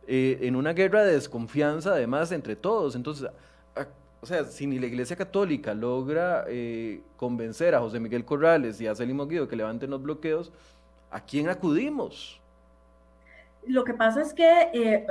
eh, 0.09 0.39
en 0.43 0.57
una 0.57 0.73
guerra 0.73 1.05
de 1.05 1.13
desconfianza, 1.13 1.93
además, 1.93 2.33
entre 2.33 2.57
todos. 2.57 2.97
Entonces, 2.97 3.31
o 4.25 4.27
sea, 4.27 4.47
si 4.47 4.67
ni 4.67 4.79
la 4.79 4.87
Iglesia 4.87 5.17
Católica 5.17 5.75
logra 5.75 6.47
eh, 6.49 7.03
convencer 7.19 7.75
a 7.75 7.81
José 7.81 8.01
Miguel 8.01 8.25
Corrales 8.25 8.81
y 8.81 8.87
a 8.87 8.95
Celimo 8.95 9.27
Guido 9.27 9.47
que 9.47 9.55
levanten 9.55 9.91
los 9.91 10.03
bloqueos, 10.03 10.51
¿a 11.11 11.21
quién 11.21 11.51
acudimos? 11.51 12.41
Lo 13.67 13.85
que 13.85 13.93
pasa 13.93 14.23
es 14.23 14.33
que 14.33 14.71
eh, 14.73 15.07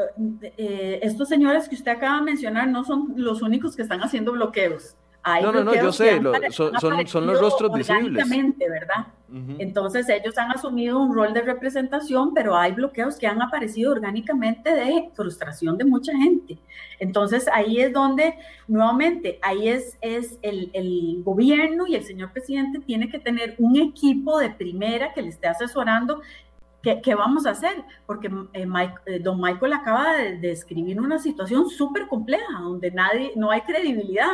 eh, 0.57 0.99
estos 1.03 1.29
señores 1.29 1.69
que 1.69 1.75
usted 1.75 1.91
acaba 1.91 2.17
de 2.17 2.23
mencionar 2.23 2.67
no 2.67 2.83
son 2.85 3.13
los 3.15 3.43
únicos 3.43 3.75
que 3.75 3.83
están 3.83 4.01
haciendo 4.01 4.31
bloqueos 4.31 4.95
no, 5.41 5.51
no, 5.51 5.63
no, 5.63 5.73
yo 5.73 5.91
sé, 5.91 6.21
son, 6.51 7.27
los 7.27 7.39
rostros 7.39 7.71
visibles. 7.73 8.29
¿verdad? 8.57 9.07
Entonces 9.57 10.07
ellos 10.09 10.37
han 10.37 10.51
asumido 10.51 10.99
un 10.99 11.15
rol 11.15 11.33
de 11.33 11.41
representación, 11.41 12.33
pero 12.35 12.55
hay 12.55 12.71
bloqueos 12.71 13.17
que 13.17 13.25
han 13.25 13.41
aparecido 13.41 13.91
orgánicamente 13.91 14.71
de 14.71 15.09
frustración 15.15 15.77
de 15.77 15.85
mucha 15.85 16.15
gente. 16.15 16.59
Entonces 16.99 17.47
ahí 17.51 17.79
es 17.79 17.91
donde, 17.91 18.35
nuevamente, 18.67 19.39
ahí 19.41 19.69
es, 19.69 19.97
es 20.01 20.37
el, 20.43 20.69
el 20.73 21.23
gobierno 21.23 21.87
y 21.87 21.95
el 21.95 22.03
señor 22.03 22.31
presidente 22.31 22.79
tiene 22.79 23.09
que 23.09 23.17
tener 23.17 23.55
un 23.57 23.75
equipo 23.77 24.37
de 24.37 24.51
primera 24.51 25.13
que 25.13 25.23
le 25.23 25.29
esté 25.29 25.47
asesorando 25.47 26.21
¿Qué, 26.83 27.15
vamos 27.15 27.45
a 27.45 27.51
hacer? 27.51 27.81
Porque 28.05 28.27
eh, 28.51 28.67
eh, 29.05 29.19
don 29.19 29.39
Michael 29.39 29.71
acaba 29.71 30.17
de 30.17 30.37
describir 30.37 30.99
una 30.99 31.17
situación 31.17 31.69
súper 31.69 32.07
compleja, 32.07 32.59
donde 32.59 32.91
nadie, 32.91 33.31
no 33.37 33.51
hay 33.51 33.61
credibilidad. 33.61 34.33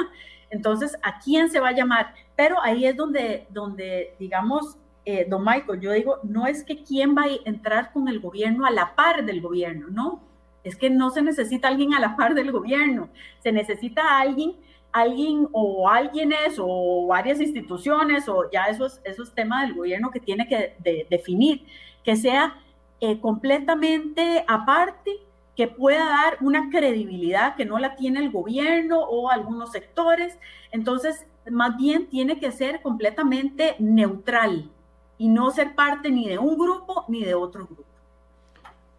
Entonces, 0.49 0.97
¿a 1.03 1.19
quién 1.19 1.49
se 1.49 1.59
va 1.59 1.69
a 1.69 1.75
llamar? 1.75 2.13
Pero 2.35 2.61
ahí 2.61 2.85
es 2.85 2.95
donde, 2.95 3.47
donde 3.49 4.15
digamos, 4.19 4.77
eh, 5.05 5.25
don 5.27 5.43
Michael, 5.43 5.79
yo 5.79 5.91
digo, 5.91 6.19
no 6.23 6.47
es 6.47 6.63
que 6.63 6.83
quién 6.83 7.15
va 7.15 7.23
a 7.23 7.29
entrar 7.45 7.91
con 7.91 8.07
el 8.07 8.19
gobierno 8.19 8.65
a 8.65 8.71
la 8.71 8.95
par 8.95 9.25
del 9.25 9.41
gobierno, 9.41 9.87
no. 9.89 10.21
Es 10.63 10.75
que 10.75 10.89
no 10.89 11.09
se 11.09 11.21
necesita 11.21 11.67
alguien 11.67 11.93
a 11.93 11.99
la 11.99 12.15
par 12.15 12.35
del 12.35 12.51
gobierno, 12.51 13.09
se 13.41 13.51
necesita 13.51 14.19
alguien, 14.19 14.55
alguien 14.91 15.47
o 15.51 15.89
alguienes 15.89 16.57
o 16.59 17.07
varias 17.07 17.39
instituciones 17.39 18.27
o 18.27 18.49
ya 18.51 18.65
esos, 18.65 18.99
esos 19.03 19.33
temas 19.33 19.67
del 19.67 19.75
gobierno 19.75 20.11
que 20.11 20.19
tiene 20.19 20.47
que 20.47 20.75
definir, 21.09 21.65
que 22.03 22.15
sea 22.15 22.55
eh, 22.99 23.19
completamente 23.21 24.43
aparte 24.47 25.11
que 25.59 25.67
pueda 25.67 26.05
dar 26.05 26.37
una 26.39 26.69
credibilidad 26.69 27.57
que 27.57 27.65
no 27.65 27.79
la 27.79 27.97
tiene 27.97 28.21
el 28.21 28.31
gobierno 28.31 28.97
o 29.01 29.29
algunos 29.29 29.73
sectores. 29.73 30.39
Entonces, 30.71 31.25
más 31.51 31.75
bien 31.75 32.07
tiene 32.07 32.39
que 32.39 32.53
ser 32.53 32.81
completamente 32.81 33.75
neutral 33.77 34.71
y 35.17 35.27
no 35.27 35.51
ser 35.51 35.75
parte 35.75 36.11
ni 36.11 36.29
de 36.29 36.37
un 36.37 36.57
grupo 36.57 37.03
ni 37.09 37.25
de 37.25 37.33
otro 37.33 37.65
grupo. 37.65 37.83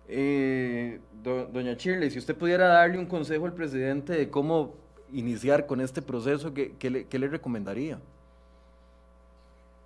Eh, 0.06 1.00
doña 1.22 1.72
Shirley, 1.72 2.10
si 2.10 2.18
usted 2.18 2.36
pudiera 2.36 2.66
darle 2.68 2.98
un 2.98 3.06
consejo 3.06 3.46
al 3.46 3.54
presidente 3.54 4.12
de 4.12 4.28
cómo 4.28 4.74
iniciar 5.14 5.64
con 5.64 5.80
este 5.80 6.02
proceso, 6.02 6.52
¿qué, 6.52 7.08
le, 7.10 7.28
recomendaría? 7.28 7.98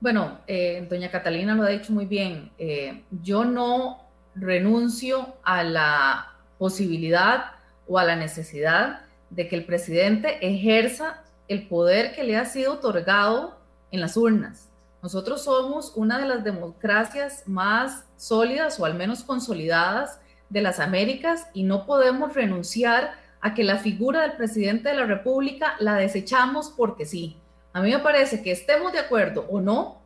Bueno, 0.01 0.39
eh, 0.49 0.85
doña 0.91 1.09
Catalina 1.09 1.55
lo 1.55 1.63
ha 1.63 1.69
dicho 1.69 1.93
muy 1.93 2.07
bien. 2.07 2.51
Eh, 2.59 3.05
yo 3.23 3.45
no 3.45 4.01
renuncio 4.35 5.37
a 5.45 5.63
la 5.63 6.34
posibilidad 6.59 7.53
o 7.87 7.99
a 7.99 8.05
la 8.05 8.17
necesidad 8.17 9.01
de 9.31 9.49
que 9.49 9.57
el 9.57 9.65
presidente 9.65 10.39
ejerza 10.47 11.23
el 11.49 11.69
poder 11.69 12.15
que 12.15 12.25
le 12.25 12.37
ha 12.37 12.45
sido 12.45 12.75
otorgado 12.75 13.59
en 13.91 14.01
las 14.01 14.17
urnas. 14.17 14.71
Nosotros 15.03 15.45
somos 15.45 15.93
una 15.97 16.19
de 16.19 16.27
las 16.27 16.45
democracias 16.45 17.43
más 17.47 18.07
sólidas 18.17 18.81
o 18.81 18.87
al 18.87 18.95
menos 18.95 19.23
consolidadas 19.23 20.19
de 20.49 20.63
las 20.63 20.81
Américas 20.81 21.47
y 21.53 21.65
no 21.65 21.85
podemos 21.85 22.35
renunciar 22.35 23.13
a 23.41 23.53
que 23.53 23.65
la 23.65 23.77
figura 23.77 24.23
del 24.23 24.33
presidente 24.33 24.89
de 24.89 24.95
la 24.95 25.05
República 25.05 25.75
la 25.79 25.97
desechamos 25.97 26.73
porque 26.75 27.05
sí. 27.05 27.37
A 27.75 27.83
mí 27.83 27.91
me 27.91 27.99
parece 27.99 28.43
que 28.43 28.53
estemos 28.53 28.93
de 28.93 29.01
acuerdo 29.01 29.47
o 29.51 29.61
no 29.61 29.99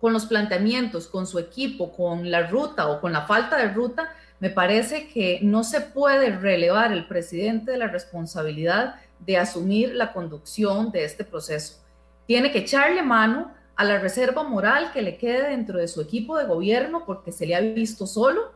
con 0.00 0.12
los 0.12 0.26
planteamientos, 0.26 1.06
con 1.06 1.26
su 1.26 1.38
equipo, 1.38 1.92
con 1.92 2.30
la 2.30 2.46
ruta 2.46 2.88
o 2.88 3.00
con 3.00 3.14
la 3.14 3.22
falta 3.22 3.56
de 3.56 3.68
ruta, 3.68 4.12
me 4.44 4.50
parece 4.50 5.08
que 5.08 5.38
no 5.40 5.64
se 5.64 5.80
puede 5.80 6.28
relevar 6.28 6.92
el 6.92 7.06
presidente 7.06 7.70
de 7.70 7.78
la 7.78 7.88
responsabilidad 7.88 8.96
de 9.20 9.38
asumir 9.38 9.94
la 9.94 10.12
conducción 10.12 10.92
de 10.92 11.02
este 11.02 11.24
proceso. 11.24 11.82
Tiene 12.26 12.52
que 12.52 12.58
echarle 12.58 13.02
mano 13.02 13.50
a 13.74 13.84
la 13.84 13.98
reserva 13.98 14.42
moral 14.42 14.92
que 14.92 15.00
le 15.00 15.16
quede 15.16 15.48
dentro 15.48 15.78
de 15.78 15.88
su 15.88 16.02
equipo 16.02 16.36
de 16.36 16.44
gobierno 16.44 17.06
porque 17.06 17.32
se 17.32 17.46
le 17.46 17.54
ha 17.54 17.60
visto 17.60 18.06
solo, 18.06 18.52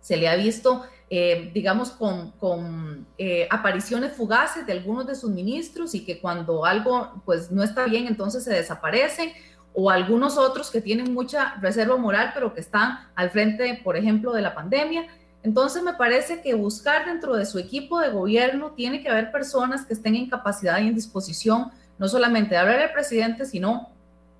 se 0.00 0.16
le 0.16 0.26
ha 0.26 0.36
visto, 0.36 0.86
eh, 1.10 1.50
digamos, 1.52 1.90
con, 1.90 3.06
eh, 3.18 3.46
apariciones 3.50 4.14
fugaces 4.14 4.64
de 4.64 4.72
algunos 4.72 5.06
de 5.06 5.16
sus 5.16 5.28
ministros 5.28 5.94
y 5.94 6.02
que 6.06 6.18
cuando 6.18 6.64
algo 6.64 7.22
pues 7.26 7.50
no 7.52 7.62
está 7.62 7.84
bien 7.84 8.06
entonces 8.06 8.42
se 8.42 8.54
desaparecen 8.54 9.32
o 9.74 9.90
algunos 9.90 10.38
otros 10.38 10.70
que 10.70 10.80
tienen 10.80 11.12
mucha 11.12 11.56
reserva 11.60 11.98
moral 11.98 12.30
pero 12.32 12.54
que 12.54 12.60
están 12.60 13.00
al 13.14 13.28
frente, 13.28 13.82
por 13.84 13.98
ejemplo, 13.98 14.32
de 14.32 14.40
la 14.40 14.54
pandemia. 14.54 15.06
Entonces 15.46 15.80
me 15.84 15.94
parece 15.94 16.42
que 16.42 16.54
buscar 16.54 17.06
dentro 17.06 17.36
de 17.36 17.46
su 17.46 17.60
equipo 17.60 18.00
de 18.00 18.08
gobierno 18.08 18.72
tiene 18.72 19.00
que 19.00 19.08
haber 19.08 19.30
personas 19.30 19.86
que 19.86 19.94
estén 19.94 20.16
en 20.16 20.28
capacidad 20.28 20.80
y 20.80 20.88
en 20.88 20.96
disposición 20.96 21.70
no 21.98 22.08
solamente 22.08 22.56
de 22.56 22.56
hablar 22.56 22.80
al 22.80 22.92
presidente, 22.92 23.44
sino 23.44 23.90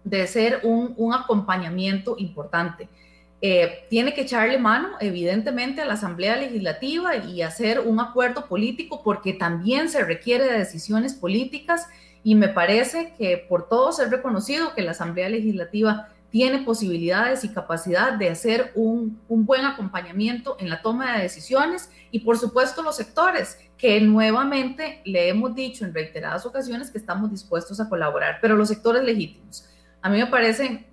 de 0.02 0.26
ser 0.26 0.62
un, 0.64 1.14
acompañamiento 1.14 2.16
importante. 2.18 2.88
Eh, 3.40 3.86
tiene 3.88 4.14
que 4.14 4.22
echarle 4.22 4.58
mano, 4.58 4.88
evidentemente, 4.98 5.80
a 5.80 5.84
la 5.84 5.94
Asamblea 5.94 6.34
Legislativa 6.34 7.14
y 7.14 7.42
hacer 7.42 7.78
un 7.78 8.00
acuerdo 8.00 8.46
político 8.46 9.02
porque 9.04 9.32
también 9.32 9.88
se 9.88 10.02
requiere 10.02 10.46
de 10.46 10.58
decisiones 10.58 11.14
políticas 11.14 11.86
y 12.24 12.34
me 12.34 12.48
parece 12.48 13.14
que 13.16 13.46
por 13.48 13.68
todos 13.68 14.00
es 14.00 14.10
reconocido 14.10 14.74
que 14.74 14.82
la 14.82 14.90
Asamblea 14.90 15.28
Legislativa 15.28 16.08
tiene 16.30 16.62
posibilidades 16.62 17.44
y 17.44 17.52
capacidad 17.52 18.12
de 18.12 18.30
hacer 18.30 18.72
un, 18.74 19.20
buen 19.28 19.64
acompañamiento 19.64 20.56
en 20.58 20.68
la 20.68 20.82
toma 20.82 21.16
de 21.16 21.22
decisiones 21.22 21.90
y 22.10 22.20
por 22.20 22.38
supuesto 22.38 22.82
los 22.82 22.96
sectores 22.96 23.58
que 23.78 24.00
nuevamente 24.00 25.02
le 25.04 25.28
hemos 25.28 25.54
dicho 25.54 25.84
en 25.84 25.94
reiteradas 25.94 26.46
ocasiones 26.46 26.90
que 26.90 26.98
estamos 26.98 27.30
dispuestos 27.30 27.80
a 27.80 27.88
colaborar, 27.88 28.38
pero 28.40 28.56
los 28.56 28.68
sectores 28.68 29.02
legítimos. 29.04 29.68
A 30.02 30.08
mí 30.08 30.18
me 30.18 30.26
parece 30.26 30.86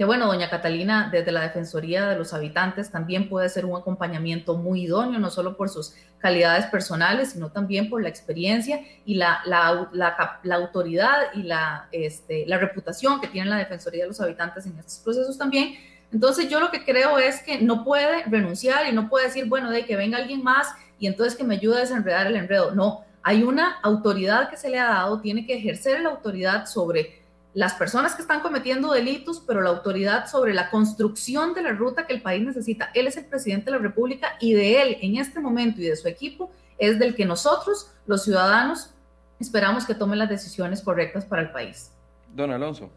que 0.00 0.06
bueno, 0.06 0.28
doña 0.28 0.48
Catalina, 0.48 1.10
desde 1.12 1.30
la 1.30 1.42
Defensoría 1.42 2.06
de 2.08 2.16
los 2.16 2.32
Habitantes 2.32 2.90
también 2.90 3.28
puede 3.28 3.50
ser 3.50 3.66
un 3.66 3.78
acompañamiento 3.78 4.56
muy 4.56 4.84
idóneo, 4.84 5.20
no 5.20 5.28
solo 5.28 5.58
por 5.58 5.68
sus 5.68 5.92
calidades 6.16 6.64
personales, 6.64 7.32
sino 7.32 7.52
también 7.52 7.90
por 7.90 8.02
la 8.02 8.08
experiencia 8.08 8.80
y 9.04 9.16
la, 9.16 9.42
la, 9.44 9.90
la, 9.92 10.54
autoridad 10.54 11.34
y 11.34 11.42
la, 11.42 11.86
este, 11.92 12.46
la 12.46 12.56
reputación 12.56 13.20
que 13.20 13.28
tiene 13.28 13.50
la 13.50 13.58
Defensoría 13.58 14.04
de 14.04 14.08
los 14.08 14.22
Habitantes 14.22 14.64
en 14.64 14.78
estos 14.78 15.00
procesos 15.00 15.36
también. 15.36 15.74
Entonces 16.10 16.48
yo 16.48 16.60
lo 16.60 16.70
que 16.70 16.82
creo 16.82 17.18
es 17.18 17.42
que 17.42 17.60
no 17.60 17.84
puede 17.84 18.22
renunciar 18.24 18.86
y 18.88 18.92
no 18.92 19.10
puede 19.10 19.26
decir, 19.26 19.50
bueno, 19.50 19.70
de 19.70 19.84
que 19.84 19.96
venga 19.96 20.16
alguien 20.16 20.42
más 20.42 20.68
y 20.98 21.08
entonces 21.08 21.36
que 21.36 21.44
me 21.44 21.56
ayude 21.56 21.76
a 21.76 21.80
desenredar 21.80 22.26
el 22.26 22.36
enredo. 22.36 22.74
No, 22.74 23.04
hay 23.22 23.42
una 23.42 23.78
autoridad 23.82 24.48
que 24.48 24.56
se 24.56 24.70
le 24.70 24.78
ha 24.78 24.86
dado, 24.86 25.20
tiene 25.20 25.44
que 25.44 25.58
ejercer 25.58 26.00
la 26.00 26.08
autoridad 26.08 26.64
sobre 26.64 27.19
las 27.52 27.74
personas 27.74 28.14
que 28.14 28.22
están 28.22 28.40
cometiendo 28.40 28.92
delitos, 28.92 29.42
pero 29.44 29.60
la 29.60 29.70
autoridad 29.70 30.26
sobre 30.28 30.54
la 30.54 30.70
construcción 30.70 31.52
de 31.52 31.62
la 31.62 31.72
ruta 31.72 32.06
que 32.06 32.14
el 32.14 32.22
país 32.22 32.44
necesita. 32.44 32.90
Él 32.94 33.06
es 33.06 33.16
el 33.16 33.26
presidente 33.26 33.66
de 33.66 33.72
la 33.72 33.78
República 33.78 34.36
y 34.40 34.52
de 34.52 34.82
él 34.82 34.96
en 35.00 35.16
este 35.16 35.40
momento 35.40 35.80
y 35.80 35.84
de 35.84 35.96
su 35.96 36.06
equipo 36.06 36.50
es 36.78 36.98
del 36.98 37.14
que 37.14 37.24
nosotros, 37.24 37.92
los 38.06 38.24
ciudadanos, 38.24 38.94
esperamos 39.40 39.84
que 39.84 39.94
tome 39.94 40.16
las 40.16 40.28
decisiones 40.28 40.80
correctas 40.80 41.24
para 41.24 41.42
el 41.42 41.50
país. 41.50 41.92
Don 42.34 42.52
Alonso. 42.52 42.90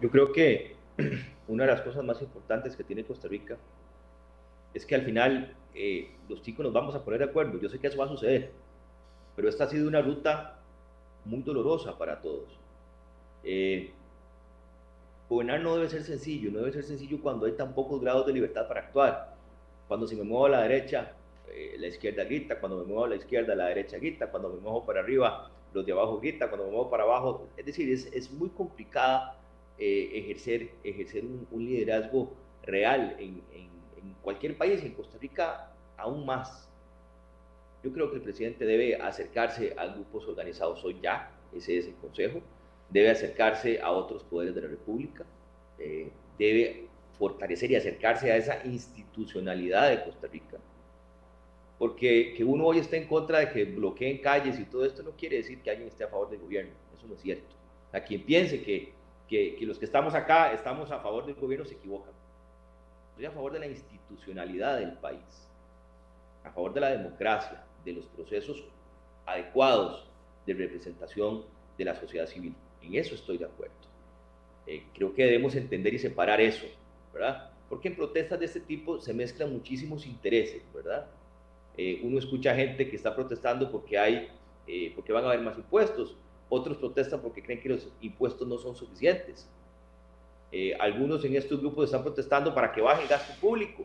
Yo 0.00 0.10
creo 0.10 0.32
que 0.32 0.76
una 1.48 1.64
de 1.64 1.72
las 1.72 1.80
cosas 1.82 2.04
más 2.04 2.22
importantes 2.22 2.76
que 2.76 2.84
tiene 2.84 3.04
Costa 3.04 3.26
Rica 3.26 3.56
es 4.72 4.86
que 4.86 4.94
al 4.94 5.02
final 5.02 5.54
eh, 5.74 6.10
los 6.28 6.42
chicos 6.42 6.64
nos 6.64 6.72
vamos 6.72 6.94
a 6.94 7.04
poner 7.04 7.20
de 7.20 7.26
acuerdo. 7.26 7.58
Yo 7.60 7.68
sé 7.68 7.78
que 7.78 7.88
eso 7.88 7.98
va 7.98 8.04
a 8.04 8.08
suceder, 8.08 8.52
pero 9.34 9.48
esta 9.48 9.64
ha 9.64 9.68
sido 9.68 9.88
una 9.88 10.00
ruta 10.00 10.60
muy 11.24 11.42
dolorosa 11.42 11.96
para 11.96 12.20
todos. 12.20 12.48
Eh, 13.42 13.92
gobernar 15.28 15.60
no 15.60 15.76
debe 15.76 15.88
ser 15.88 16.02
sencillo, 16.02 16.50
no 16.50 16.58
debe 16.60 16.72
ser 16.72 16.84
sencillo 16.84 17.20
cuando 17.20 17.46
hay 17.46 17.52
tan 17.52 17.74
pocos 17.74 18.00
grados 18.00 18.26
de 18.26 18.32
libertad 18.32 18.68
para 18.68 18.80
actuar. 18.80 19.34
Cuando 19.88 20.06
si 20.06 20.16
me 20.16 20.22
muevo 20.22 20.46
a 20.46 20.50
la 20.50 20.62
derecha, 20.62 21.12
eh, 21.48 21.76
la 21.78 21.88
izquierda 21.88 22.24
grita, 22.24 22.58
cuando 22.58 22.78
me 22.78 22.84
muevo 22.84 23.04
a 23.04 23.08
la 23.08 23.16
izquierda, 23.16 23.54
la 23.54 23.66
derecha 23.66 23.98
grita, 23.98 24.30
cuando 24.30 24.48
me 24.50 24.60
muevo 24.60 24.84
para 24.84 25.00
arriba, 25.00 25.50
los 25.72 25.84
de 25.84 25.92
abajo 25.92 26.20
gritan, 26.20 26.48
cuando 26.48 26.66
me 26.66 26.72
muevo 26.72 26.90
para 26.90 27.04
abajo. 27.04 27.46
Es 27.56 27.66
decir, 27.66 27.90
es, 27.90 28.06
es 28.12 28.30
muy 28.30 28.48
complicada 28.50 29.36
eh, 29.78 30.10
ejercer, 30.14 30.70
ejercer 30.84 31.24
un, 31.24 31.64
liderazgo 31.64 32.32
real 32.62 33.16
en, 33.18 33.42
en, 33.52 33.68
en 34.02 34.14
cualquier 34.22 34.56
país, 34.56 34.82
en 34.82 34.94
Costa 34.94 35.18
Rica 35.18 35.70
aún 35.96 36.24
más. 36.24 36.68
Yo 37.84 37.92
creo 37.92 38.08
que 38.08 38.16
el 38.16 38.22
presidente 38.22 38.64
debe 38.64 38.96
acercarse 38.96 39.74
a 39.76 39.86
grupos 39.88 40.26
organizados 40.26 40.82
hoy 40.82 40.98
ya, 41.02 41.30
ese 41.54 41.76
es 41.76 41.86
el 41.86 41.94
consejo, 41.96 42.40
debe 42.88 43.10
acercarse 43.10 43.78
a 43.78 43.90
otros 43.92 44.24
poderes 44.24 44.54
de 44.54 44.62
la 44.62 44.68
República, 44.68 45.26
eh, 45.78 46.10
debe 46.38 46.88
fortalecer 47.18 47.70
y 47.70 47.76
acercarse 47.76 48.32
a 48.32 48.36
esa 48.36 48.64
institucionalidad 48.64 49.90
de 49.90 50.02
Costa 50.02 50.28
Rica. 50.28 50.56
Porque 51.78 52.32
que 52.34 52.42
uno 52.42 52.64
hoy 52.64 52.78
esté 52.78 52.96
en 52.96 53.06
contra 53.06 53.40
de 53.40 53.50
que 53.50 53.66
bloqueen 53.66 54.16
calles 54.22 54.58
y 54.58 54.64
todo 54.64 54.86
esto 54.86 55.02
no 55.02 55.10
quiere 55.10 55.36
decir 55.36 55.60
que 55.60 55.68
alguien 55.68 55.88
esté 55.88 56.04
a 56.04 56.08
favor 56.08 56.30
del 56.30 56.40
gobierno, 56.40 56.72
eso 56.96 57.06
no 57.06 57.14
es 57.14 57.20
cierto. 57.20 57.54
A 57.92 58.00
quien 58.00 58.22
piense 58.22 58.62
que, 58.62 58.94
que, 59.28 59.56
que 59.56 59.66
los 59.66 59.78
que 59.78 59.84
estamos 59.84 60.14
acá 60.14 60.54
estamos 60.54 60.90
a 60.90 61.00
favor 61.00 61.26
del 61.26 61.34
gobierno 61.34 61.66
se 61.66 61.74
equivocan. 61.74 62.14
Estoy 63.10 63.26
a 63.26 63.30
favor 63.30 63.52
de 63.52 63.58
la 63.58 63.66
institucionalidad 63.66 64.78
del 64.78 64.94
país, 64.94 65.50
a 66.44 66.50
favor 66.50 66.72
de 66.72 66.80
la 66.80 66.88
democracia, 66.88 67.62
de 67.84 67.92
los 67.92 68.06
procesos 68.06 68.64
adecuados 69.26 70.06
de 70.46 70.54
representación 70.54 71.44
de 71.78 71.84
la 71.84 71.94
sociedad 71.94 72.26
civil. 72.26 72.54
En 72.82 72.94
eso 72.94 73.14
estoy 73.14 73.38
de 73.38 73.46
acuerdo. 73.46 73.74
Eh, 74.66 74.84
creo 74.94 75.14
que 75.14 75.24
debemos 75.24 75.54
entender 75.54 75.92
y 75.94 75.98
separar 75.98 76.40
eso, 76.40 76.66
¿verdad? 77.12 77.50
Porque 77.68 77.88
en 77.88 77.96
protestas 77.96 78.38
de 78.38 78.46
este 78.46 78.60
tipo 78.60 79.00
se 79.00 79.12
mezclan 79.12 79.52
muchísimos 79.52 80.06
intereses, 80.06 80.62
¿verdad? 80.72 81.06
Eh, 81.76 82.00
uno 82.02 82.18
escucha 82.18 82.54
gente 82.54 82.88
que 82.88 82.96
está 82.96 83.14
protestando 83.14 83.70
porque 83.70 83.98
hay, 83.98 84.28
eh, 84.66 84.92
porque 84.94 85.12
van 85.12 85.24
a 85.24 85.28
haber 85.28 85.40
más 85.40 85.56
impuestos, 85.58 86.16
otros 86.48 86.76
protestan 86.76 87.20
porque 87.20 87.42
creen 87.42 87.60
que 87.60 87.68
los 87.68 87.92
impuestos 88.00 88.46
no 88.46 88.58
son 88.58 88.74
suficientes. 88.74 89.48
algunos 90.78 91.24
en 91.24 91.34
estos 91.34 91.58
grupos 91.58 91.86
están 91.86 92.04
protestando 92.04 92.54
para 92.54 92.70
que 92.70 92.80
baje 92.80 93.02
el 93.02 93.08
gasto 93.08 93.34
público, 93.40 93.84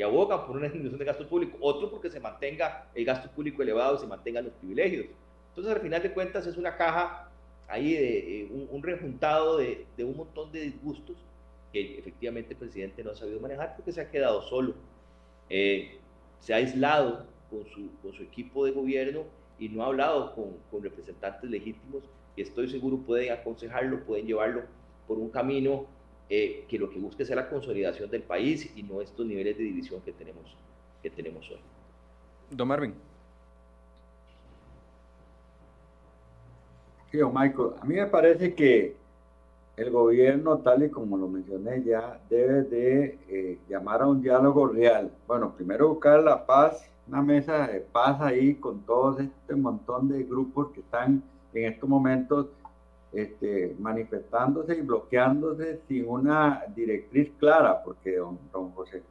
que 0.00 0.04
abogan 0.04 0.46
por 0.46 0.56
una 0.56 0.64
disminución 0.64 0.98
de 0.98 1.04
gasto 1.04 1.28
público, 1.28 1.58
otro 1.60 1.90
porque 1.90 2.08
se 2.08 2.18
mantenga 2.18 2.86
el 2.94 3.04
gasto 3.04 3.30
público 3.32 3.62
elevado 3.62 3.96
y 3.96 3.98
se 3.98 4.06
mantengan 4.06 4.46
los 4.46 4.54
privilegios. 4.54 5.04
Entonces, 5.50 5.74
al 5.74 5.82
final 5.82 6.02
de 6.02 6.10
cuentas, 6.14 6.46
es 6.46 6.56
una 6.56 6.74
caja 6.74 7.30
ahí 7.68 7.92
de 7.92 8.40
eh, 8.40 8.48
un, 8.70 8.82
rejuntado 8.82 9.58
de, 9.58 9.84
de, 9.98 10.04
un 10.04 10.16
montón 10.16 10.50
de 10.52 10.62
disgustos 10.62 11.18
que 11.70 11.98
efectivamente 11.98 12.54
el 12.54 12.58
presidente 12.58 13.04
no 13.04 13.10
ha 13.10 13.14
sabido 13.14 13.40
manejar 13.40 13.76
porque 13.76 13.92
se 13.92 14.00
ha 14.00 14.10
quedado 14.10 14.40
solo. 14.40 14.72
Eh, 15.50 15.98
se 16.38 16.54
ha 16.54 16.56
aislado 16.56 17.26
con 17.50 17.66
su, 17.66 17.90
con 18.00 18.14
su, 18.14 18.22
equipo 18.22 18.64
de 18.64 18.70
gobierno 18.70 19.24
y 19.58 19.68
no 19.68 19.82
ha 19.82 19.88
hablado 19.88 20.34
con, 20.34 20.56
con 20.70 20.82
representantes 20.82 21.50
legítimos 21.50 22.04
que 22.34 22.40
estoy 22.40 22.70
seguro 22.70 22.96
pueden 22.96 23.32
aconsejarlo, 23.32 24.02
pueden 24.06 24.26
llevarlo 24.26 24.62
por 25.06 25.18
un 25.18 25.28
camino 25.28 25.84
eh, 26.32 26.64
que 26.68 26.78
lo 26.78 26.88
que 26.88 27.00
busque 27.00 27.24
sea 27.24 27.34
la 27.34 27.48
consolidación 27.48 28.08
del 28.08 28.22
país 28.22 28.72
y 28.76 28.84
no 28.84 29.00
estos 29.00 29.26
niveles 29.26 29.58
de 29.58 29.64
división 29.64 30.00
que 30.02 30.12
tenemos, 30.12 30.56
que 31.02 31.10
tenemos 31.10 31.50
hoy. 31.50 31.58
Don 32.50 32.68
Marvin. 32.68 32.94
Sí, 37.10 37.18
don 37.18 37.34
Michael, 37.34 37.70
a 37.80 37.84
mí 37.84 37.96
me 37.96 38.06
parece 38.06 38.54
que 38.54 38.94
el 39.76 39.90
gobierno, 39.90 40.58
tal 40.58 40.84
y 40.84 40.90
como 40.90 41.16
lo 41.16 41.26
mencioné 41.26 41.82
ya, 41.82 42.20
debe 42.30 42.62
de 42.62 43.18
eh, 43.28 43.58
llamar 43.68 44.02
a 44.02 44.06
un 44.06 44.22
diálogo 44.22 44.68
real. 44.68 45.10
Bueno, 45.26 45.52
primero 45.56 45.88
buscar 45.88 46.22
la 46.22 46.46
paz, 46.46 46.88
una 47.08 47.22
mesa 47.22 47.66
de 47.66 47.80
paz 47.80 48.20
ahí 48.20 48.54
con 48.54 48.82
todos 48.82 49.18
este 49.18 49.56
montón 49.56 50.08
de 50.08 50.22
grupos 50.22 50.70
que 50.70 50.80
están 50.80 51.24
en 51.54 51.72
estos 51.72 51.88
momentos 51.88 52.46
este, 53.12 53.76
manifestándose 53.78 54.76
y 54.76 54.82
bloqueándose 54.82 55.80
sin 55.88 56.08
una 56.08 56.64
directriz 56.74 57.30
clara, 57.38 57.82
porque 57.82 58.16
don, 58.16 58.38
don 58.52 58.70
José, 58.72 59.02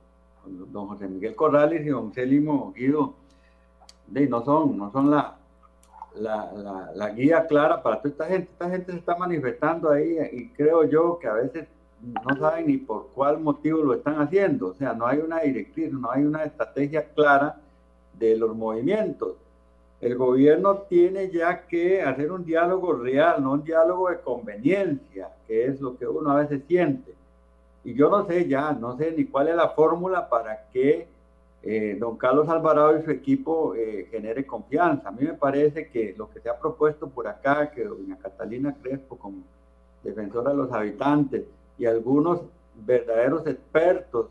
don 0.45 0.87
José 0.87 1.07
Miguel 1.07 1.35
Corrales 1.35 1.85
y 1.85 1.89
don 1.89 2.13
Célimo 2.13 2.73
Guido 2.73 3.13
no 4.11 4.43
son, 4.43 4.77
no 4.77 4.91
son 4.91 5.11
la, 5.11 5.37
la, 6.15 6.91
la, 6.95 7.09
guía 7.11 7.45
clara 7.47 7.81
para 7.81 7.97
toda 7.97 8.09
esta 8.09 8.25
gente. 8.25 8.51
Esta 8.51 8.69
gente 8.69 8.91
se 8.91 8.97
está 8.97 9.15
manifestando 9.15 9.91
ahí 9.91 10.17
y 10.31 10.49
creo 10.49 10.83
yo 10.85 11.19
que 11.19 11.27
a 11.27 11.33
veces 11.33 11.67
no 12.01 12.37
saben 12.39 12.67
ni 12.67 12.77
por 12.77 13.09
cuál 13.13 13.39
motivo 13.39 13.83
lo 13.83 13.93
están 13.93 14.21
haciendo. 14.21 14.67
O 14.67 14.73
sea, 14.73 14.93
no 14.93 15.05
hay 15.05 15.19
una 15.19 15.39
directriz, 15.41 15.91
no 15.91 16.11
hay 16.11 16.23
una 16.23 16.43
estrategia 16.43 17.07
clara 17.13 17.59
de 18.13 18.35
los 18.37 18.55
movimientos. 18.55 19.35
El 20.01 20.15
gobierno 20.15 20.77
tiene 20.89 21.29
ya 21.29 21.67
que 21.67 22.01
hacer 22.01 22.31
un 22.31 22.45
diálogo 22.45 22.93
real, 22.93 23.43
no 23.43 23.53
un 23.53 23.63
diálogo 23.63 24.09
de 24.09 24.21
conveniencia, 24.21 25.29
que 25.47 25.65
es 25.65 25.81
lo 25.81 25.97
que 25.97 26.07
uno 26.07 26.31
a 26.31 26.41
veces 26.41 26.61
siente. 26.67 27.13
Y 27.83 27.93
yo 27.93 28.09
no 28.09 28.25
sé 28.25 28.47
ya, 28.47 28.71
no 28.71 28.97
sé 28.97 29.11
ni 29.11 29.25
cuál 29.25 29.49
es 29.49 29.55
la 29.55 29.69
fórmula 29.69 30.29
para 30.29 30.67
que 30.71 31.07
eh, 31.61 31.97
don 31.99 32.15
Carlos 32.17 32.47
Alvarado 32.47 32.97
y 32.97 33.03
su 33.03 33.11
equipo 33.11 33.75
eh, 33.75 34.07
genere 34.09 34.45
confianza. 34.45 35.09
A 35.09 35.11
mí 35.11 35.25
me 35.25 35.33
parece 35.33 35.89
que 35.89 36.15
lo 36.17 36.29
que 36.29 36.39
se 36.39 36.49
ha 36.49 36.57
propuesto 36.57 37.09
por 37.09 37.27
acá, 37.27 37.71
que 37.71 37.83
doña 37.83 38.17
Catalina 38.17 38.75
Crespo 38.81 39.17
como 39.17 39.43
defensora 40.03 40.51
de 40.51 40.57
los 40.57 40.71
habitantes 40.71 41.43
y 41.77 41.85
algunos 41.85 42.41
verdaderos 42.85 43.45
expertos 43.47 44.27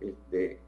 este, 0.00 0.58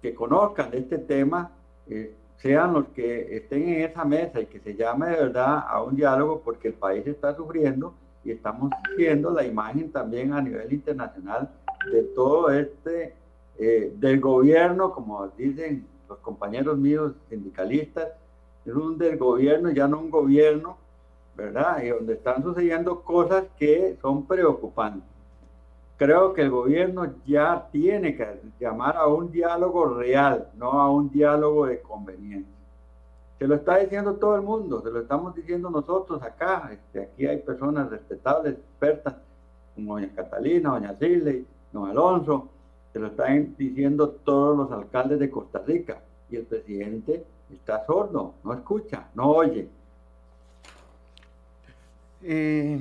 que 0.00 0.14
conozcan 0.14 0.70
este 0.72 0.98
tema, 0.98 1.50
eh, 1.88 2.14
sean 2.38 2.74
los 2.74 2.88
que 2.88 3.36
estén 3.36 3.68
en 3.68 3.82
esa 3.82 4.04
mesa 4.04 4.40
y 4.40 4.46
que 4.46 4.60
se 4.60 4.74
llame 4.74 5.08
de 5.10 5.16
verdad 5.16 5.64
a 5.66 5.82
un 5.82 5.96
diálogo 5.96 6.42
porque 6.44 6.68
el 6.68 6.74
país 6.74 7.06
está 7.06 7.34
sufriendo 7.34 7.94
y 8.24 8.32
estamos 8.32 8.70
viendo 8.96 9.30
la 9.30 9.44
imagen 9.44 9.90
también 9.90 10.32
a 10.32 10.42
nivel 10.42 10.72
internacional 10.72 11.50
de 11.90 12.02
todo 12.02 12.50
este, 12.50 13.14
eh, 13.58 13.92
del 13.96 14.20
gobierno, 14.20 14.92
como 14.92 15.28
dicen 15.28 15.86
los 16.08 16.18
compañeros 16.18 16.76
míos 16.76 17.12
sindicalistas, 17.28 18.08
es 18.64 18.74
un 18.74 18.98
del 18.98 19.16
gobierno, 19.16 19.70
ya 19.70 19.86
no 19.86 20.00
un 20.00 20.10
gobierno, 20.10 20.76
¿verdad? 21.36 21.82
Y 21.82 21.88
donde 21.88 22.14
están 22.14 22.42
sucediendo 22.42 23.02
cosas 23.02 23.44
que 23.58 23.96
son 24.02 24.26
preocupantes 24.26 25.15
creo 25.96 26.34
que 26.34 26.42
el 26.42 26.50
gobierno 26.50 27.14
ya 27.24 27.68
tiene 27.72 28.16
que 28.16 28.40
llamar 28.60 28.96
a 28.96 29.06
un 29.06 29.30
diálogo 29.30 29.86
real, 29.94 30.48
no 30.56 30.72
a 30.72 30.90
un 30.90 31.10
diálogo 31.10 31.66
de 31.66 31.80
conveniencia. 31.80 32.54
Se 33.38 33.46
lo 33.46 33.54
está 33.56 33.78
diciendo 33.78 34.14
todo 34.14 34.36
el 34.36 34.42
mundo, 34.42 34.80
se 34.82 34.90
lo 34.90 35.00
estamos 35.00 35.34
diciendo 35.34 35.68
nosotros 35.68 36.22
acá. 36.22 36.70
Este, 36.72 37.02
aquí 37.02 37.26
hay 37.26 37.38
personas 37.38 37.90
respetables, 37.90 38.54
expertas, 38.54 39.14
como 39.74 39.94
doña 39.94 40.10
Catalina, 40.14 40.70
doña 40.70 40.94
Siley, 40.94 41.46
don 41.72 41.90
Alonso, 41.90 42.48
se 42.92 42.98
lo 42.98 43.08
están 43.08 43.54
diciendo 43.58 44.08
todos 44.08 44.56
los 44.56 44.72
alcaldes 44.72 45.18
de 45.18 45.30
Costa 45.30 45.62
Rica. 45.66 46.00
Y 46.30 46.36
el 46.36 46.44
presidente 46.44 47.24
está 47.52 47.84
sordo, 47.84 48.34
no 48.42 48.54
escucha, 48.54 49.08
no 49.14 49.30
oye. 49.30 49.68
Eh, 52.22 52.80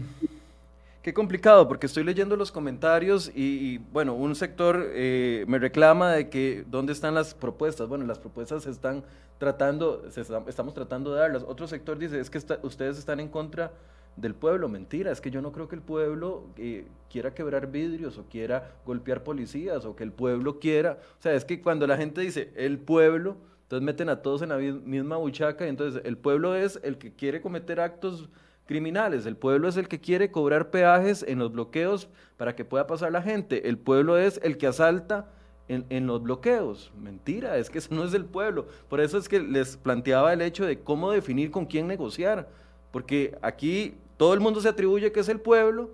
Qué 1.06 1.14
complicado, 1.14 1.68
porque 1.68 1.86
estoy 1.86 2.04
leyendo 2.04 2.36
los 2.36 2.52
comentarios 2.52 3.32
y, 3.36 3.78
bueno, 3.94 4.16
un 4.16 4.34
sector 4.34 4.90
eh, 4.92 5.46
me 5.48 5.60
reclama 5.60 6.12
de 6.14 6.32
que 6.32 6.66
dónde 6.68 6.94
están 6.94 7.14
las 7.14 7.36
propuestas. 7.36 7.88
Bueno, 7.88 8.08
las 8.08 8.18
propuestas 8.18 8.64
se 8.64 8.72
están 8.72 9.04
tratando, 9.38 10.04
estamos 10.48 10.74
tratando 10.74 11.14
de 11.14 11.20
darlas. 11.20 11.44
Otro 11.44 11.68
sector 11.68 12.00
dice, 12.00 12.20
es 12.20 12.32
que 12.32 12.40
ustedes 12.64 12.98
están 12.98 13.20
en 13.20 13.28
contra 13.28 13.72
del 14.16 14.34
pueblo. 14.34 14.68
Mentira, 14.68 15.12
es 15.12 15.22
que 15.22 15.30
yo 15.30 15.44
no 15.44 15.52
creo 15.52 15.68
que 15.68 15.76
el 15.76 15.84
pueblo 15.84 16.46
eh, 16.58 16.88
quiera 17.12 17.36
quebrar 17.36 17.70
vidrios 17.70 18.18
o 18.18 18.24
quiera 18.24 18.72
golpear 18.84 19.24
policías 19.24 19.86
o 19.86 19.96
que 19.96 20.04
el 20.04 20.12
pueblo 20.12 20.58
quiera. 20.60 20.98
O 21.20 21.22
sea, 21.22 21.36
es 21.36 21.46
que 21.46 21.62
cuando 21.62 21.86
la 21.86 21.98
gente 21.98 22.22
dice 22.22 22.52
el 22.56 22.80
pueblo, 22.80 23.38
entonces 23.62 23.86
meten 23.86 24.10
a 24.10 24.24
todos 24.24 24.42
en 24.42 24.50
la 24.50 24.58
misma 24.58 25.18
buchaca 25.18 25.68
y 25.68 25.70
entonces 25.70 26.02
el 26.04 26.18
pueblo 26.18 26.56
es 26.56 26.80
el 26.82 26.98
que 26.98 27.14
quiere 27.14 27.42
cometer 27.42 27.80
actos 27.80 28.28
criminales. 28.66 29.26
El 29.26 29.38
pueblo 29.38 29.68
es 29.68 29.78
el 29.78 29.88
que 29.88 30.00
quiere 30.00 30.32
cobrar 30.32 30.72
peajes 30.72 31.24
en 31.28 31.40
los 31.40 31.52
bloqueos 31.52 32.08
para 32.38 32.56
que 32.56 32.66
pueda 32.66 32.88
pasar 32.88 33.12
la 33.12 33.22
gente. 33.22 33.68
El 33.70 33.78
pueblo 33.78 34.18
es 34.18 34.40
el 34.44 34.58
que 34.58 34.68
asalta 34.68 35.28
en, 35.68 36.08
los 36.08 36.22
bloqueos. 36.22 36.92
Mentira, 37.00 37.58
es 37.58 37.70
que 37.70 37.80
eso 37.80 37.94
no 37.94 38.04
es 38.04 38.14
el 38.14 38.26
pueblo. 38.26 38.68
Por 38.90 39.00
eso 39.00 39.18
es 39.18 39.30
que 39.30 39.40
les 39.40 39.78
planteaba 39.78 40.34
el 40.34 40.42
hecho 40.42 40.66
de 40.66 40.80
cómo 40.80 41.12
definir 41.12 41.52
con 41.52 41.66
quién 41.66 41.88
negociar. 41.88 42.48
Porque 42.92 43.38
aquí 43.42 43.96
todo 44.18 44.34
el 44.34 44.40
mundo 44.40 44.62
se 44.62 44.70
atribuye 44.70 45.12
que 45.12 45.20
es 45.20 45.30
el 45.30 45.40
pueblo 45.40 45.90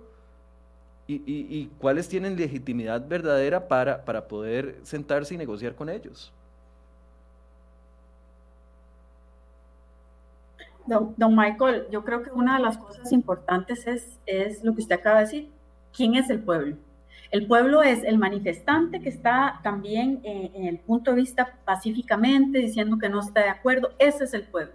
y, 1.06 1.22
y 1.26 1.70
cuáles 1.78 2.08
tienen 2.08 2.36
legitimidad 2.36 3.06
verdadera 3.06 3.68
para, 3.68 4.04
para 4.04 4.28
poder 4.28 4.78
sentarse 4.82 5.34
y 5.34 5.38
negociar 5.38 5.74
con 5.74 5.88
ellos. 5.88 6.32
Don, 10.86 11.36
Michael, 11.36 11.86
yo 11.90 12.04
creo 12.04 12.22
que 12.22 12.30
una 12.30 12.56
de 12.56 12.62
las 12.62 12.78
cosas 12.78 13.12
importantes 13.12 13.86
es, 13.86 14.18
es 14.26 14.64
lo 14.64 14.74
que 14.74 14.82
usted 14.82 14.96
acaba 14.96 15.18
de 15.18 15.24
decir. 15.24 15.50
¿Quién 15.94 16.14
es 16.14 16.30
el 16.30 16.40
pueblo? 16.40 16.76
El 17.30 17.46
pueblo 17.46 17.82
es 17.82 18.02
el 18.04 18.18
manifestante 18.18 19.00
que 19.00 19.08
está 19.08 19.60
también 19.62 20.20
en 20.24 20.66
el 20.66 20.78
punto 20.78 21.12
de 21.12 21.18
vista 21.18 21.54
pacíficamente 21.64 22.58
diciendo 22.58 22.98
que 22.98 23.08
no 23.08 23.20
está 23.20 23.40
de 23.40 23.48
acuerdo. 23.48 23.92
Ese 23.98 24.24
es 24.24 24.34
el 24.34 24.44
pueblo 24.44 24.72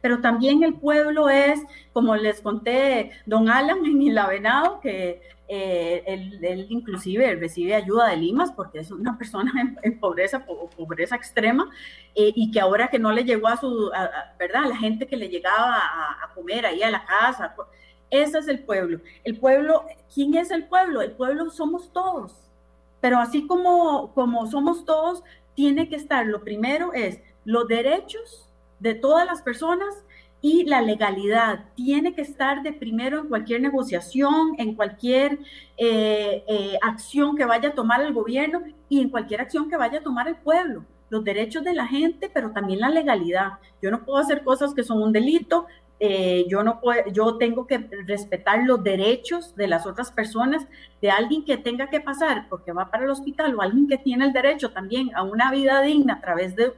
pero 0.00 0.20
también 0.20 0.62
el 0.62 0.74
pueblo 0.74 1.28
es, 1.28 1.60
como 1.92 2.16
les 2.16 2.40
conté, 2.40 3.10
don 3.26 3.48
Alan 3.48 3.84
en 3.84 4.02
el 4.02 4.18
Avenado, 4.18 4.80
que 4.80 5.20
eh, 5.52 6.04
él, 6.06 6.66
inclusive 6.68 7.34
recibe 7.34 7.74
ayuda 7.74 8.10
de 8.10 8.16
Limas 8.16 8.52
porque 8.52 8.78
es 8.78 8.92
una 8.92 9.18
persona 9.18 9.52
en, 9.82 9.98
pobreza, 9.98 10.46
pobreza 10.76 11.16
extrema, 11.16 11.68
eh, 12.14 12.32
y 12.36 12.52
que 12.52 12.60
ahora 12.60 12.86
que 12.86 13.00
no 13.00 13.10
le 13.10 13.24
llegó 13.24 13.48
a 13.48 13.56
su, 13.56 13.90
¿verdad? 14.38 14.66
La 14.68 14.76
gente 14.76 15.08
que 15.08 15.16
le 15.16 15.28
llegaba 15.28 15.76
a, 15.76 16.32
comer 16.36 16.66
ahí 16.66 16.84
a 16.84 16.90
la 16.92 17.04
casa, 17.04 17.56
ese 18.10 18.38
es 18.38 18.46
el 18.46 18.60
pueblo. 18.60 19.00
El 19.24 19.38
pueblo, 19.38 19.86
¿quién 20.14 20.34
es 20.34 20.52
el 20.52 20.68
pueblo? 20.68 21.00
El 21.00 21.12
pueblo 21.12 21.50
somos 21.50 21.92
todos. 21.92 22.32
Pero 23.00 23.18
así 23.18 23.48
como, 23.48 24.14
como 24.14 24.46
somos 24.46 24.84
todos, 24.84 25.24
tiene 25.56 25.88
que 25.88 25.96
estar, 25.96 26.26
lo 26.26 26.44
primero 26.44 26.92
es 26.92 27.20
los 27.44 27.66
derechos 27.66 28.48
de 28.78 28.94
todas 28.94 29.26
las 29.26 29.42
personas 29.42 30.04
y 30.42 30.64
la 30.64 30.80
legalidad 30.80 31.64
tiene 31.74 32.14
que 32.14 32.22
estar 32.22 32.62
de 32.62 32.72
primero 32.72 33.20
en 33.20 33.28
cualquier 33.28 33.60
negociación, 33.60 34.54
en 34.58 34.74
cualquier 34.74 35.38
eh, 35.76 36.44
eh, 36.48 36.78
acción 36.82 37.36
que 37.36 37.44
vaya 37.44 37.70
a 37.70 37.74
tomar 37.74 38.00
el 38.02 38.14
gobierno 38.14 38.62
y 38.88 39.00
en 39.00 39.10
cualquier 39.10 39.42
acción 39.42 39.68
que 39.68 39.76
vaya 39.76 39.98
a 39.98 40.02
tomar 40.02 40.28
el 40.28 40.36
pueblo. 40.36 40.84
Los 41.10 41.24
derechos 41.24 41.64
de 41.64 41.74
la 41.74 41.86
gente, 41.86 42.30
pero 42.32 42.52
también 42.52 42.80
la 42.80 42.88
legalidad. 42.88 43.54
Yo 43.82 43.90
no 43.90 44.04
puedo 44.04 44.18
hacer 44.18 44.44
cosas 44.44 44.72
que 44.74 44.84
son 44.84 45.02
un 45.02 45.12
delito, 45.12 45.66
eh, 46.02 46.46
yo 46.48 46.62
no 46.62 46.80
puedo, 46.80 47.02
yo 47.12 47.36
tengo 47.36 47.66
que 47.66 47.86
respetar 48.06 48.60
los 48.64 48.82
derechos 48.82 49.54
de 49.54 49.66
las 49.66 49.86
otras 49.86 50.10
personas, 50.10 50.66
de 51.02 51.10
alguien 51.10 51.44
que 51.44 51.58
tenga 51.58 51.90
que 51.90 52.00
pasar 52.00 52.46
porque 52.48 52.72
va 52.72 52.90
para 52.90 53.04
el 53.04 53.10
hospital 53.10 53.54
o 53.54 53.60
alguien 53.60 53.86
que 53.86 53.98
tiene 53.98 54.24
el 54.24 54.32
derecho 54.32 54.70
también 54.70 55.10
a 55.14 55.22
una 55.22 55.50
vida 55.50 55.82
digna 55.82 56.14
a 56.14 56.20
través 56.22 56.56
de, 56.56 56.72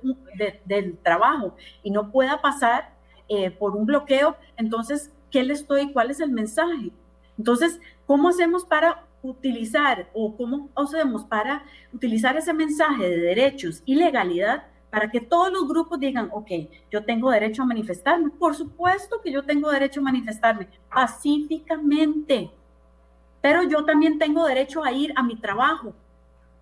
del 0.65 0.99
trabajo 0.99 1.55
y 1.85 1.93
no 1.93 2.11
pueda 2.11 2.43
pasar 2.43 2.92
eh, 3.29 3.51
por 3.51 3.77
un 3.77 3.87
bloqueo, 3.87 4.37
entonces, 4.57 5.13
¿qué 5.31 5.43
le 5.43 5.55
estoy? 5.55 5.93
¿Cuál 5.93 6.11
es 6.11 6.21
el 6.21 6.31
mensaje? 6.31 6.91
Entonces, 7.39 7.81
¿cómo 8.07 8.29
hacemos 8.29 8.65
para 8.65 9.05
utilizar 9.23 10.09
o 10.13 10.37
cómo 10.37 10.69
hacemos 10.75 11.25
para 11.25 11.65
utilizar 11.93 12.37
ese 12.37 12.53
mensaje 12.53 13.09
de 13.09 13.19
derechos 13.19 13.83
y 13.87 13.95
legalidad 13.95 14.65
para 14.91 15.11
que 15.11 15.21
todos 15.21 15.51
los 15.51 15.67
grupos 15.67 15.99
digan, 15.99 16.29
ok, 16.33 16.51
yo 16.91 17.03
tengo 17.05 17.31
derecho 17.31 17.63
a 17.63 17.67
manifestarme. 17.67 18.31
Por 18.31 18.55
supuesto 18.55 19.23
que 19.23 19.33
yo 19.33 19.43
tengo 19.43 19.71
derecho 19.71 20.01
a 20.01 20.03
manifestarme 20.03 20.69
pacíficamente, 20.93 22.51
pero 23.41 23.63
yo 23.63 23.87
también 23.87 24.19
tengo 24.19 24.45
derecho 24.45 24.85
a 24.85 24.93
ir 24.93 25.15
a 25.17 25.23
mi 25.23 25.37
trabajo 25.37 25.95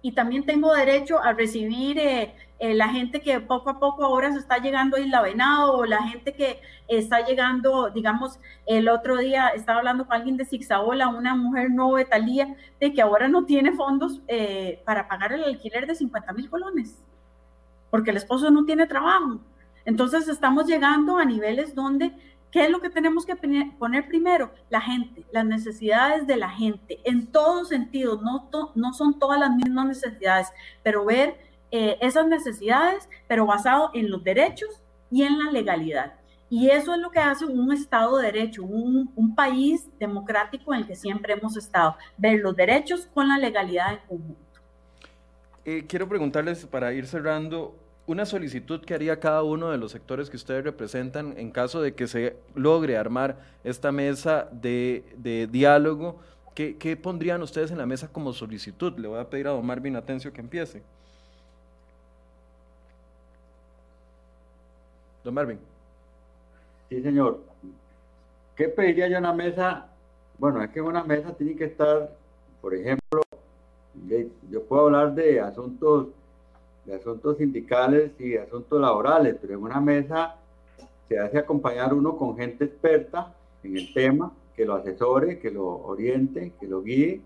y 0.01 0.13
también 0.13 0.47
tengo 0.47 0.73
derecho 0.73 1.19
a 1.19 1.33
recibir 1.33 1.99
eh, 1.99 2.33
eh, 2.61 2.75
la 2.75 2.89
gente 2.89 3.21
que 3.21 3.41
poco 3.41 3.71
a 3.71 3.81
poco 3.81 4.05
ahora 4.05 4.33
se 4.33 4.39
está 4.39 4.59
llegando 4.59 4.97
a 4.97 5.01
Isla 5.01 5.23
Venado 5.23 5.79
o 5.79 5.85
la 5.85 6.03
gente 6.05 6.35
que 6.35 6.61
está 6.87 7.27
llegando, 7.27 7.91
digamos, 7.91 8.39
el 8.67 8.89
otro 8.89 9.17
día 9.17 9.49
estaba 9.49 9.79
hablando 9.79 10.07
con 10.07 10.17
alguien 10.17 10.37
de 10.37 10.45
Zigzaola, 10.45 11.09
una 11.09 11.35
mujer 11.35 11.71
no 11.71 11.93
Talía, 12.09 12.55
de 12.79 12.93
que 12.93 13.03
ahora 13.03 13.27
no 13.27 13.45
tiene 13.47 13.73
fondos 13.73 14.21
eh, 14.29 14.81
para 14.85 15.09
pagar 15.09 15.33
el 15.33 15.43
alquiler 15.43 15.87
de 15.89 15.97
50 15.97 16.33
mil 16.35 16.49
colones 16.49 16.97
porque 17.91 18.11
el 18.11 18.17
esposo 18.17 18.51
no 18.51 18.65
tiene 18.65 18.87
trabajo. 18.87 19.41
Entonces 19.85 20.29
estamos 20.29 20.67
llegando 20.67 21.19
a 21.19 21.25
niveles 21.25 21.75
donde, 21.75 22.13
¿qué 22.51 22.65
es 22.65 22.71
lo 22.71 22.81
que 22.81 22.91
tenemos 22.91 23.27
que 23.27 23.37
poner 23.79 24.07
primero? 24.07 24.53
La 24.71 24.81
gente, 24.81 25.27
las 25.33 25.45
necesidades 25.45 26.27
de 26.27 26.37
la 26.37 26.51
gente, 26.51 27.01
en 27.05 27.27
todos 27.27 27.69
sentidos, 27.69 28.23
no, 28.23 28.49
no 28.75 28.93
son 28.93 29.19
todas 29.19 29.41
las 29.41 29.51
mismas 29.51 29.87
necesidades, 29.87 30.49
pero 30.83 31.05
ver 31.05 31.50
eh, 31.71 31.99
esas 32.01 32.27
necesidades, 32.27 33.09
pero 33.29 33.47
basado 33.47 33.91
en 33.95 34.11
los 34.11 34.25
derechos 34.25 34.83
y 35.11 35.23
en 35.23 35.39
la 35.39 35.51
legalidad. 35.51 36.15
Y 36.49 36.69
eso 36.69 36.93
es 36.95 37.01
lo 37.01 37.13
que 37.13 37.21
hace 37.21 37.47
un 37.47 37.73
Estado 37.73 38.17
de 38.19 38.27
Derecho, 38.27 38.65
un, 38.65 39.35
país 39.37 39.89
democrático 40.01 40.75
en 40.75 40.81
el 40.81 40.87
que 40.87 40.97
siempre 40.97 41.33
hemos 41.33 41.57
estado, 41.57 41.97
ver 42.19 42.41
los 42.41 42.55
derechos 42.57 43.09
con 43.15 43.29
la 43.29 43.39
legalidad 43.39 43.93
en 43.93 43.99
conjunto. 44.09 44.61
Eh, 45.65 45.85
quiero 45.87 46.09
preguntarles, 46.09 46.67
para 46.67 46.93
ir 46.93 47.07
cerrando, 47.07 47.75
una 48.07 48.27
solicitud 48.27 48.81
que 48.81 48.93
haría 48.93 49.21
cada 49.21 49.45
uno 49.45 49.71
de 49.71 49.79
los 49.79 49.93
sectores 49.93 50.29
que 50.29 50.37
ustedes 50.37 50.65
representan 50.65 51.35
en 51.39 51.53
caso 51.53 51.81
de 51.81 51.95
que 51.95 52.09
se 52.09 52.37
logre 52.57 52.99
armar 52.99 53.39
esta 53.63 53.93
mesa 53.93 54.49
de, 54.51 55.49
diálogo. 55.51 56.19
¿Qué, 56.55 56.77
¿Qué, 56.77 56.97
pondrían 56.97 57.41
ustedes 57.43 57.71
en 57.71 57.79
la 57.79 57.87
mesa 57.87 58.09
como 58.09 58.33
solicitud? 58.33 58.99
Le 58.99 59.07
voy 59.07 59.21
a 59.21 59.31
pedir 59.31 59.47
a 59.47 59.51
don 59.51 59.65
Marvin 59.65 59.95
Atencio 59.95 60.33
que 60.33 60.41
empiece. 60.41 60.83
Don 65.25 65.35
Marvin. 65.35 65.59
Sí, 66.89 67.03
señor. 67.03 67.41
¿Qué 68.57 68.69
pediría 68.69 69.09
yo 69.09 69.17
en 69.19 69.23
la 69.23 69.33
mesa? 69.33 69.87
Bueno, 70.39 70.63
es 70.63 70.71
que 70.71 70.81
en 70.81 70.87
una 70.87 71.05
mesa 71.05 71.35
tiene 71.35 71.57
que 71.57 71.65
estar, 71.65 72.11
por 72.61 72.75
ejemplo, 72.75 73.21
yo 74.51 74.65
puedo 74.65 74.87
hablar 74.87 75.15
de 75.15 75.41
asuntos, 75.41 76.09
de 76.85 76.95
asuntos 76.95 77.37
sindicales 77.39 78.13
y 78.19 78.37
asuntos 78.37 78.81
laborales, 78.81 79.37
pero 79.41 79.55
en 79.55 79.63
una 79.63 79.81
mesa 79.81 80.37
se 81.09 81.19
hace 81.19 81.39
acompañar 81.39 81.93
uno 81.93 82.17
con 82.17 82.37
gente 82.37 82.65
experta 82.65 83.35
en 83.63 83.77
el 83.77 83.93
tema, 83.93 84.33
que 84.57 84.65
lo 84.65 84.75
asesore, 84.75 85.39
que 85.39 85.51
lo 85.51 85.67
oriente, 85.67 86.53
que 86.59 86.67
lo 86.67 86.83
guíe 86.83 87.21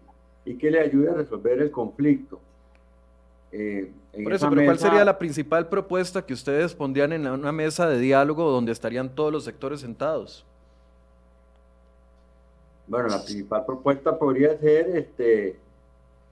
y 0.44 0.56
que 0.56 0.70
le 0.70 0.80
ayude 0.80 1.10
a 1.10 1.14
resolver 1.14 1.60
el 1.60 1.70
conflicto. 1.70 2.40
Eh, 3.56 3.92
Por 4.24 4.32
eso, 4.32 4.50
pero 4.50 4.64
¿cuál 4.64 4.78
sería 4.80 5.04
la 5.04 5.16
principal 5.16 5.68
propuesta 5.68 6.26
que 6.26 6.34
ustedes 6.34 6.74
pondrían 6.74 7.12
en 7.12 7.24
una 7.28 7.52
mesa 7.52 7.88
de 7.88 8.00
diálogo 8.00 8.50
donde 8.50 8.72
estarían 8.72 9.08
todos 9.14 9.32
los 9.32 9.44
sectores 9.44 9.80
sentados? 9.80 10.44
Bueno, 12.88 13.08
la 13.08 13.24
principal 13.24 13.64
propuesta 13.64 14.18
podría 14.18 14.58
ser 14.58 14.96
este, 14.96 15.56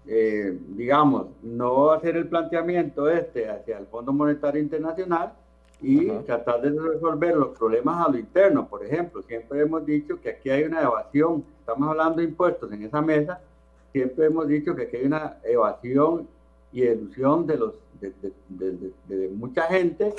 eh, 0.09 0.59
digamos, 0.71 1.29
no 1.45 1.93
hacer 1.93 2.17
el 2.17 2.27
planteamiento 2.27 3.09
este 3.09 3.49
hacia 3.49 3.79
el 3.79 3.87
Fondo 3.87 4.13
Monetario 4.13 4.61
Internacional 4.61 5.33
y 5.81 6.09
tratar 6.27 6.61
de 6.61 6.71
resolver 6.71 7.37
los 7.37 7.57
problemas 7.57 8.05
a 8.05 8.11
lo 8.11 8.19
interno. 8.19 8.67
Por 8.67 8.85
ejemplo, 8.85 9.23
siempre 9.23 9.61
hemos 9.61 9.87
dicho 9.87 10.21
que 10.21 10.31
aquí 10.31 10.51
hay 10.51 10.65
una 10.65 10.83
evasión, 10.83 11.45
estamos 11.61 11.89
hablando 11.89 12.17
de 12.17 12.25
impuestos 12.25 12.73
en 12.73 12.83
esa 12.83 13.01
mesa, 13.01 13.41
siempre 13.93 14.27
hemos 14.27 14.49
dicho 14.49 14.75
que 14.75 14.83
aquí 14.83 14.97
hay 14.97 15.07
una 15.07 15.37
evasión 15.45 16.27
y 16.73 16.83
ilusión 16.83 17.47
de, 17.47 17.57
los, 17.57 17.75
de, 18.01 19.29
mucha 19.29 19.63
gente 19.65 20.15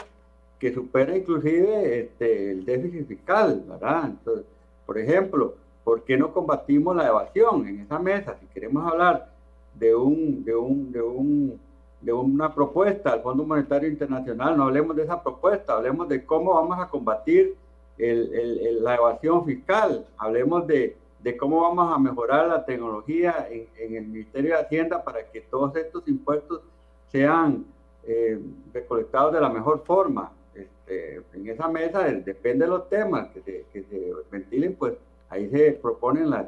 que 0.60 0.74
supera 0.74 1.18
inclusive 1.18 2.00
este, 2.00 2.52
el 2.52 2.66
déficit 2.66 3.08
fiscal, 3.08 3.64
¿verdad? 3.68 4.06
Entonces, 4.06 4.46
por 4.86 4.98
ejemplo, 4.98 5.56
¿por 5.84 6.04
qué 6.04 6.18
no 6.18 6.34
combatimos 6.34 6.96
la 6.96 7.08
evasión 7.08 7.68
en 7.68 7.82
esa 7.82 8.00
mesa? 8.00 8.38
Si 8.40 8.46
queremos 8.48 8.90
hablar 8.90 9.30
de, 9.78 9.96
un, 9.96 10.44
de, 10.44 10.56
un, 10.56 10.92
de, 10.92 11.02
un, 11.02 11.60
de 12.02 12.14
una 12.14 12.54
propuesta 12.54 13.12
al 13.12 13.22
Fondo 13.22 13.44
Monetario 13.44 13.90
Internacional, 13.90 14.56
no 14.56 14.64
hablemos 14.64 14.96
de 14.96 15.04
esa 15.04 15.22
propuesta, 15.22 15.74
hablemos 15.74 16.08
de 16.08 16.26
cómo 16.26 16.54
vamos 16.54 16.80
a 16.80 16.88
combatir 16.88 17.56
el, 17.98 18.34
el, 18.34 18.84
la 18.84 18.96
evasión 18.96 19.46
fiscal, 19.46 20.06
hablemos 20.18 20.66
de, 20.68 20.96
de 21.24 21.38
cómo 21.38 21.62
vamos 21.62 21.96
a 21.96 21.98
mejorar 21.98 22.48
la 22.48 22.66
tecnología 22.66 23.48
en, 23.50 23.96
el 23.96 24.08
Ministerio 24.08 24.56
de 24.56 24.62
Hacienda 24.62 25.04
para 25.04 25.26
que 25.32 25.42
todos 25.42 25.74
estos 25.78 26.06
impuestos 26.08 26.62
sean 27.08 27.66
eh, 28.06 28.38
recolectados 28.74 29.34
de 29.34 29.40
la 29.40 29.50
mejor 29.50 29.84
forma. 29.86 30.32
Este, 30.54 31.22
en 31.34 31.48
esa 31.48 31.70
mesa, 31.70 32.04
depende 32.04 32.66
de 32.66 32.72
los 32.72 32.90
temas 32.90 33.30
que 33.30 33.42
se, 33.42 33.66
que 33.72 33.84
se 33.84 34.12
ventilen, 34.30 34.76
pues 34.76 34.96
ahí 35.30 35.50
se 35.50 35.72
proponen 35.72 36.30
las, 36.30 36.48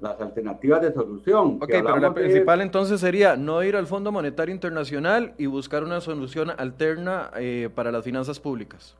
las 0.00 0.18
alternativas 0.18 0.80
de 0.80 0.94
solución. 0.94 1.58
Ok, 1.60 1.68
pero 1.68 1.98
la 1.98 2.14
principal 2.14 2.62
entonces 2.62 3.00
sería 3.00 3.36
no 3.36 3.62
ir 3.62 3.76
al 3.76 3.86
Fondo 3.86 4.12
Monetario 4.12 4.54
Internacional 4.54 5.34
y 5.36 5.44
buscar 5.44 5.84
una 5.84 6.00
solución 6.00 6.50
alterna 6.56 7.30
eh, 7.36 7.68
para 7.74 7.92
las 7.92 8.02
finanzas 8.02 8.40
públicas. 8.40 8.96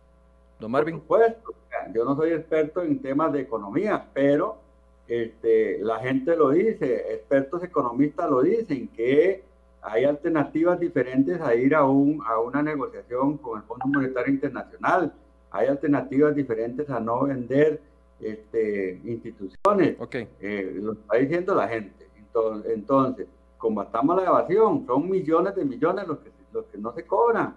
Don 0.61 0.71
Marvin. 0.71 1.01
Por 1.01 1.21
supuesto, 1.21 1.55
yo 1.95 2.05
no 2.05 2.17
soy 2.17 2.33
experto 2.33 2.83
en 2.83 3.01
temas 3.01 3.33
de 3.33 3.41
economía, 3.41 4.07
pero 4.12 4.66
este, 5.09 5.78
la 5.80 5.98
gente 6.00 6.36
lo 6.36 6.50
dice, 6.50 7.12
expertos 7.14 7.62
economistas 7.62 8.28
lo 8.28 8.42
dicen, 8.42 8.88
que 8.88 9.42
hay 9.82 10.04
alternativas 10.04 10.80
diferentes 10.80 11.40
a 11.40 11.54
ir 11.54 11.74
a, 11.74 11.84
un, 11.84 12.20
a 12.26 12.40
una 12.40 12.62
negociación 12.62 13.38
con 13.38 13.59
el 13.59 13.64
Fondo 13.64 13.86
Monetario 13.86 14.34
Internacional, 14.34 15.12
hay 15.50 15.68
alternativas 15.68 16.34
diferentes 16.34 16.90
a 16.90 16.98
no 17.00 17.24
vender 17.24 17.80
este, 18.20 19.00
instituciones. 19.04 19.96
Okay. 20.00 20.28
Eh, 20.40 20.78
lo 20.80 20.92
está 20.92 21.16
diciendo 21.18 21.54
la 21.54 21.68
gente. 21.68 22.07
Entonces, 22.18 22.72
entonces, 22.72 23.26
combatamos 23.59 24.16
la 24.16 24.28
evasión, 24.28 24.84
son 24.86 25.09
millones 25.09 25.54
de 25.54 25.64
millones 25.64 26.07
los 26.07 26.18
que, 26.18 26.30
los 26.52 26.64
que 26.66 26.78
no 26.78 26.92
se 26.92 27.07
cobran. 27.07 27.54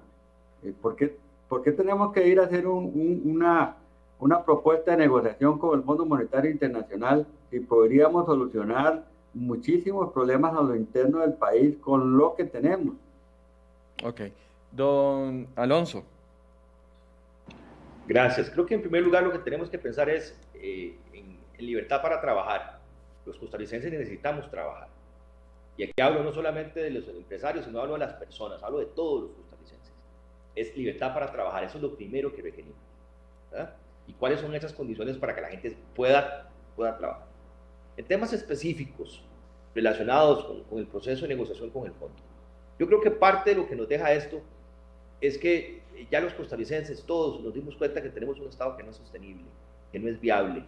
Eh, 0.64 0.74
¿por, 0.82 0.96
qué, 0.96 1.18
¿por, 1.48 1.64
qué, 1.64 1.72
tenemos 1.72 2.14
que 2.14 2.28
ir 2.28 2.40
a 2.40 2.44
hacer 2.44 2.68
un, 2.68 3.22
una, 3.26 3.76
una 4.20 4.44
propuesta 4.44 4.92
de 4.92 4.98
negociación 4.98 5.58
con 5.58 5.80
el 5.80 5.86
Fondo 5.86 6.06
Monetario 6.06 6.52
Internacional 6.52 7.26
si 7.50 7.62
podríamos 7.62 8.26
solucionar 8.26 9.06
muchísimos 9.34 10.12
problemas 10.12 10.56
a 10.56 10.62
lo 10.62 10.76
interno 10.76 11.20
del 11.20 11.34
país 11.34 11.78
con 11.78 12.18
lo 12.18 12.36
que 12.36 12.44
tenemos? 12.46 12.96
Ok. 14.04 14.22
Don 14.72 15.48
Alonso. 15.56 16.04
Gracias. 18.08 18.50
Creo 18.50 18.66
que 18.66 18.76
en 18.76 18.82
primer 18.82 19.04
lugar 19.04 19.24
lo 19.24 19.32
que 19.32 19.40
tenemos 19.40 19.70
que 19.70 19.80
pensar 19.80 20.10
es 20.10 20.36
eh, 20.56 20.98
en, 21.14 21.40
libertad 21.60 22.02
para 22.02 22.22
trabajar. 22.22 22.80
Los 23.26 23.38
costarricenses 23.38 23.92
necesitamos 23.92 24.50
trabajar. 24.50 24.88
Y 25.78 25.84
aquí 25.84 26.02
hablo 26.02 26.24
no 26.24 26.32
solamente 26.32 26.82
de 26.82 26.90
los 26.90 27.08
empresarios, 27.10 27.66
sino 27.66 27.80
hablo 27.80 27.94
de 27.94 28.00
las 28.00 28.14
personas, 28.14 28.64
hablo 28.64 28.80
de 28.80 28.86
todos 28.88 29.24
los 29.24 29.32
costarricenses. 29.32 29.94
Es 30.56 30.76
libertad 30.76 31.14
para 31.14 31.32
trabajar, 31.32 31.64
eso 31.66 31.78
es 31.78 31.84
lo 31.84 31.96
primero 31.96 32.34
que 32.34 32.42
requerimos. 32.42 32.78
¿Y 34.10 34.14
cuáles 34.14 34.40
son 34.40 34.56
esas 34.56 34.74
condiciones 34.74 35.18
para 35.18 35.36
que 35.36 35.42
la 35.42 35.50
gente 35.50 35.78
pueda, 35.96 36.50
pueda 36.76 36.98
trabajar? 36.98 37.28
En 37.96 38.06
temas 38.06 38.34
específicos 38.34 39.24
relacionados 39.76 40.46
con, 40.46 40.64
con 40.64 40.80
el 40.80 40.88
proceso 40.88 41.22
de 41.22 41.28
negociación 41.36 41.70
con 41.70 41.86
el 41.86 41.94
fondo, 41.94 42.16
yo 42.80 42.88
creo 42.88 43.02
que 43.02 43.12
parte 43.12 43.52
de 43.52 43.58
lo 43.58 43.68
que 43.68 43.76
nos 43.76 43.88
deja 43.88 44.12
esto 44.12 44.42
es 45.22 45.38
que 45.38 45.84
ya 46.10 46.22
los 46.22 46.34
costarricenses, 46.34 47.04
todos 47.04 47.40
nos 47.42 47.54
dimos 47.54 47.76
cuenta 47.76 48.02
que 48.02 48.10
tenemos 48.10 48.40
un 48.40 48.48
Estado 48.48 48.76
que 48.78 48.84
no 48.84 48.90
es 48.90 48.98
sostenible, 48.98 49.46
que 49.92 50.00
no 50.00 50.10
es 50.10 50.20
viable, 50.20 50.64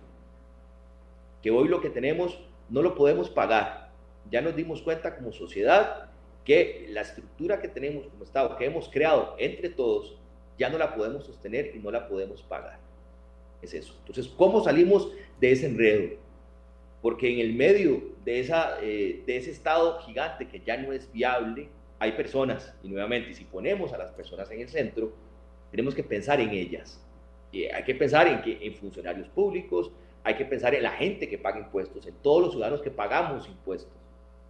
que 1.42 1.50
hoy 1.50 1.68
lo 1.68 1.82
que 1.82 1.90
tenemos 1.90 2.38
no 2.70 2.84
lo 2.84 2.94
podemos 2.94 3.28
pagar. 3.32 3.90
Ya 4.30 4.42
nos 4.42 4.56
dimos 4.56 4.84
cuenta 4.84 5.16
como 5.16 5.32
sociedad 5.32 6.12
que 6.46 6.86
la 6.90 7.02
estructura 7.02 7.60
que 7.60 7.70
tenemos 7.70 8.06
como 8.06 8.24
Estado, 8.24 8.56
que 8.56 8.66
hemos 8.66 8.88
creado 8.88 9.36
entre 9.40 9.70
todos, 9.70 10.16
ya 10.60 10.70
no 10.70 10.78
la 10.78 10.94
podemos 10.94 11.26
sostener 11.26 11.76
y 11.76 11.80
no 11.80 11.90
la 11.90 12.08
podemos 12.08 12.44
pagar. 12.44 12.91
Es 13.62 13.74
eso. 13.74 13.96
Entonces, 14.00 14.28
¿cómo 14.36 14.64
salimos 14.64 15.12
de 15.40 15.52
ese 15.52 15.68
enredo? 15.68 16.18
Porque 17.02 17.32
en 17.32 17.40
el 17.40 17.54
medio 17.54 18.02
de, 18.24 18.40
esa, 18.40 18.78
eh, 18.82 19.24
de 19.26 19.38
ese 19.38 19.52
Estado 19.52 20.00
gigante 20.02 20.48
que 20.48 20.62
ya 20.62 20.78
no 20.78 20.92
es 20.92 21.12
viable, 21.12 21.70
hay 22.00 22.14
personas, 22.14 22.74
y 22.84 22.90
nuevamente, 22.90 23.34
si 23.34 23.44
ponemos 23.44 23.94
a 23.94 23.98
las 23.98 24.12
personas 24.12 24.50
en 24.52 24.62
el 24.62 24.70
centro, 24.70 25.14
tenemos 25.70 25.94
que 25.94 26.04
pensar 26.04 26.40
en 26.40 26.50
ellas. 26.50 27.00
Y 27.52 27.66
hay 27.66 27.84
que 27.84 27.96
pensar 27.96 28.28
en, 28.28 28.42
que, 28.42 28.66
en 28.66 28.74
funcionarios 28.74 29.28
públicos, 29.30 29.92
hay 30.24 30.36
que 30.36 30.46
pensar 30.46 30.74
en 30.74 30.84
la 30.84 30.92
gente 30.92 31.28
que 31.28 31.38
paga 31.38 31.60
impuestos, 31.60 32.06
en 32.08 32.16
todos 32.16 32.42
los 32.42 32.52
ciudadanos 32.52 32.82
que 32.82 32.92
pagamos 32.92 33.48
impuestos, 33.48 33.94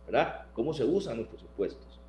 ¿verdad? 0.06 0.46
¿Cómo 0.54 0.74
se 0.74 0.84
usan 0.84 1.18
nuestros 1.18 1.42
impuestos? 1.42 2.00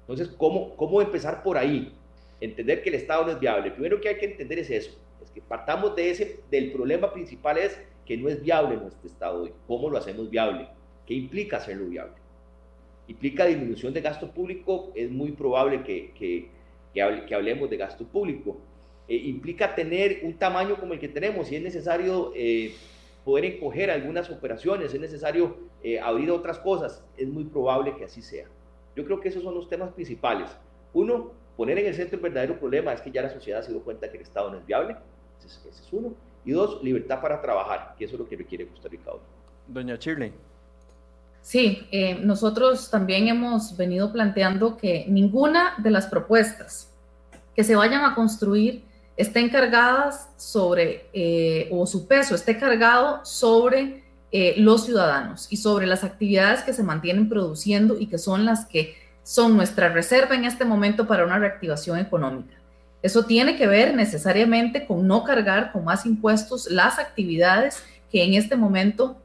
Entonces, 0.00 0.28
¿cómo, 0.36 0.76
cómo 0.76 1.00
empezar 1.00 1.42
por 1.42 1.56
ahí? 1.56 1.94
Entender 2.40 2.82
que 2.82 2.90
el 2.90 2.96
Estado 2.96 3.24
no 3.24 3.32
es 3.32 3.40
viable. 3.40 3.70
Primero 3.70 4.00
que 4.00 4.08
hay 4.08 4.18
que 4.18 4.26
entender 4.26 4.58
es 4.58 4.70
eso, 4.70 4.98
es 5.24 5.30
que 5.30 5.40
partamos 5.40 5.96
de 5.96 6.10
ese, 6.10 6.40
del 6.50 6.72
problema 6.72 7.12
principal 7.12 7.58
es 7.58 7.80
que 8.06 8.16
no 8.16 8.28
es 8.28 8.42
viable 8.42 8.76
nuestro 8.76 9.08
Estado 9.08 9.42
hoy. 9.42 9.52
¿Cómo 9.66 9.90
lo 9.90 9.98
hacemos 9.98 10.30
viable? 10.30 10.68
¿Qué 11.06 11.14
implica 11.14 11.56
hacerlo 11.56 11.86
viable? 11.86 12.24
implica 13.08 13.46
disminución 13.46 13.92
de 13.92 14.00
gasto 14.00 14.30
público, 14.30 14.92
es 14.94 15.10
muy 15.10 15.32
probable 15.32 15.82
que, 15.82 16.12
que, 16.12 16.48
que, 16.92 17.34
hablemos 17.34 17.68
de 17.70 17.76
gasto 17.76 18.04
público. 18.04 18.56
Eh, 19.08 19.16
implica 19.16 19.74
tener 19.74 20.20
un 20.22 20.34
tamaño 20.34 20.76
como 20.76 20.94
el 20.94 20.98
que 20.98 21.08
tenemos, 21.08 21.48
si 21.48 21.56
es 21.56 21.62
necesario 21.62 22.32
eh, 22.34 22.74
poder 23.24 23.44
encoger 23.44 23.90
algunas 23.90 24.30
operaciones, 24.30 24.94
es 24.94 25.00
necesario 25.00 25.56
eh, 25.82 26.00
abrir 26.00 26.30
otras 26.30 26.58
cosas, 26.58 27.04
es 27.16 27.28
muy 27.28 27.44
probable 27.44 27.94
que 27.96 28.04
así 28.04 28.22
sea. 28.22 28.46
Yo 28.96 29.04
creo 29.04 29.20
que 29.20 29.28
esos 29.28 29.42
son 29.42 29.54
los 29.54 29.68
temas 29.68 29.92
principales. 29.92 30.48
Uno, 30.94 31.32
poner 31.56 31.78
en 31.78 31.86
el 31.86 31.94
centro 31.94 32.16
el 32.16 32.22
verdadero 32.22 32.58
problema 32.58 32.92
es 32.92 33.00
que 33.00 33.10
ya 33.10 33.22
la 33.22 33.30
sociedad 33.30 33.62
se 33.62 33.72
dio 33.72 33.82
cuenta 33.82 34.10
que 34.10 34.16
el 34.16 34.22
Estado 34.22 34.50
no 34.50 34.58
es 34.58 34.66
viable, 34.66 34.96
ese 35.46 35.68
es, 35.68 35.88
uno. 35.92 36.14
Y 36.44 36.52
dos, 36.52 36.82
libertad 36.82 37.20
para 37.20 37.40
trabajar, 37.40 37.94
que 37.96 38.04
eso 38.04 38.14
es 38.14 38.20
lo 38.20 38.28
que 38.28 38.36
requiere 38.36 38.66
Costa 38.66 38.88
Rica 38.88 39.12
hoy. 39.12 39.20
Doña 39.66 39.96
Shirley. 39.96 40.32
Sí, 41.40 41.86
eh, 41.90 42.18
nosotros 42.22 42.90
también 42.90 43.28
hemos 43.28 43.76
venido 43.76 44.12
planteando 44.12 44.76
que 44.76 45.04
ninguna 45.08 45.74
de 45.78 45.90
las 45.90 46.06
propuestas 46.06 46.90
que 47.54 47.64
se 47.64 47.76
vayan 47.76 48.04
a 48.04 48.14
construir 48.14 48.82
estén 49.16 49.48
cargadas 49.48 50.30
sobre, 50.36 51.08
eh, 51.12 51.68
o 51.70 51.86
su 51.86 52.06
peso 52.06 52.34
esté 52.34 52.58
cargado 52.58 53.24
sobre 53.24 54.02
eh, 54.32 54.54
los 54.56 54.86
ciudadanos 54.86 55.46
y 55.50 55.56
sobre 55.58 55.86
las 55.86 56.02
actividades 56.02 56.62
que 56.62 56.72
se 56.72 56.82
mantienen 56.82 57.28
produciendo 57.28 57.98
y 57.98 58.06
que 58.06 58.18
son 58.18 58.44
las 58.44 58.66
que 58.66 58.96
son 59.22 59.56
nuestra 59.56 59.88
reserva 59.90 60.34
en 60.34 60.44
este 60.44 60.64
momento 60.64 61.06
para 61.06 61.24
una 61.24 61.38
reactivación 61.38 61.98
económica. 61.98 62.54
Eso 63.04 63.26
tiene 63.26 63.54
que 63.56 63.66
ver 63.66 63.94
necesariamente 63.94 64.86
con 64.86 65.06
no 65.06 65.24
cargar 65.24 65.72
con 65.72 65.84
más 65.84 66.06
impuestos 66.06 66.70
las 66.70 66.98
actividades 66.98 67.84
que 68.10 68.24
en 68.24 68.32
este 68.32 68.56
momento 68.56 69.20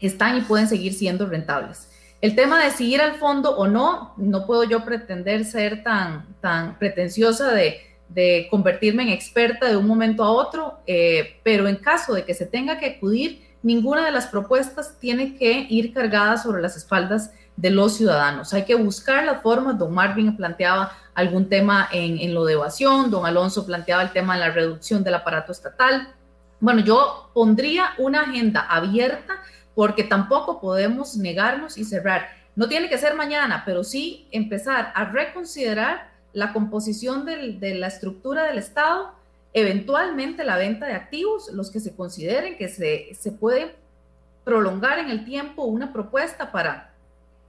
están 0.00 0.36
y 0.36 0.40
pueden 0.40 0.66
seguir 0.66 0.94
siendo 0.94 1.26
rentables. 1.26 1.88
El 2.20 2.34
tema 2.34 2.60
de 2.60 2.72
seguir 2.72 3.00
al 3.00 3.14
fondo 3.14 3.56
o 3.56 3.68
no, 3.68 4.14
no 4.16 4.46
puedo 4.46 4.64
yo 4.64 4.84
pretender 4.84 5.44
ser 5.44 5.84
tan, 5.84 6.26
tan 6.40 6.76
pretenciosa 6.76 7.52
de, 7.52 7.76
de 8.08 8.48
convertirme 8.50 9.04
en 9.04 9.10
experta 9.10 9.68
de 9.68 9.76
un 9.76 9.86
momento 9.86 10.24
a 10.24 10.32
otro, 10.32 10.80
eh, 10.88 11.38
pero 11.44 11.68
en 11.68 11.76
caso 11.76 12.14
de 12.14 12.24
que 12.24 12.34
se 12.34 12.46
tenga 12.46 12.80
que 12.80 12.86
acudir, 12.86 13.46
ninguna 13.62 14.04
de 14.06 14.10
las 14.10 14.26
propuestas 14.26 14.98
tiene 14.98 15.36
que 15.36 15.68
ir 15.70 15.94
cargada 15.94 16.36
sobre 16.36 16.60
las 16.62 16.76
espaldas 16.76 17.30
de 17.56 17.70
los 17.70 17.96
ciudadanos. 17.96 18.52
Hay 18.54 18.64
que 18.64 18.74
buscar 18.74 19.24
las 19.24 19.40
formas. 19.40 19.78
Don 19.78 19.92
Marvin 19.94 20.36
planteaba 20.36 20.92
algún 21.20 21.48
tema 21.48 21.88
en, 21.92 22.18
en 22.18 22.34
lo 22.34 22.44
de 22.44 22.54
evasión, 22.54 23.10
don 23.10 23.26
Alonso 23.26 23.66
planteaba 23.66 24.02
el 24.02 24.12
tema 24.12 24.34
de 24.34 24.40
la 24.40 24.50
reducción 24.50 25.04
del 25.04 25.14
aparato 25.14 25.52
estatal. 25.52 26.14
Bueno, 26.60 26.80
yo 26.80 27.30
pondría 27.32 27.90
una 27.98 28.22
agenda 28.22 28.60
abierta 28.62 29.42
porque 29.74 30.04
tampoco 30.04 30.60
podemos 30.60 31.16
negarnos 31.16 31.78
y 31.78 31.84
cerrar. 31.84 32.28
No 32.56 32.68
tiene 32.68 32.88
que 32.88 32.98
ser 32.98 33.14
mañana, 33.14 33.62
pero 33.64 33.84
sí 33.84 34.26
empezar 34.30 34.92
a 34.94 35.04
reconsiderar 35.06 36.10
la 36.32 36.52
composición 36.52 37.24
de 37.24 37.74
la 37.74 37.86
estructura 37.86 38.44
del 38.44 38.58
Estado, 38.58 39.12
eventualmente 39.52 40.44
la 40.44 40.56
venta 40.56 40.86
de 40.86 40.94
activos, 40.94 41.50
los 41.52 41.70
que 41.70 41.80
se 41.80 41.94
consideren 41.94 42.56
que 42.56 42.68
se, 42.68 43.14
se 43.14 43.32
puede 43.32 43.74
prolongar 44.44 44.98
en 44.98 45.10
el 45.10 45.24
tiempo 45.24 45.64
una 45.64 45.92
propuesta 45.92 46.52
para 46.52 46.89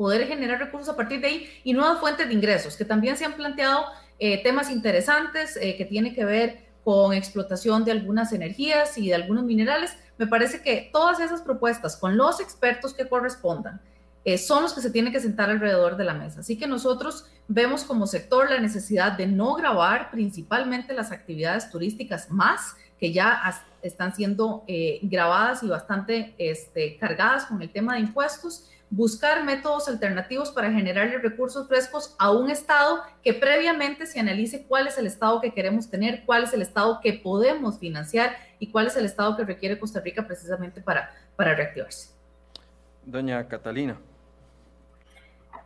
poder 0.02 0.26
generar 0.26 0.58
recursos 0.58 0.89
a 0.89 0.95
partir 0.95 1.22
de 1.22 1.28
ahí 1.28 1.49
y 1.64 1.74
nuevas 1.74 1.99
fuentes 1.99 2.28
de 2.28 2.34
ingresos, 2.34 2.76
que 2.76 2.86
también 2.86 3.18
se 3.18 3.24
han 3.24 3.34
planteado 3.34 3.86
eh, 4.18 4.41
temas 4.41 4.72
interesantes 4.72 5.56
eh, 5.62 5.78
que 5.78 5.86
tienen 5.86 6.16
que 6.16 6.26
ver 6.26 6.58
con 6.84 7.14
explotación 7.14 7.86
de 7.86 7.91
algunas 7.91 8.34
energías 8.34 8.97
y 8.97 9.10
de 9.10 9.14
algunos 9.14 9.43
minerales, 9.43 9.91
me 10.18 10.26
parece 10.26 10.64
que 10.64 10.89
todas 10.91 11.20
esas 11.20 11.43
propuestas 11.43 11.95
con 11.97 12.18
los 12.18 12.39
expertos 12.39 12.95
que 12.95 13.08
correspondan 13.08 13.80
eh, 14.26 14.39
son 14.39 14.64
los 14.64 14.74
que 14.74 14.82
se 14.82 14.89
tienen 14.89 15.14
que 15.14 15.20
sentar 15.20 15.52
alrededor 15.52 15.97
de 15.97 16.04
la 16.04 16.16
mesa. 16.16 16.39
Así 16.39 16.58
que 16.58 16.66
nosotros 16.66 17.28
vemos 17.47 17.84
como 17.84 18.08
sector 18.08 18.49
la 18.49 18.60
necesidad 18.60 19.12
de 19.12 19.28
no 19.28 19.54
grabar 19.54 20.10
principalmente 20.10 20.95
las 20.95 21.12
actividades 21.12 21.70
turísticas 21.70 22.32
más 22.32 22.76
que 22.99 23.14
ya 23.14 23.64
están 23.84 24.16
siendo 24.16 24.64
eh, 24.68 24.97
grabadas 25.04 25.62
y 25.62 25.68
bastante 25.68 26.34
este, 26.39 26.97
cargadas 26.97 27.45
con 27.45 27.62
el 27.62 27.72
tema 27.72 27.93
de 27.93 27.99
impuestos, 27.99 28.68
buscar 28.92 29.46
métodos 29.46 29.88
alternativos 29.88 30.52
para 30.52 30.72
generarle 30.72 31.18
recursos 31.18 31.68
frescos 31.68 32.14
a 32.20 32.30
un 32.30 32.52
Estado 32.52 33.02
que 33.24 33.34
previamente 33.34 34.06
se 34.06 34.20
analice 34.20 34.66
cuál 34.68 34.88
es 34.88 34.98
el 34.98 35.08
Estado 35.08 35.39
que 35.39 35.54
queremos 35.54 35.89
tener, 35.89 36.24
cuál 36.26 36.44
es 36.44 36.54
el 36.54 36.62
Estado 36.62 37.00
que 37.02 37.14
podemos 37.14 37.80
financiar 37.80 38.36
y 38.60 38.68
cuál 38.68 38.88
es 38.88 38.98
el 38.98 39.06
Estado 39.06 39.38
que 39.38 39.46
requiere 39.46 39.80
Costa 39.80 40.02
Rica 40.02 40.28
precisamente 40.28 40.82
para, 40.82 41.10
para 41.38 41.56
reactivarse. 41.56 42.10
Doña 43.06 43.48
Catalina. 43.48 43.98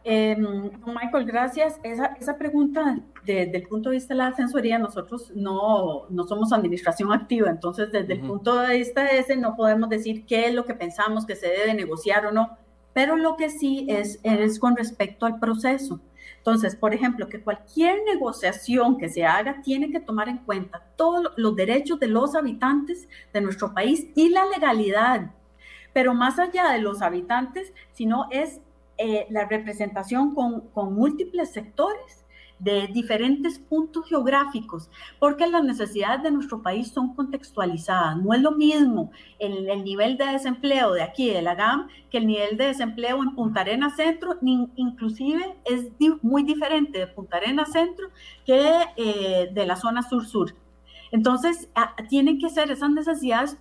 Eh, 0.07 0.37
Michael, 0.85 1.25
gracias. 1.25 1.79
Esa, 1.81 2.15
esa 2.19 2.37
pregunta, 2.37 2.99
desde 3.25 3.57
el 3.57 3.63
punto 3.63 3.89
de 3.89 3.95
vista 3.95 4.13
de 4.13 4.19
la 4.19 4.29
Defensoría, 4.29 4.77
nosotros 4.77 5.31
no, 5.33 6.05
no 6.09 6.27
somos 6.27 6.53
administración 6.53 7.11
activa, 7.11 7.49
entonces 7.49 7.91
desde 7.91 8.13
el 8.13 8.19
punto 8.21 8.59
de 8.59 8.77
vista 8.77 9.07
ese 9.07 9.35
no 9.35 9.55
podemos 9.55 9.89
decir 9.89 10.27
qué 10.27 10.45
es 10.45 10.53
lo 10.53 10.63
que 10.63 10.75
pensamos 10.75 11.25
que 11.25 11.35
se 11.35 11.47
debe 11.47 11.73
negociar 11.73 12.27
o 12.27 12.31
no, 12.31 12.55
pero 12.95 13.17
lo 13.17 13.35
que 13.35 13.49
sí 13.49 13.85
es, 13.89 14.21
es 14.23 14.57
con 14.57 14.77
respecto 14.77 15.25
al 15.25 15.37
proceso. 15.37 15.99
Entonces, 16.37 16.77
por 16.77 16.93
ejemplo, 16.93 17.27
que 17.27 17.41
cualquier 17.41 17.97
negociación 18.05 18.97
que 18.97 19.09
se 19.09 19.25
haga 19.25 19.61
tiene 19.61 19.91
que 19.91 19.99
tomar 19.99 20.29
en 20.29 20.37
cuenta 20.37 20.81
todos 20.95 21.33
los 21.35 21.57
derechos 21.57 21.99
de 21.99 22.07
los 22.07 22.35
habitantes 22.35 23.09
de 23.33 23.41
nuestro 23.41 23.73
país 23.73 24.07
y 24.15 24.29
la 24.29 24.45
legalidad. 24.45 25.31
Pero 25.91 26.13
más 26.13 26.39
allá 26.39 26.71
de 26.71 26.79
los 26.79 27.01
habitantes, 27.01 27.73
sino 27.91 28.27
es 28.31 28.61
eh, 28.97 29.27
la 29.29 29.45
representación 29.45 30.33
con, 30.33 30.69
con 30.69 30.93
múltiples 30.93 31.51
sectores 31.51 32.24
de 32.59 32.87
diferentes 32.87 33.59
puntos 33.59 34.07
geográficos, 34.07 34.89
porque 35.19 35.47
las 35.47 35.63
necesidades 35.63 36.23
de 36.23 36.31
nuestro 36.31 36.61
país 36.61 36.89
son 36.89 37.13
contextualizadas. 37.13 38.17
No 38.17 38.33
es 38.33 38.41
lo 38.41 38.51
mismo 38.51 39.11
el, 39.39 39.69
el, 39.69 39.83
nivel 39.83 40.17
de 40.17 40.25
desempleo 40.25 40.93
de 40.93 41.03
aquí, 41.03 41.29
de 41.29 41.41
la 41.41 41.55
GAM, 41.55 41.87
que 42.09 42.17
el 42.19 42.27
nivel 42.27 42.57
de 42.57 42.67
desempleo 42.67 43.21
en 43.21 43.35
Punta 43.35 43.61
Arena 43.61 43.89
Centro, 43.89 44.37
ni, 44.41 44.69
inclusive 44.75 45.57
es 45.65 45.87
muy 46.21 46.43
diferente 46.43 46.99
de 46.99 47.07
Punta 47.07 47.37
Arena 47.37 47.65
Centro 47.65 48.07
que 48.45 48.71
eh, 48.95 49.49
de 49.51 49.65
la 49.65 49.75
zona 49.75 50.01
sur-sur. 50.01 50.55
Entonces, 51.11 51.69
tienen 52.09 52.39
que 52.39 52.49
ser 52.49 52.71
esas 52.71 52.89
necesidades 52.89 53.57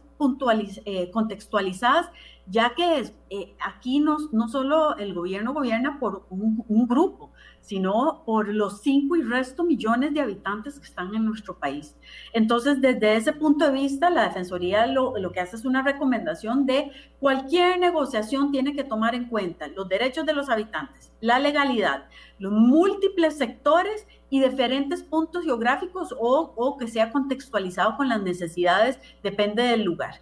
eh, 0.86 1.10
contextualizadas 1.10 2.10
ya 2.46 2.74
que 2.74 3.12
eh, 3.30 3.54
aquí 3.64 4.00
no, 4.00 4.18
no 4.32 4.48
solo 4.48 4.96
el 4.96 5.14
gobierno 5.14 5.54
gobierna 5.54 5.98
por 5.98 6.26
un, 6.30 6.86
grupo, 6.86 7.30
sino 7.64 8.22
por 8.26 8.48
los 8.48 8.82
cinco 8.82 9.16
y 9.16 9.22
resto 9.22 9.64
millones 9.64 10.12
de 10.12 10.20
habitantes 10.20 10.78
que 10.78 10.84
están 10.84 11.14
en 11.14 11.24
nuestro 11.24 11.58
país. 11.58 11.96
Entonces, 12.34 12.80
desde 12.82 13.16
ese 13.16 13.32
punto 13.32 13.64
de 13.64 13.72
vista, 13.72 14.10
la 14.10 14.24
Defensoría 14.24 14.86
lo, 14.86 15.16
lo 15.16 15.32
que 15.32 15.40
hace 15.40 15.56
es 15.56 15.64
una 15.64 15.82
recomendación 15.82 16.66
de 16.66 16.90
cualquier 17.20 17.78
negociación 17.78 18.52
tiene 18.52 18.74
que 18.74 18.84
tomar 18.84 19.14
en 19.14 19.30
cuenta 19.30 19.66
los 19.68 19.88
derechos 19.88 20.26
de 20.26 20.34
los 20.34 20.50
habitantes, 20.50 21.10
la 21.22 21.38
legalidad, 21.38 22.04
los 22.38 22.52
múltiples 22.52 23.38
sectores 23.38 24.06
y 24.28 24.40
diferentes 24.40 25.02
puntos 25.02 25.42
geográficos 25.44 26.14
o, 26.18 26.52
o 26.56 26.76
que 26.76 26.86
sea 26.86 27.10
contextualizado 27.10 27.96
con 27.96 28.10
las 28.10 28.22
necesidades, 28.22 28.98
depende 29.22 29.62
del 29.62 29.84
lugar. 29.84 30.20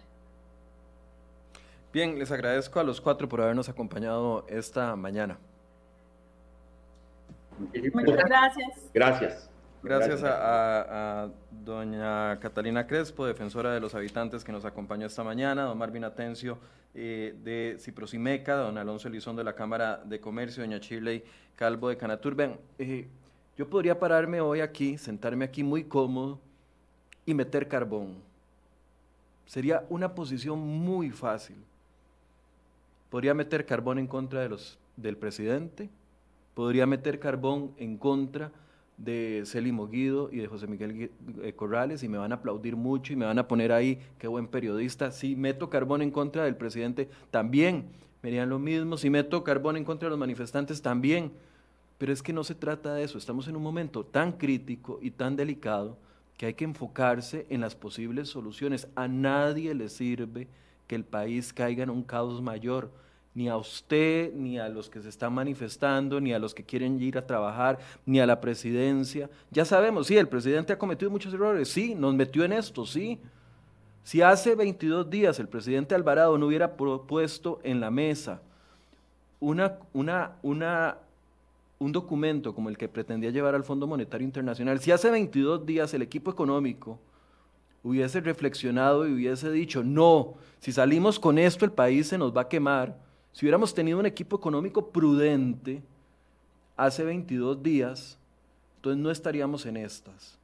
Bien, 1.91 2.17
les 2.17 2.31
agradezco 2.31 2.79
a 2.79 2.83
los 2.83 3.01
cuatro 3.01 3.27
por 3.27 3.41
habernos 3.41 3.67
acompañado 3.67 4.45
esta 4.47 4.95
mañana. 4.95 5.37
Muchas 7.59 8.25
gracias. 8.25 8.91
Gracias. 8.93 9.49
Gracias 9.81 10.23
a, 10.23 10.29
a, 10.29 11.23
a, 11.23 11.29
doña 11.51 12.39
Catalina 12.39 12.87
Crespo, 12.87 13.25
defensora 13.25 13.73
de 13.73 13.81
los 13.81 13.93
habitantes 13.95 14.43
que 14.43 14.53
nos 14.53 14.63
acompañó 14.63 15.05
esta 15.05 15.25
mañana, 15.25 15.63
don 15.63 15.77
Marvin 15.77 16.05
Atencio 16.05 16.57
eh, 16.93 17.35
de 17.43 17.75
Ciprosimeca, 17.79 18.55
don 18.55 18.77
Alonso 18.77 19.09
Elizón 19.09 19.35
de 19.35 19.43
la 19.43 19.53
Cámara 19.53 20.01
de 20.05 20.21
Comercio, 20.21 20.63
doña 20.63 20.77
Shirley 20.77 21.23
Calvo 21.57 21.89
de 21.89 21.97
Canatur. 21.97 22.33
Vean, 22.33 22.57
eh, 22.79 23.07
yo 23.57 23.69
podría 23.69 23.99
pararme 23.99 24.39
hoy 24.39 24.61
aquí, 24.61 24.97
sentarme 24.97 25.43
aquí 25.43 25.63
muy 25.63 25.83
cómodo 25.83 26.39
y 27.25 27.33
meter 27.33 27.67
carbón. 27.67 28.15
Sería 29.45 29.83
una 29.89 30.15
posición 30.15 30.59
muy 30.59 31.09
fácil 31.09 31.57
podría 33.13 33.35
meter 33.35 33.63
carbón 33.67 33.99
en 33.99 34.07
contra 34.07 34.41
de 34.41 34.49
los, 34.49 34.79
del 34.97 35.17
presidente, 35.17 35.87
podría 36.53 36.85
meter 36.85 37.19
carbón 37.19 37.71
en 37.77 37.97
contra 37.97 38.51
de 38.97 39.43
Celimo 39.45 39.87
Guido 39.87 40.29
y 40.31 40.37
de 40.37 40.47
José 40.47 40.67
Miguel 40.67 41.11
eh, 41.41 41.53
Corrales 41.53 42.03
y 42.03 42.07
me 42.07 42.17
van 42.17 42.31
a 42.31 42.35
aplaudir 42.35 42.75
mucho 42.75 43.11
y 43.11 43.15
me 43.15 43.25
van 43.25 43.39
a 43.39 43.47
poner 43.47 43.71
ahí, 43.71 43.99
qué 44.19 44.27
buen 44.27 44.47
periodista. 44.47 45.11
Si 45.11 45.35
meto 45.35 45.69
carbón 45.69 46.01
en 46.01 46.11
contra 46.11 46.43
del 46.45 46.55
presidente, 46.55 47.09
también 47.31 47.85
me 48.21 48.29
dirían 48.29 48.49
lo 48.49 48.59
mismo. 48.59 48.97
Si 48.97 49.09
meto 49.09 49.43
carbón 49.43 49.77
en 49.77 49.83
contra 49.83 50.07
de 50.07 50.11
los 50.11 50.19
manifestantes, 50.19 50.81
también. 50.81 51.31
Pero 51.97 52.13
es 52.13 52.21
que 52.21 52.33
no 52.33 52.43
se 52.43 52.55
trata 52.55 52.93
de 52.93 53.03
eso. 53.03 53.17
Estamos 53.17 53.47
en 53.47 53.55
un 53.55 53.63
momento 53.63 54.05
tan 54.05 54.33
crítico 54.33 54.99
y 55.01 55.11
tan 55.11 55.35
delicado 55.35 55.97
que 56.37 56.47
hay 56.47 56.53
que 56.53 56.65
enfocarse 56.65 57.45
en 57.49 57.61
las 57.61 57.75
posibles 57.75 58.29
soluciones. 58.29 58.87
A 58.95 59.07
nadie 59.07 59.73
le 59.73 59.89
sirve 59.89 60.47
que 60.87 60.95
el 60.95 61.03
país 61.03 61.53
caiga 61.53 61.83
en 61.83 61.89
un 61.89 62.03
caos 62.03 62.41
mayor 62.41 62.91
ni 63.35 63.49
a 63.49 63.57
usted, 63.57 64.31
ni 64.33 64.59
a 64.59 64.69
los 64.69 64.89
que 64.89 65.01
se 65.01 65.09
están 65.09 65.33
manifestando, 65.33 66.21
ni 66.21 66.33
a 66.33 66.39
los 66.39 66.53
que 66.53 66.63
quieren 66.63 67.01
ir 67.01 67.17
a 67.17 67.25
trabajar, 67.25 67.79
ni 68.05 68.19
a 68.19 68.25
la 68.25 68.39
presidencia. 68.39 69.29
Ya 69.49 69.65
sabemos, 69.65 70.07
sí, 70.07 70.17
el 70.17 70.27
presidente 70.27 70.73
ha 70.73 70.77
cometido 70.77 71.09
muchos 71.09 71.33
errores, 71.33 71.69
sí, 71.69 71.95
nos 71.95 72.13
metió 72.13 72.43
en 72.43 72.53
esto, 72.53 72.85
sí. 72.85 73.19
Si 74.03 74.21
hace 74.21 74.55
22 74.55 75.09
días 75.09 75.39
el 75.39 75.47
presidente 75.47 75.95
Alvarado 75.95 76.37
no 76.37 76.47
hubiera 76.47 76.75
propuesto 76.75 77.59
en 77.63 77.79
la 77.79 77.89
mesa 77.89 78.41
una, 79.39 79.77
una, 79.93 80.33
una, 80.41 80.97
un 81.79 81.91
documento 81.91 82.53
como 82.53 82.69
el 82.69 82.77
que 82.77 82.87
pretendía 82.87 83.31
llevar 83.31 83.55
al 83.55 83.63
Fondo 83.63 83.87
Monetario 83.87 84.25
Internacional, 84.25 84.79
si 84.79 84.91
hace 84.91 85.09
22 85.09 85.65
días 85.65 85.93
el 85.93 86.01
equipo 86.01 86.31
económico 86.31 86.99
hubiese 87.81 88.21
reflexionado 88.21 89.07
y 89.07 89.13
hubiese 89.13 89.51
dicho, 89.51 89.83
no, 89.83 90.35
si 90.59 90.71
salimos 90.71 91.19
con 91.19 91.37
esto 91.37 91.65
el 91.65 91.71
país 91.71 92.07
se 92.07 92.17
nos 92.17 92.35
va 92.35 92.41
a 92.41 92.47
quemar, 92.47 93.02
si 93.33 93.45
hubiéramos 93.45 93.73
tenido 93.73 93.99
un 93.99 94.05
equipo 94.05 94.37
económico 94.37 94.89
prudente 94.89 95.81
hace 96.77 97.03
22 97.03 97.61
días, 97.61 98.17
entonces 98.77 99.01
no 99.01 99.11
estaríamos 99.11 99.65
en 99.65 99.77
estas. 99.77 100.37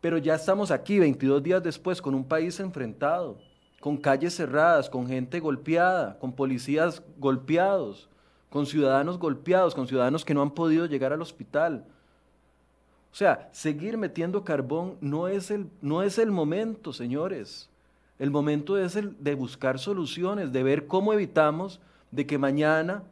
Pero 0.00 0.18
ya 0.18 0.34
estamos 0.34 0.70
aquí, 0.70 0.98
22 0.98 1.42
días 1.42 1.62
después, 1.62 2.02
con 2.02 2.14
un 2.14 2.24
país 2.24 2.58
enfrentado, 2.60 3.38
con 3.80 3.96
calles 3.96 4.34
cerradas, 4.34 4.90
con 4.90 5.06
gente 5.06 5.38
golpeada, 5.38 6.18
con 6.18 6.32
policías 6.32 7.02
golpeados, 7.18 8.08
con 8.50 8.66
ciudadanos 8.66 9.18
golpeados, 9.18 9.74
con 9.74 9.86
ciudadanos 9.86 10.24
que 10.24 10.34
no 10.34 10.42
han 10.42 10.50
podido 10.50 10.86
llegar 10.86 11.12
al 11.12 11.22
hospital. 11.22 11.84
O 13.12 13.14
sea, 13.14 13.48
seguir 13.52 13.96
metiendo 13.96 14.44
carbón 14.44 14.96
no 15.00 15.28
es 15.28 15.50
el, 15.50 15.68
no 15.80 16.02
es 16.02 16.18
el 16.18 16.30
momento, 16.30 16.92
señores. 16.92 17.68
El 18.18 18.30
momento 18.30 18.76
es 18.76 18.96
el 18.96 19.16
de 19.22 19.34
buscar 19.34 19.78
soluciones, 19.78 20.52
de 20.52 20.62
ver 20.64 20.86
cómo 20.86 21.12
evitamos 21.12 21.80
de 22.10 22.26
que 22.26 22.38
mañana 22.38 23.02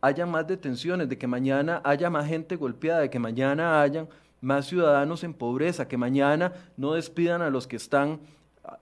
haya 0.00 0.26
más 0.26 0.46
detenciones, 0.46 1.08
de 1.08 1.18
que 1.18 1.26
mañana 1.26 1.80
haya 1.84 2.10
más 2.10 2.26
gente 2.26 2.56
golpeada, 2.56 3.00
de 3.00 3.10
que 3.10 3.18
mañana 3.18 3.82
hayan 3.82 4.08
más 4.40 4.66
ciudadanos 4.66 5.24
en 5.24 5.34
pobreza, 5.34 5.88
que 5.88 5.96
mañana 5.96 6.52
no 6.76 6.92
despidan 6.94 7.42
a 7.42 7.50
los 7.50 7.66
que 7.66 7.76
están 7.76 8.20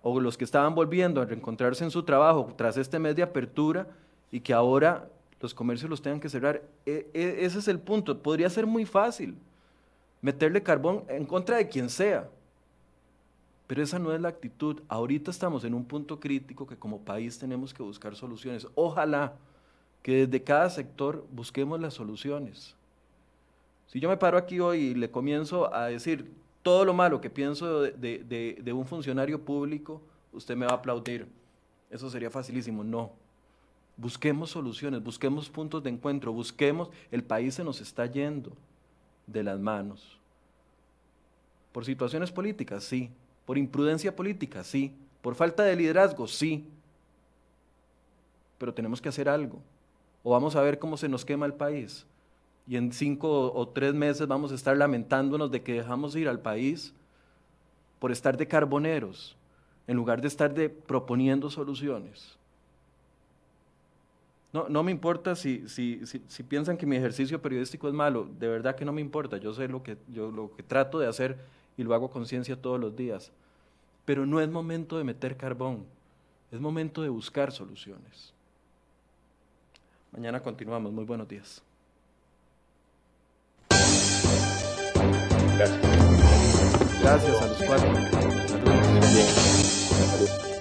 o 0.03 0.21
los 0.21 0.37
que 0.37 0.45
estaban 0.45 0.75
volviendo 0.75 1.21
a 1.21 1.25
reencontrarse 1.25 1.85
en 1.85 1.91
su 1.91 2.03
trabajo 2.03 2.53
tras 2.57 2.77
este 2.77 2.99
mes 2.99 3.17
de 3.17 3.23
apertura 3.23 3.87
y 4.31 4.41
que 4.41 4.53
ahora 4.53 5.09
los 5.41 5.55
comercios 5.55 5.91
los 5.91 6.01
tengan 6.01 6.21
que 6.21 6.29
cerrar. 6.29 6.63
E, 6.87 7.11
e, 7.13 7.45
ese 7.45 7.59
es 7.59 7.69
el 7.69 7.79
punto. 7.79 8.19
Podría 8.19 8.49
ser 8.49 8.67
muy 8.67 8.87
fácil 8.87 9.37
meterle 10.23 10.63
carbón 10.63 11.05
en 11.09 11.27
contra 11.27 11.59
de 11.59 11.69
quien 11.69 11.91
sea. 11.91 12.29
Pero 13.67 13.83
esa 13.83 13.99
no 13.99 14.13
es 14.13 14.21
la 14.21 14.29
actitud. 14.29 14.83
Ahorita 14.89 15.31
estamos 15.31 15.65
en 15.65 15.75
un 15.75 15.85
punto 15.85 16.21
crítico 16.21 16.67
que 16.67 16.77
como 16.77 17.01
país 17.01 17.39
tenemos 17.39 17.73
que 17.73 17.83
buscar 17.83 18.15
soluciones. 18.15 18.67
Ojalá 18.75 19.35
que 20.03 20.27
desde 20.27 20.45
cada 20.45 20.69
sector 20.69 21.27
busquemos 21.33 21.81
las 21.81 21.95
soluciones. 21.95 22.77
Si 23.87 24.01
yo 24.01 24.09
me 24.09 24.17
paro 24.17 24.37
aquí 24.37 24.61
hoy 24.61 24.79
y 24.79 24.95
le 24.95 25.11
comienzo 25.11 25.75
a 25.75 25.87
decir 25.87 26.31
todo 26.63 26.85
lo 26.85 26.93
malo 26.93 27.21
que 27.21 27.31
pienso 27.31 27.83
de, 27.83 28.57
de, 28.63 28.73
un 28.73 28.87
funcionario 28.87 29.43
público, 29.43 30.03
usted 30.33 30.57
me 30.57 30.67
va 30.67 30.73
a 30.73 30.77
aplaudir. 30.77 31.27
Eso 31.91 32.11
sería 32.11 32.31
facilísimo. 32.31 32.85
No. 32.85 33.13
Busquemos 33.97 34.51
soluciones, 34.51 35.03
busquemos 35.03 35.49
puntos 35.49 35.83
de 35.83 35.91
encuentro, 35.91 36.33
busquemos, 36.33 36.91
el 37.11 37.23
país 37.23 37.55
se 37.55 37.65
nos 37.65 37.81
está 37.81 38.07
yendo 38.07 38.53
de 39.27 39.43
las 39.43 39.61
manos. 39.61 40.19
Por 41.73 41.85
situaciones 41.85 42.33
políticas, 42.33 42.85
sí, 42.85 43.11
¿Por 43.45 43.59
imprudencia 43.59 44.15
política? 44.15 44.65
Sí. 44.65 44.95
¿Por 45.21 45.35
falta 45.35 45.63
de 45.63 45.77
liderazgo? 45.77 46.27
Sí. 46.27 46.67
Pero 48.59 48.73
tenemos 48.73 49.01
que 49.01 49.09
hacer 49.09 49.29
algo. 49.29 49.61
O 50.23 50.31
vamos 50.31 50.57
a 50.57 50.63
ver 50.63 50.79
cómo 50.79 50.97
se 50.97 51.09
nos 51.09 51.25
quema 51.25 51.47
el 51.47 51.55
país. 51.55 52.07
Y 52.67 52.77
en 52.77 52.93
cinco 52.93 53.53
o 53.53 53.69
tres 53.69 53.95
meses 53.95 54.27
vamos 54.27 54.53
a 54.53 54.55
estar 54.55 54.77
lamentándonos 54.77 55.51
de 55.51 55.63
que 55.63 55.75
dejamos 55.75 56.17
ir 56.17 56.29
al 56.29 56.41
país 56.41 56.95
por 57.99 58.11
estar 58.11 58.37
de 58.37 58.47
carboneros, 58.47 59.37
en 59.87 59.97
lugar 59.97 60.21
de 60.21 60.29
estar 60.29 60.53
de 60.53 60.69
proponiendo 60.69 61.51
soluciones. 61.51 62.39
No, 64.53 64.69
no 64.69 64.83
me 64.83 64.93
importa 64.93 65.35
si, 65.35 65.69
si, 65.69 66.01
si, 66.07 66.43
piensan 66.45 66.77
que 66.77 66.87
mi 66.87 66.97
ejercicio 66.97 67.43
periodístico 67.43 67.89
es 67.89 67.95
malo, 67.95 68.29
de 68.39 68.47
verdad 68.47 68.77
que 68.77 68.85
no 68.85 68.93
me 68.93 69.01
importa, 69.01 69.37
yo 69.37 69.53
sé 69.53 69.69
lo 69.69 69.83
que, 69.83 69.97
yo, 70.09 70.31
lo 70.31 70.55
que 70.55 70.63
trato 70.63 70.99
de 70.99 71.09
hacer 71.09 71.39
y 71.77 71.83
lo 71.83 71.95
hago 71.95 72.11
conciencia 72.11 72.61
todos 72.61 72.81
los 72.81 72.97
días. 72.97 73.33
Pero 74.05 74.27
no 74.27 74.41
es 74.41 74.49
momento 74.49 74.99
de 74.99 75.05
meter 75.05 75.37
carbón, 75.37 75.85
es 76.53 76.61
momento 76.61 77.03
de 77.03 77.09
buscar 77.09 77.53
soluciones. 77.53 78.35
Mañana 80.13 80.41
continuamos. 80.41 80.93
Muy 80.93 81.05
buenos 81.05 81.27
días. 81.27 81.63
Gracias. 85.57 85.81
Gracias 87.01 87.43
a 87.43 87.47
los 87.47 87.63
cuatro. 87.65 87.95
Saludos. 89.89 90.54